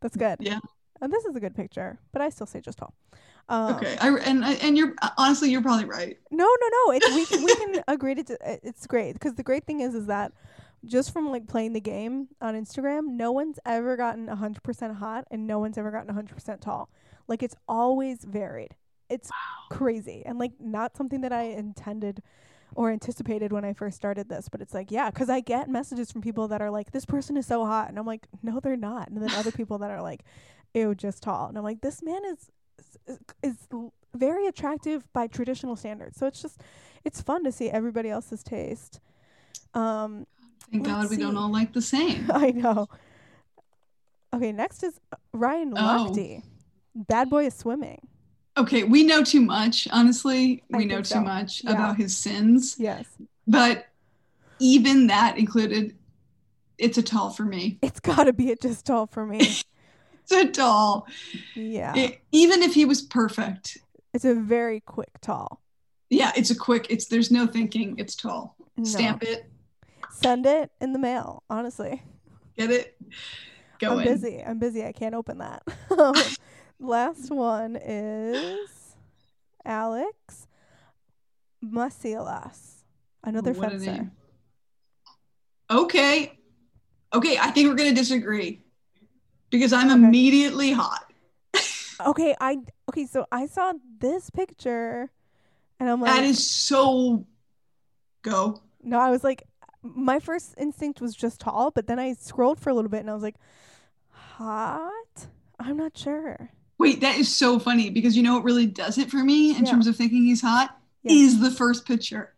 That's 0.00 0.16
good. 0.16 0.38
Yeah. 0.40 0.58
And 1.02 1.12
this 1.12 1.24
is 1.26 1.36
a 1.36 1.40
good 1.40 1.54
picture, 1.54 1.98
but 2.12 2.22
I 2.22 2.30
still 2.30 2.46
say 2.46 2.60
just 2.62 2.78
tall. 2.78 2.94
Um, 3.50 3.74
Okay. 3.76 3.96
I 4.00 4.08
and 4.20 4.42
and 4.44 4.78
you're 4.78 4.94
honestly 5.18 5.50
you're 5.50 5.60
probably 5.62 5.84
right. 5.84 6.18
No, 6.30 6.44
no, 6.46 6.68
no. 6.86 6.92
It's 6.92 7.14
we 7.14 7.26
can, 7.26 7.44
we 7.44 7.54
can 7.56 7.84
agree 7.88 8.14
to. 8.14 8.38
It's 8.62 8.86
great 8.86 9.12
because 9.14 9.34
the 9.34 9.42
great 9.42 9.64
thing 9.66 9.80
is 9.80 9.94
is 9.94 10.06
that 10.06 10.32
just 10.84 11.12
from 11.12 11.30
like 11.30 11.46
playing 11.46 11.72
the 11.72 11.80
game 11.80 12.28
on 12.40 12.54
Instagram, 12.54 13.08
no 13.08 13.32
one's 13.32 13.58
ever 13.66 13.96
gotten 13.96 14.28
hundred 14.28 14.62
percent 14.62 14.96
hot 14.96 15.24
and 15.30 15.46
no 15.46 15.58
one's 15.58 15.78
ever 15.78 15.90
gotten 15.90 16.12
hundred 16.14 16.34
percent 16.34 16.60
tall. 16.60 16.90
Like 17.28 17.42
it's 17.42 17.56
always 17.68 18.24
varied. 18.24 18.74
It's 19.08 19.30
crazy 19.70 20.22
and 20.24 20.38
like 20.38 20.52
not 20.60 20.96
something 20.96 21.20
that 21.22 21.32
I 21.32 21.42
intended 21.42 22.22
or 22.74 22.90
anticipated 22.90 23.52
when 23.52 23.64
I 23.64 23.72
first 23.72 23.96
started 23.96 24.28
this. 24.28 24.48
But 24.48 24.60
it's 24.60 24.74
like 24.74 24.90
yeah, 24.90 25.10
because 25.10 25.28
I 25.28 25.40
get 25.40 25.68
messages 25.68 26.10
from 26.10 26.22
people 26.22 26.48
that 26.48 26.62
are 26.62 26.70
like, 26.70 26.92
"This 26.92 27.04
person 27.04 27.36
is 27.36 27.46
so 27.46 27.64
hot," 27.64 27.88
and 27.88 27.98
I'm 27.98 28.06
like, 28.06 28.26
"No, 28.42 28.60
they're 28.60 28.76
not." 28.76 29.08
And 29.08 29.22
then 29.22 29.30
other 29.32 29.52
people 29.60 29.78
that 29.78 29.90
are 29.90 30.02
like, 30.02 30.24
"Ew, 30.74 30.94
just 30.94 31.22
tall," 31.22 31.48
and 31.48 31.58
I'm 31.58 31.64
like, 31.64 31.80
"This 31.80 32.02
man 32.02 32.24
is 32.24 32.50
is, 33.06 33.18
is 33.42 33.68
very 34.14 34.46
attractive 34.46 35.12
by 35.12 35.26
traditional 35.26 35.76
standards." 35.76 36.18
So 36.18 36.26
it's 36.26 36.40
just 36.40 36.60
it's 37.04 37.20
fun 37.20 37.44
to 37.44 37.52
see 37.52 37.70
everybody 37.70 38.08
else's 38.08 38.42
taste. 38.42 39.00
Um, 39.74 40.26
Thank 40.70 40.86
Let's 40.86 41.02
God 41.02 41.10
we 41.10 41.16
don't 41.16 41.36
all 41.36 41.50
like 41.50 41.72
the 41.72 41.82
same. 41.82 42.30
I 42.34 42.50
know. 42.52 42.88
Okay, 44.34 44.52
next 44.52 44.82
is 44.82 44.98
uh, 45.12 45.16
Ryan 45.32 45.74
Oh. 45.76 46.08
Lochte. 46.10 46.42
Bad 46.94 47.30
boy 47.30 47.46
is 47.46 47.54
swimming. 47.54 48.06
Okay, 48.56 48.84
we 48.84 49.04
know 49.04 49.22
too 49.22 49.40
much. 49.40 49.88
Honestly, 49.90 50.62
I 50.72 50.76
we 50.76 50.84
know 50.84 50.96
think 50.96 51.06
too 51.06 51.14
so. 51.14 51.20
much 51.22 51.64
Yeah. 51.64 51.70
about 51.72 51.96
his 51.96 52.16
sins. 52.16 52.76
Yes, 52.78 53.06
But 53.46 53.86
even 54.58 55.06
that 55.08 55.38
included, 55.38 55.96
it's 56.78 56.98
a 56.98 57.02
tall 57.02 57.30
for 57.30 57.44
me. 57.44 57.78
it's 57.82 58.00
got 58.00 58.24
to 58.24 58.32
be 58.32 58.52
a 58.52 58.56
just 58.56 58.86
tall 58.86 59.06
for 59.06 59.26
me. 59.26 59.40
It's 60.32 60.32
a 60.44 60.52
tall. 60.52 61.08
Yeah, 61.56 61.92
It- 61.96 62.20
even 62.30 62.62
if 62.62 62.72
he 62.74 62.84
was 62.84 63.02
perfect, 63.02 63.78
it's 64.14 64.24
a 64.24 64.34
very 64.34 64.78
quick 64.78 65.20
tall. 65.20 65.60
yeah, 66.08 66.30
it's 66.36 66.50
a 66.50 66.54
quick. 66.54 66.86
It's 66.88 67.06
there's 67.06 67.32
no 67.32 67.48
thinking. 67.48 67.96
It's 67.98 68.14
tall. 68.14 68.54
No. 68.76 68.84
Stamp 68.84 69.24
it. 69.24 69.49
Send 70.10 70.46
it 70.46 70.70
in 70.80 70.92
the 70.92 70.98
mail. 70.98 71.42
Honestly, 71.48 72.02
Get 72.56 72.70
it. 72.70 72.96
Go 73.78 73.98
I'm 73.98 74.04
busy. 74.04 74.42
I'm 74.42 74.58
busy. 74.58 74.84
I 74.84 74.92
can't 74.92 75.14
open 75.14 75.38
that. 75.38 75.62
Um, 75.98 76.14
Last 76.82 77.30
one 77.30 77.76
is 77.76 78.96
Alex 79.66 80.46
Massialas, 81.62 82.84
another 83.22 83.52
What 83.52 83.70
fencer. 83.70 84.10
Okay. 85.70 86.32
Okay, 87.12 87.36
I 87.38 87.50
think 87.50 87.68
we're 87.68 87.74
gonna 87.74 87.92
disagree 87.92 88.60
because 89.50 89.72
I'm 89.72 89.90
Okay. 89.90 89.94
immediately 89.94 90.72
hot. 90.72 91.04
Okay, 92.06 92.34
I 92.40 92.56
okay. 92.88 93.04
So 93.04 93.26
I 93.30 93.44
saw 93.44 93.74
this 93.98 94.30
picture, 94.30 95.10
and 95.78 95.90
I'm 95.90 96.00
like, 96.00 96.14
that 96.14 96.24
is 96.24 96.48
so. 96.48 97.26
Go. 98.22 98.62
no. 98.82 98.98
I 98.98 99.10
was 99.10 99.22
like, 99.22 99.42
my 99.82 100.18
first 100.18 100.54
instinct 100.58 101.00
was 101.00 101.14
just 101.14 101.40
tall, 101.40 101.70
but 101.70 101.86
then 101.86 101.98
I 101.98 102.12
scrolled 102.14 102.60
for 102.60 102.70
a 102.70 102.74
little 102.74 102.90
bit, 102.90 103.00
and 103.00 103.10
I 103.10 103.14
was 103.14 103.22
like, 103.22 103.36
hot. 104.10 105.26
I'm 105.58 105.76
not 105.76 105.96
sure. 105.96 106.50
Wait, 106.78 107.00
that 107.02 107.18
is 107.18 107.34
so 107.34 107.58
funny 107.58 107.90
because 107.90 108.16
you 108.16 108.22
know 108.22 108.34
what 108.34 108.44
really 108.44 108.66
does 108.66 108.96
it 108.96 109.10
for 109.10 109.18
me 109.22 109.50
in 109.56 109.64
Yeah. 109.64 109.70
terms 109.72 109.86
of 109.86 109.96
thinking 109.96 110.24
he's 110.24 110.40
hot 110.40 110.78
Yeah. 111.02 111.12
is 111.12 111.40
the 111.40 111.50
first 111.50 111.84
picture. 111.86 112.34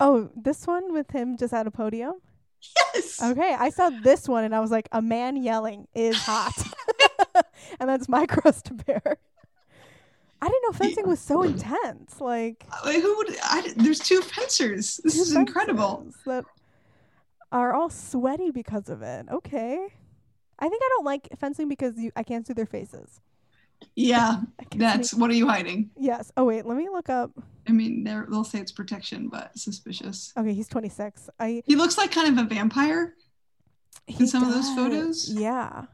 Oh, 0.00 0.30
this 0.34 0.66
one 0.66 0.92
with 0.92 1.10
him 1.12 1.36
just 1.36 1.54
at 1.54 1.66
a 1.66 1.70
podium. 1.70 2.14
Yes. 2.94 3.22
Okay, 3.22 3.54
I 3.58 3.70
saw 3.70 3.90
this 4.02 4.28
one, 4.28 4.42
and 4.44 4.54
I 4.54 4.60
was 4.60 4.70
like, 4.72 4.88
a 4.90 5.00
man 5.02 5.36
yelling 5.36 5.86
is 5.94 6.16
hot, 6.16 6.52
and 7.80 7.88
that's 7.88 8.08
my 8.08 8.26
cross 8.34 8.62
to 8.62 8.74
bear. 8.74 9.18
I 10.42 10.48
didn't 10.48 10.62
know 10.64 10.72
fencing 10.76 11.06
was 11.06 11.20
so 11.20 11.42
intense. 11.42 12.20
Like 12.20 12.66
uh, 12.70 12.80
Like, 12.86 13.00
who 13.00 13.16
would? 13.18 13.36
I, 13.44 13.72
there's 13.76 14.00
two 14.00 14.20
fencers. 14.20 14.98
This 15.04 15.14
two 15.14 15.20
is 15.22 15.34
incredible. 15.34 16.06
That 16.26 16.44
are 17.52 17.72
all 17.74 17.90
sweaty 17.90 18.50
because 18.50 18.88
of 18.88 19.02
it. 19.02 19.26
Okay. 19.30 19.86
I 20.58 20.68
think 20.68 20.82
I 20.84 20.88
don't 20.90 21.04
like 21.04 21.28
fencing 21.38 21.68
because 21.68 21.96
you 21.98 22.12
I 22.16 22.22
can't 22.22 22.46
see 22.46 22.52
their 22.52 22.66
faces. 22.66 23.20
Yeah, 23.96 24.36
that's 24.76 25.10
see- 25.10 25.16
what 25.20 25.30
are 25.30 25.34
you 25.34 25.48
hiding? 25.48 25.90
yes. 25.98 26.32
Oh 26.36 26.44
wait, 26.44 26.64
let 26.64 26.76
me 26.76 26.88
look 26.88 27.08
up. 27.08 27.30
I 27.68 27.72
mean, 27.72 28.04
they'll 28.04 28.44
say 28.44 28.60
it's 28.60 28.72
protection, 28.72 29.28
but 29.28 29.56
suspicious. 29.58 30.32
Okay, 30.36 30.52
he's 30.54 30.68
26. 30.68 31.28
I 31.40 31.62
He 31.66 31.76
looks 31.76 31.96
like 31.98 32.12
kind 32.12 32.28
of 32.38 32.44
a 32.44 32.48
vampire. 32.48 33.14
he 34.06 34.26
some 34.26 34.42
of 34.44 34.52
those 34.52 34.68
photos? 34.74 35.30
Yeah. 35.32 35.86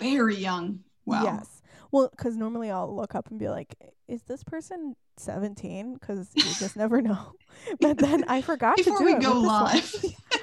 Very 0.00 0.36
young. 0.36 0.80
Wow. 1.06 1.24
Yes. 1.24 1.62
Well, 1.90 2.08
because 2.10 2.36
normally 2.36 2.70
I'll 2.70 2.94
look 2.94 3.14
up 3.14 3.30
and 3.30 3.38
be 3.38 3.48
like, 3.48 3.74
"Is 4.06 4.22
this 4.24 4.44
person 4.44 4.94
17?" 5.16 5.94
Because 5.94 6.28
you 6.34 6.42
just 6.42 6.76
never 6.82 7.00
know. 7.00 7.32
But 7.80 7.96
then 7.98 8.24
I 8.28 8.42
forgot 8.42 8.76
Before 8.76 8.98
to 8.98 9.04
do 9.04 9.04
we 9.06 9.14
it 9.14 9.22
go 9.22 9.32
live. 9.40 9.92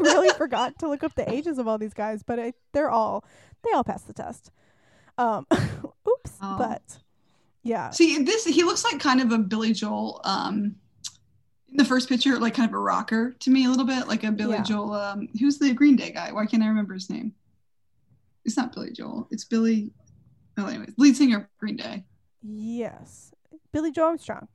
I 0.00 0.02
really 0.02 0.30
forgot 0.30 0.78
to 0.80 0.88
look 0.88 1.02
up 1.04 1.14
the 1.14 1.30
ages 1.30 1.58
of 1.58 1.66
all 1.68 1.78
these 1.78 1.94
guys, 1.94 2.22
but 2.22 2.38
I, 2.38 2.52
they're 2.72 2.90
all 2.90 3.24
they 3.64 3.72
all 3.72 3.84
passed 3.84 4.06
the 4.06 4.12
test. 4.12 4.50
Um, 5.18 5.46
oops, 5.52 6.32
Oh. 6.42 6.56
but 6.58 6.98
yeah, 7.62 7.90
See, 7.90 8.22
this 8.22 8.44
he 8.44 8.62
looks 8.62 8.84
like 8.84 9.00
kind 9.00 9.20
of 9.20 9.32
a 9.32 9.38
Billy 9.38 9.72
Joel. 9.72 10.20
Um, 10.24 10.76
in 11.68 11.76
the 11.78 11.84
first 11.84 12.08
picture, 12.08 12.38
like 12.38 12.54
kind 12.54 12.68
of 12.68 12.74
a 12.74 12.78
rocker 12.78 13.34
to 13.40 13.50
me 13.50 13.64
a 13.66 13.68
little 13.68 13.84
bit, 13.86 14.06
like 14.08 14.22
a 14.24 14.30
Billy 14.30 14.54
Yeah. 14.54 14.62
Joel. 14.62 14.92
Um, 14.94 15.28
who's 15.40 15.58
the 15.58 15.72
Green 15.72 15.96
Day 15.96 16.10
guy? 16.12 16.30
Why 16.32 16.46
can't 16.46 16.62
I 16.62 16.68
remember 16.68 16.94
his 16.94 17.10
name? 17.10 17.34
It's 18.44 18.56
not 18.56 18.72
Billy 18.72 18.92
Joel. 18.92 19.26
It's 19.30 19.44
Billy. 19.44 19.90
Oh, 20.58 20.66
anyways, 20.66 20.92
lead 20.96 21.16
singer 21.16 21.38
of 21.38 21.44
Green 21.58 21.76
Day. 21.76 22.04
yes, 22.42 23.32
Billy 23.72 23.90
Joel 23.90 24.06
Armstrong. 24.08 24.48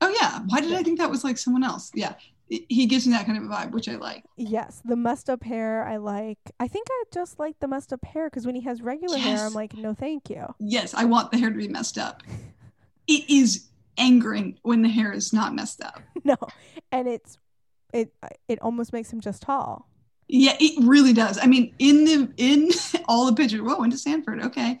Oh 0.00 0.08
yeah, 0.20 0.40
why 0.48 0.60
did 0.60 0.74
I 0.74 0.82
think 0.82 0.98
that 0.98 1.10
was 1.10 1.24
like 1.24 1.38
someone 1.38 1.64
else? 1.64 1.90
Yeah, 1.94 2.14
He- 2.48 2.86
gives 2.86 3.06
me 3.06 3.12
that 3.14 3.26
kind 3.26 3.38
of 3.38 3.44
vibe, 3.44 3.72
which 3.72 3.88
I 3.88 3.96
like. 3.96 4.24
Yes, 4.36 4.82
the 4.84 4.96
messed 4.96 5.30
up 5.30 5.42
hair 5.42 5.84
I 5.84 5.96
like. 5.96 6.38
I 6.60 6.68
think 6.68 6.86
I 6.90 7.04
just 7.12 7.38
like 7.38 7.58
the 7.60 7.68
messed 7.68 7.92
up 7.92 8.04
hair 8.04 8.28
because 8.28 8.46
when 8.46 8.54
he 8.54 8.60
has 8.62 8.82
regular 8.82 9.18
hair, 9.18 9.46
I'm 9.46 9.54
like, 9.54 9.74
no, 9.74 9.94
thank 9.94 10.28
you. 10.28 10.54
Yes, 10.58 10.94
I 10.94 11.04
want 11.04 11.30
the 11.30 11.38
hair 11.38 11.50
to 11.50 11.56
be 11.56 11.68
messed 11.68 11.98
up. 11.98 12.22
It 13.06 13.28
is 13.28 13.68
angering 13.98 14.58
when 14.62 14.80
the 14.80 14.88
hair 14.88 15.12
is 15.12 15.32
not 15.32 15.54
messed 15.54 15.82
up. 15.82 16.00
no, 16.24 16.36
and 16.90 17.06
it's 17.06 17.36
it 17.92 18.12
it 18.48 18.60
almost 18.62 18.92
makes 18.92 19.12
him 19.12 19.20
just 19.20 19.42
tall. 19.42 19.88
Yeah, 20.26 20.56
it 20.58 20.82
really 20.82 21.12
does. 21.12 21.38
I 21.40 21.46
mean, 21.46 21.74
in 21.78 22.04
the 22.04 22.32
in 22.38 22.70
all 23.08 23.26
the 23.26 23.34
pictures, 23.34 23.60
whoa, 23.60 23.78
went 23.78 23.92
to 23.92 23.98
Stanford, 23.98 24.42
okay. 24.42 24.78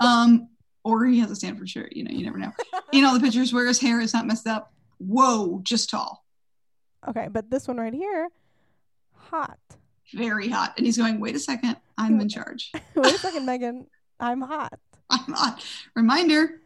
Um, 0.00 0.48
or 0.84 1.04
he 1.06 1.18
has 1.18 1.30
a 1.30 1.36
Stanford 1.36 1.68
shirt, 1.68 1.96
you 1.96 2.04
know, 2.04 2.10
you 2.10 2.24
never 2.24 2.38
know. 2.38 2.52
In 2.92 3.04
all 3.04 3.14
the 3.14 3.20
pictures 3.20 3.52
where 3.52 3.66
his 3.66 3.80
hair 3.80 4.00
is 4.00 4.14
not 4.14 4.26
messed 4.26 4.46
up, 4.46 4.72
whoa, 4.98 5.60
just 5.62 5.90
tall, 5.90 6.23
Okay, 7.08 7.28
but 7.30 7.50
this 7.50 7.68
one 7.68 7.76
right 7.78 7.92
here, 7.94 8.28
hot. 9.12 9.58
very 10.12 10.48
hot. 10.48 10.74
And 10.76 10.86
he's 10.86 10.96
going, 10.96 11.20
wait 11.20 11.34
a 11.34 11.38
second, 11.38 11.76
I'm 11.98 12.20
in 12.20 12.28
charge. 12.36 12.72
Wait 12.94 13.14
a 13.14 13.18
second, 13.18 13.46
Meghan. 13.48 13.86
I'm 14.20 14.40
hot. 14.40 14.78
I'm 15.10 15.24
not. 15.28 15.64
Reminder, 15.94 16.60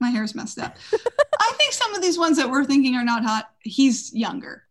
my 0.00 0.10
hair's 0.10 0.34
messed 0.34 0.58
up. 0.58 0.76
I 1.40 1.52
think 1.56 1.72
some 1.72 1.94
of 1.94 2.02
these 2.02 2.18
ones 2.18 2.36
that 2.38 2.50
we're 2.50 2.64
thinking 2.64 2.96
are 2.96 3.04
not 3.04 3.22
hot, 3.22 3.50
he's 3.60 4.12
younger. 4.14 4.64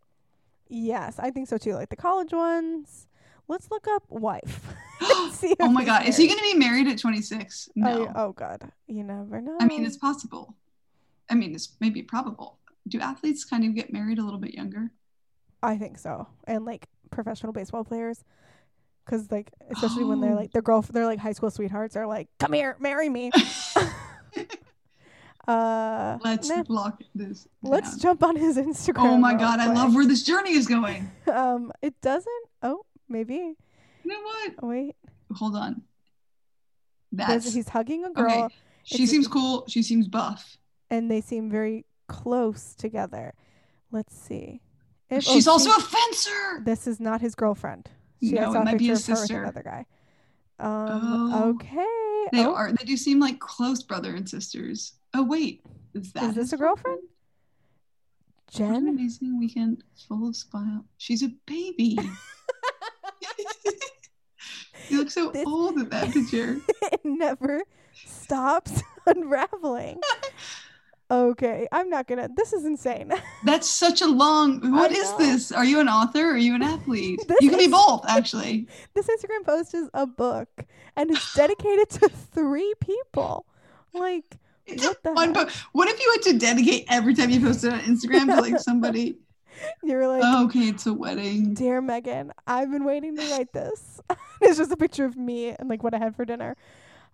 Yes, 0.69 1.19
I 1.19 1.29
think 1.31 1.47
so 1.47 1.57
too. 1.57 1.73
Like 1.75 1.89
the 1.89 1.95
college 1.95 2.33
ones. 2.33 3.07
Let's 3.47 3.69
look 3.69 3.87
up 3.87 4.03
wife. 4.09 4.61
See 5.31 5.53
oh 5.59 5.69
my 5.69 5.83
God, 5.83 6.05
is 6.07 6.15
he 6.17 6.27
going 6.27 6.39
to 6.39 6.43
be 6.43 6.53
married 6.55 6.87
at 6.87 6.97
26? 6.97 7.69
Oh, 7.69 7.71
No. 7.75 8.03
yeah. 8.05 8.11
oh 8.15 8.31
God, 8.31 8.71
you 8.87 9.03
never 9.03 9.41
know. 9.41 9.57
I 9.59 9.65
mean, 9.65 9.85
it's 9.85 9.97
possible. 9.97 10.55
I 11.29 11.35
mean, 11.35 11.53
it's 11.53 11.75
maybe 11.79 12.01
probable. 12.01 12.57
Do 12.87 12.99
athletes 12.99 13.45
kind 13.45 13.63
of 13.65 13.75
get 13.75 13.91
married 13.93 14.19
a 14.19 14.23
little 14.23 14.39
bit 14.39 14.53
younger? 14.53 14.91
I 15.61 15.77
think 15.77 15.97
so, 15.97 16.27
and 16.45 16.65
like 16.65 16.87
professional 17.11 17.53
baseball 17.53 17.83
players, 17.85 18.23
because 19.05 19.31
like 19.31 19.51
especially 19.69 20.03
when 20.03 20.19
they're 20.19 20.31
Oh. 20.33 20.35
like 20.35 20.51
their 20.51 20.61
girl, 20.61 20.81
they're 20.81 21.05
like 21.05 21.19
high 21.19 21.31
school 21.31 21.49
sweethearts. 21.51 21.93
They're 21.93 22.07
like, 22.07 22.27
come 22.39 22.51
here, 22.53 22.75
marry 22.79 23.07
me. 23.09 23.31
uh, 25.47 26.17
Let's 26.23 26.49
nah, 26.49 26.63
block 26.63 27.01
this. 27.15 27.47
let's 27.61 27.97
jump 27.97 28.23
on 28.23 28.35
his 28.35 28.57
Instagram. 28.57 28.99
Oh 29.11 29.17
my 29.17 29.33
god, 29.33 29.59
I 29.59 29.65
quick. 29.67 29.77
love 29.77 29.95
where 29.95 30.05
this 30.05 30.23
journey 30.23 30.53
is 30.53 30.67
going. 30.67 31.09
Um, 31.33 31.71
it 31.81 31.95
doesn't. 32.01 32.43
Oh, 32.61 32.85
maybe. 33.09 33.33
You 33.35 33.55
know 34.05 34.21
what? 34.21 34.63
Wait, 34.63 34.95
Hold 35.33 35.55
on. 35.55 35.81
there's, 37.11 37.43
That's 37.45 37.53
he's 37.53 37.69
hugging 37.69 38.03
a 38.05 38.11
girl, 38.11 38.43
okay. 38.45 38.55
She 38.83 38.95
It's- 38.95 39.09
seems 39.09 39.27
cool. 39.27 39.63
She 39.69 39.81
seems 39.81 40.07
buff. 40.09 40.57
and 40.89 41.09
they 41.09 41.21
seem 41.21 41.49
very 41.49 41.85
close 42.07 42.73
together. 42.75 43.33
Let's 43.91 44.15
see. 44.15 44.61
If- 45.09 45.27
oh, 45.27 45.33
She's 45.33 45.47
also 45.47 45.69
she- 45.71 45.77
a 45.77 45.83
fencer. 45.83 46.61
This 46.63 46.87
is 46.87 46.99
not 46.99 47.21
his 47.21 47.35
girlfriend. 47.35 47.89
She 48.21 48.31
No, 48.31 48.53
it 48.53 48.63
might 48.63 48.77
be 48.77 48.87
his 48.87 49.01
of 49.01 49.07
her 49.07 49.13
with 49.13 49.19
sister. 49.21 49.41
another 49.43 49.63
guy. 49.63 49.85
Um. 50.59 51.31
Oh. 51.33 51.49
Okay. 51.49 52.27
They 52.31 52.45
oh, 52.45 52.53
are. 52.53 52.71
They 52.71 52.85
do 52.85 52.95
seem 52.95 53.19
like 53.19 53.39
close 53.39 53.83
brother 53.83 54.15
and 54.15 54.27
sisters. 54.27 54.93
Oh 55.13 55.23
wait, 55.23 55.61
is 55.93 56.13
that 56.13 56.23
Is 56.23 56.35
this 56.35 56.53
a 56.53 56.57
girlfriend? 56.57 56.99
What 58.51 58.59
an 58.59 58.73
Jen. 58.73 58.87
amazing 58.87 59.39
weekend 59.39 59.83
full 60.07 60.29
of 60.29 60.35
smile. 60.35 60.85
She's 60.97 61.21
a 61.23 61.29
baby. 61.45 61.97
you 64.89 64.97
look 64.99 65.09
so 65.11 65.31
This- 65.31 65.45
old 65.47 65.77
in 65.77 65.89
that 65.89 66.11
picture. 66.11 66.57
it 66.83 67.01
never 67.03 67.63
stops 68.05 68.81
unraveling. 69.05 69.99
Okay, 71.13 71.67
I'm 71.71 71.91
not 71.91 72.07
gonna. 72.07 72.27
This 72.35 72.53
is 72.53 72.65
insane. 72.65 73.13
That's 73.45 73.69
such 73.69 74.01
a 74.01 74.07
long. 74.07 74.71
What 74.71 74.89
I 74.91 74.95
is 74.95 75.11
know. 75.11 75.17
this? 75.19 75.51
Are 75.51 75.63
you 75.63 75.79
an 75.79 75.87
author? 75.87 76.29
Or 76.29 76.33
are 76.33 76.37
you 76.37 76.55
an 76.55 76.63
athlete? 76.63 77.19
You 77.41 77.49
can 77.51 77.59
be 77.59 77.67
both, 77.67 78.03
actually. 78.07 78.67
this 78.95 79.05
Instagram 79.07 79.45
post 79.45 79.75
is 79.75 79.89
a 79.93 80.07
book, 80.07 80.65
and 80.95 81.11
it's 81.11 81.33
dedicated 81.35 81.89
to 82.01 82.09
three 82.09 82.73
people. 82.79 83.45
Like, 83.93 84.37
It's 84.65 84.83
What 84.83 85.03
the 85.03 85.13
fun 85.13 85.35
heck? 85.35 85.49
po- 85.49 85.53
What 85.73 85.87
if 85.87 85.99
you 86.01 86.11
had 86.13 86.21
to 86.31 86.39
dedicate 86.39 86.85
every 86.89 87.13
time 87.13 87.29
you 87.29 87.39
posted 87.39 87.73
on 87.73 87.79
Instagram 87.81 88.33
to 88.35 88.41
like 88.41 88.57
somebody? 88.59 89.17
you're 89.83 90.07
like, 90.07 90.23
oh, 90.25 90.45
okay, 90.45 90.61
it's 90.69 90.87
a 90.87 90.93
wedding. 90.93 91.53
dear 91.53 91.79
Meghan, 91.79 92.31
I've 92.47 92.71
been 92.71 92.85
waiting 92.85 93.15
to 93.17 93.21
write 93.31 93.53
this. 93.53 94.01
it's 94.41 94.57
just 94.57 94.71
a 94.71 94.77
picture 94.77 95.05
of 95.05 95.15
me 95.15 95.49
and 95.49 95.69
like 95.69 95.83
what 95.83 95.93
I 95.93 95.99
had 95.99 96.15
for 96.15 96.25
dinner. 96.25 96.57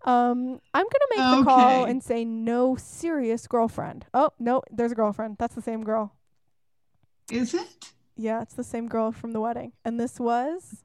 Um, 0.05 0.61
I'm 0.73 0.85
gonna 0.85 1.09
make 1.33 1.39
the 1.39 1.43
call 1.43 1.85
and 1.85 2.01
say 2.03 2.23
no 2.25 2.75
serious 2.77 3.47
girlfriend. 3.47 4.05
Oh 4.13 4.31
no, 4.39 4.61
there's 4.71 4.91
a 4.91 4.95
girlfriend. 4.95 5.37
That's 5.39 5.55
the 5.55 5.61
same 5.61 5.83
girl. 5.83 6.13
Is 7.31 7.53
it? 7.53 7.91
Yeah, 8.15 8.41
it's 8.41 8.53
the 8.55 8.63
same 8.63 8.87
girl 8.87 9.11
from 9.11 9.33
the 9.33 9.39
wedding. 9.39 9.73
And 9.85 9.99
this 9.99 10.19
was, 10.19 10.83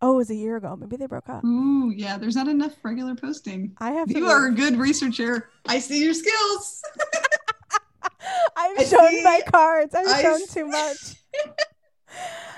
oh, 0.00 0.14
it 0.14 0.16
was 0.16 0.30
a 0.30 0.34
year 0.34 0.56
ago. 0.56 0.76
Maybe 0.76 0.96
they 0.96 1.06
broke 1.06 1.28
up. 1.28 1.44
Ooh, 1.44 1.90
yeah. 1.94 2.16
There's 2.16 2.36
not 2.36 2.48
enough 2.48 2.72
regular 2.82 3.14
posting. 3.14 3.72
I 3.78 3.90
have 3.92 4.08
to. 4.08 4.14
You 4.18 4.26
are 4.26 4.46
a 4.46 4.52
good 4.52 4.76
researcher. 4.76 5.50
I 5.66 5.78
see 5.78 6.02
your 6.02 6.14
skills. 6.14 6.82
I've 8.56 8.78
I 8.78 8.84
shown 8.84 9.10
see- 9.10 9.24
my 9.24 9.40
cards. 9.46 9.94
I've 9.94 10.06
I 10.06 10.22
shown 10.22 10.42
s- 10.42 10.54
too 10.54 10.66
much. 10.66 11.14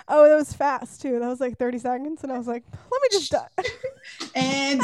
oh, 0.09 0.29
that 0.29 0.37
was 0.37 0.53
fast 0.53 1.03
too. 1.03 1.19
That 1.19 1.29
was 1.29 1.41
like 1.41 1.59
30 1.59 1.79
seconds, 1.79 2.23
and 2.23 2.31
I 2.33 2.39
was 2.39 2.47
like, 2.47 2.65
let 2.73 3.03
me 3.03 3.09
just. 3.11 3.35
Uh, 3.35 3.47
and 4.35 4.83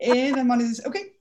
and 0.00 0.36
I'm 0.36 0.50
on 0.50 0.60
his 0.60 0.84
okay. 0.84 1.12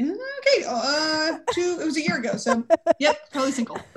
Okay, 0.00 0.64
uh, 0.68 1.38
two. 1.52 1.78
It 1.80 1.84
was 1.84 1.96
a 1.96 2.02
year 2.02 2.18
ago, 2.18 2.36
so 2.36 2.64
yep, 3.00 3.30
probably 3.32 3.50
single. 3.50 3.78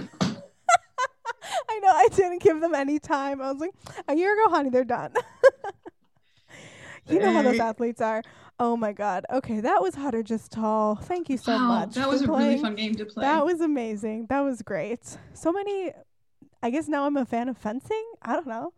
I 1.69 1.79
know 1.79 1.89
I 1.89 2.07
didn't 2.13 2.41
give 2.41 2.59
them 2.59 2.73
any 2.73 2.97
time. 2.97 3.41
I 3.41 3.51
was 3.51 3.61
like, 3.61 3.73
a 4.07 4.15
year 4.15 4.33
ago, 4.33 4.49
honey, 4.49 4.69
they're 4.69 4.83
done. 4.83 5.13
you 7.09 7.19
know 7.19 7.31
how 7.31 7.41
those 7.41 7.59
athletes 7.59 8.01
are. 8.01 8.23
Oh 8.59 8.77
my 8.77 8.93
god. 8.93 9.25
Okay, 9.31 9.59
that 9.59 9.81
was 9.81 9.95
hot 9.95 10.15
or 10.15 10.23
just 10.23 10.51
tall. 10.51 10.95
Thank 10.95 11.29
you 11.29 11.37
so 11.37 11.53
wow, 11.53 11.67
much. 11.67 11.95
that 11.95 12.07
was 12.07 12.21
a 12.21 12.27
really 12.27 12.59
fun 12.59 12.75
game 12.75 12.95
to 12.95 13.05
play. 13.05 13.23
That 13.23 13.45
was 13.45 13.61
amazing. 13.61 14.27
That 14.29 14.41
was 14.41 14.61
great. 14.61 15.17
So 15.33 15.51
many. 15.51 15.91
I 16.63 16.69
guess 16.69 16.87
now 16.87 17.05
I'm 17.05 17.17
a 17.17 17.25
fan 17.25 17.49
of 17.49 17.57
fencing. 17.57 18.03
I 18.21 18.33
don't 18.33 18.47
know. 18.47 18.73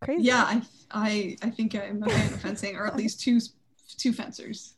Crazy. 0.00 0.22
yeah, 0.22 0.44
I, 0.44 0.62
I 0.92 1.36
I 1.42 1.50
think 1.50 1.74
I'm 1.74 2.02
a 2.04 2.08
fan 2.08 2.32
of 2.32 2.40
fencing, 2.40 2.76
or 2.76 2.86
at 2.86 2.96
least 2.96 3.20
two 3.20 3.40
two 3.98 4.12
fencers. 4.12 4.74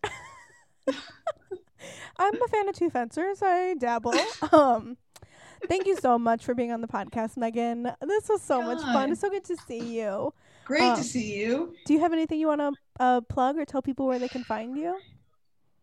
I'm 2.19 2.35
a 2.35 2.49
fan 2.49 2.69
of 2.69 2.75
two 2.75 2.91
fencers. 2.91 3.41
I 3.43 3.75
dabble. 3.79 4.15
um, 4.53 4.97
thank 5.69 5.87
you 5.87 5.97
so 5.97 6.19
much 6.19 6.45
for 6.45 6.55
being 6.55 6.73
on 6.73 6.81
the 6.81 6.89
podcast, 6.89 7.37
Meghan. 7.39 7.95
This 8.07 8.29
was 8.29 8.43
so 8.43 8.61
much 8.63 8.81
fun. 8.83 9.13
It's 9.13 9.21
so 9.21 9.31
good 9.31 9.45
to 9.45 9.57
see 9.57 9.99
you. 10.01 10.35
Great 10.67 10.83
Um, 10.83 10.97
to 10.97 11.03
see 11.03 11.35
you. 11.41 11.75
Do 11.87 11.95
you 11.95 12.01
have 12.01 12.13
anything 12.13 12.39
you 12.39 12.49
want 12.49 12.61
to 12.61 12.73
uh, 13.01 13.21
plug 13.23 13.57
or 13.57 13.65
tell 13.65 13.81
people 13.83 14.07
where 14.07 14.19
they 14.19 14.29
can 14.29 14.45
find 14.45 14.77
you? 14.77 14.99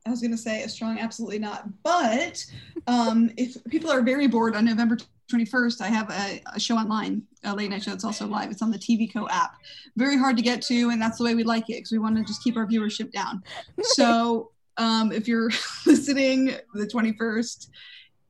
I 0.08 0.10
was 0.10 0.22
gonna 0.22 0.38
say 0.38 0.64
a 0.64 0.70
strong 0.70 1.00
absolutely 1.00 1.38
not, 1.38 1.66
but 1.84 2.44
um, 2.88 3.30
if 3.36 3.62
people 3.66 3.92
are 3.92 4.02
very 4.02 4.28
bored 4.28 4.56
on 4.56 4.64
November 4.64 4.98
21st, 5.30 5.82
I 5.82 5.88
have 5.88 6.10
a, 6.10 6.42
a 6.56 6.60
show 6.60 6.78
online, 6.78 7.24
a 7.44 7.54
late 7.54 7.70
night 7.70 7.84
show 7.84 7.92
It's 7.92 8.06
also 8.06 8.26
live. 8.26 8.50
It's 8.50 8.62
on 8.62 8.72
the 8.72 8.78
TV 8.78 9.12
Co 9.12 9.28
app. 9.28 9.56
Very 9.98 10.18
hard 10.18 10.38
to 10.38 10.44
get 10.44 10.62
to, 10.64 10.90
and 10.92 11.02
that's 11.02 11.18
the 11.18 11.26
way 11.26 11.36
we 11.36 11.44
like 11.44 11.70
it 11.70 11.80
because 11.80 11.92
we 11.92 11.98
want 11.98 12.16
to 12.16 12.24
just 12.24 12.42
keep 12.42 12.56
our 12.56 12.66
viewership 12.66 13.12
down. 13.12 13.44
So 13.82 14.52
um, 14.78 15.12
if 15.12 15.28
you're 15.28 15.50
listening 15.86 16.56
the 16.74 16.88
21st, 16.88 17.68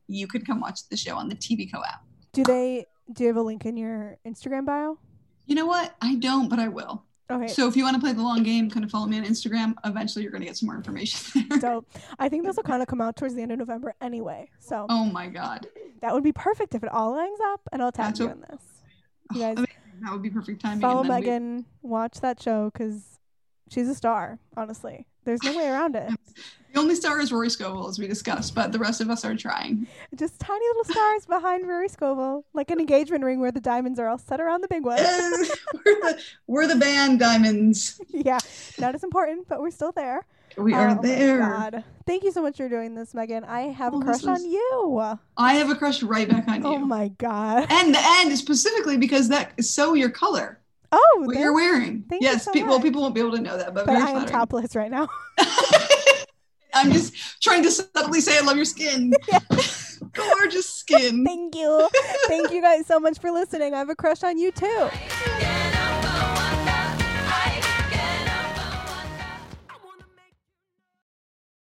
you 0.08 0.26
could 0.26 0.44
come 0.44 0.60
watch 0.60 0.88
the 0.88 0.96
show 0.96 1.16
on 1.16 1.28
the 1.28 1.36
TV 1.36 1.70
Co 1.72 1.80
app. 1.84 2.02
Do 2.32 2.42
they? 2.42 2.86
Do 3.12 3.22
you 3.22 3.28
have 3.28 3.36
a 3.36 3.42
link 3.42 3.64
in 3.66 3.76
your 3.76 4.18
Instagram 4.26 4.66
bio? 4.66 4.98
You 5.46 5.54
know 5.54 5.66
what? 5.66 5.94
I 6.02 6.16
don't, 6.16 6.48
but 6.48 6.58
I 6.58 6.68
will. 6.68 7.04
Okay. 7.30 7.48
So 7.48 7.68
if 7.68 7.76
you 7.76 7.84
want 7.84 7.94
to 7.94 8.00
play 8.00 8.12
the 8.14 8.22
long 8.22 8.42
game, 8.42 8.70
kind 8.70 8.84
of 8.84 8.90
follow 8.90 9.06
me 9.06 9.18
on 9.18 9.24
Instagram. 9.24 9.74
Eventually, 9.84 10.22
you're 10.22 10.32
going 10.32 10.40
to 10.40 10.46
get 10.46 10.56
some 10.56 10.66
more 10.66 10.76
information 10.76 11.46
there. 11.50 11.60
so 11.60 11.84
I 12.18 12.28
think 12.28 12.44
this 12.44 12.56
will 12.56 12.62
kind 12.62 12.80
of 12.80 12.88
come 12.88 13.00
out 13.02 13.16
towards 13.16 13.34
the 13.34 13.42
end 13.42 13.52
of 13.52 13.58
November 13.58 13.94
anyway. 14.00 14.48
So 14.60 14.86
oh 14.88 15.04
my 15.04 15.26
god, 15.26 15.66
that 16.00 16.14
would 16.14 16.24
be 16.24 16.32
perfect 16.32 16.74
if 16.74 16.82
it 16.82 16.90
all 16.90 17.12
lines 17.12 17.38
up, 17.48 17.60
and 17.72 17.82
I'll 17.82 17.92
tag 17.92 18.06
That's 18.06 18.20
you 18.20 18.26
what- 18.28 18.36
in 18.36 18.40
this. 18.50 18.62
You 19.34 19.40
oh, 19.40 19.40
guys 19.40 19.56
Amazing. 19.58 19.74
that 20.00 20.12
would 20.12 20.22
be 20.22 20.30
perfect 20.30 20.62
timing. 20.62 20.80
follow 20.80 21.02
then 21.02 21.20
we- 21.20 21.26
Meghan, 21.26 21.64
watch 21.82 22.20
that 22.22 22.40
show 22.40 22.70
because 22.72 23.18
she's 23.70 23.88
a 23.88 23.94
star. 23.94 24.38
Honestly, 24.56 25.06
there's 25.28 25.42
no 25.44 25.52
way 25.56 25.68
around 25.68 25.94
it. 25.94 26.10
The 26.72 26.80
only 26.80 26.94
star 26.94 27.18
is 27.20 27.32
Rory 27.32 27.48
Scovel, 27.50 27.88
as 27.88 27.98
we 27.98 28.06
discussed, 28.06 28.54
but 28.54 28.72
the 28.72 28.78
rest 28.78 29.00
of 29.00 29.08
us 29.10 29.24
are 29.24 29.34
trying. 29.34 29.86
Just 30.14 30.38
tiny 30.38 30.64
little 30.68 30.84
stars 30.84 31.26
behind 31.26 31.66
Rory 31.66 31.88
Scovel, 31.88 32.44
like 32.52 32.70
an 32.70 32.78
engagement 32.78 33.24
ring 33.24 33.40
where 33.40 33.52
the 33.52 33.60
diamonds 33.60 33.98
are 33.98 34.06
all 34.08 34.18
set 34.18 34.40
around 34.40 34.60
the 34.62 34.68
big 34.68 34.84
one. 34.84 34.98
we're, 35.02 35.84
the, 35.84 36.20
we're 36.46 36.66
the 36.66 36.76
band 36.76 37.18
Diamonds. 37.20 38.00
yeah, 38.08 38.38
not 38.78 38.94
as 38.94 39.02
important, 39.04 39.48
but 39.48 39.60
we're 39.60 39.70
still 39.70 39.92
there. 39.92 40.26
We 40.56 40.74
are 40.74 40.88
Oh 40.90 40.94
my 40.96 41.00
there. 41.02 41.38
God. 41.40 41.84
Thank 42.06 42.24
you 42.24 42.32
so 42.32 42.42
much 42.42 42.56
for 42.56 42.68
doing 42.68 42.94
this, 42.94 43.12
Meghan. 43.12 43.44
I 43.46 43.62
have 43.62 43.94
Oh, 43.94 44.00
a 44.00 44.04
crush 44.04 44.22
this 44.22 44.26
on 44.26 44.44
you. 44.44 45.18
I 45.36 45.54
have 45.54 45.70
a 45.70 45.74
crush 45.74 46.02
right 46.02 46.28
back 46.28 46.48
on 46.48 46.64
oh 46.66 46.70
you. 46.72 46.76
Oh 46.76 46.78
my 46.80 47.08
god. 47.08 47.66
and 47.70 47.96
and 47.96 48.36
specifically 48.36 48.96
because 48.96 49.28
that 49.28 49.52
is 49.56 49.70
so 49.70 49.94
your 49.94 50.10
color, 50.10 50.60
Oh, 50.90 51.22
what 51.24 51.36
you're 51.36 51.54
wearing. 51.54 52.04
thank 52.08 52.22
you 52.22 52.28
yes, 52.28 52.44
so 52.44 52.52
pe- 52.52 52.62
well, 52.62 52.80
people 52.80 53.02
won't 53.02 53.14
be 53.14 53.20
able 53.20 53.32
to 53.32 53.42
know 53.42 53.58
that, 53.58 53.74
but, 53.74 53.86
but 53.86 53.92
very 53.92 53.98
I 53.98 54.06
am 54.06 54.12
flattering. 54.12 54.32
topless 54.32 54.76
right 54.76 54.90
now. 54.90 55.08
I'm 56.74 56.92
just 56.92 57.42
trying 57.42 57.62
to 57.64 57.70
subtly 57.70 58.20
say 58.20 58.38
I 58.38 58.40
love 58.40 58.56
your 58.56 58.64
skin. 58.64 59.12
Gorgeous 60.12 60.68
skin. 60.68 61.24
Thank 61.24 61.54
you. 61.54 61.88
Thank 62.26 62.52
you 62.52 62.62
guys 62.62 62.86
so 62.86 62.98
much 63.00 63.18
for 63.18 63.30
listening. 63.30 63.74
I 63.74 63.78
have 63.78 63.90
a 63.90 63.96
crush 63.96 64.22
on 64.22 64.38
you 64.38 64.50
too. 64.52 64.88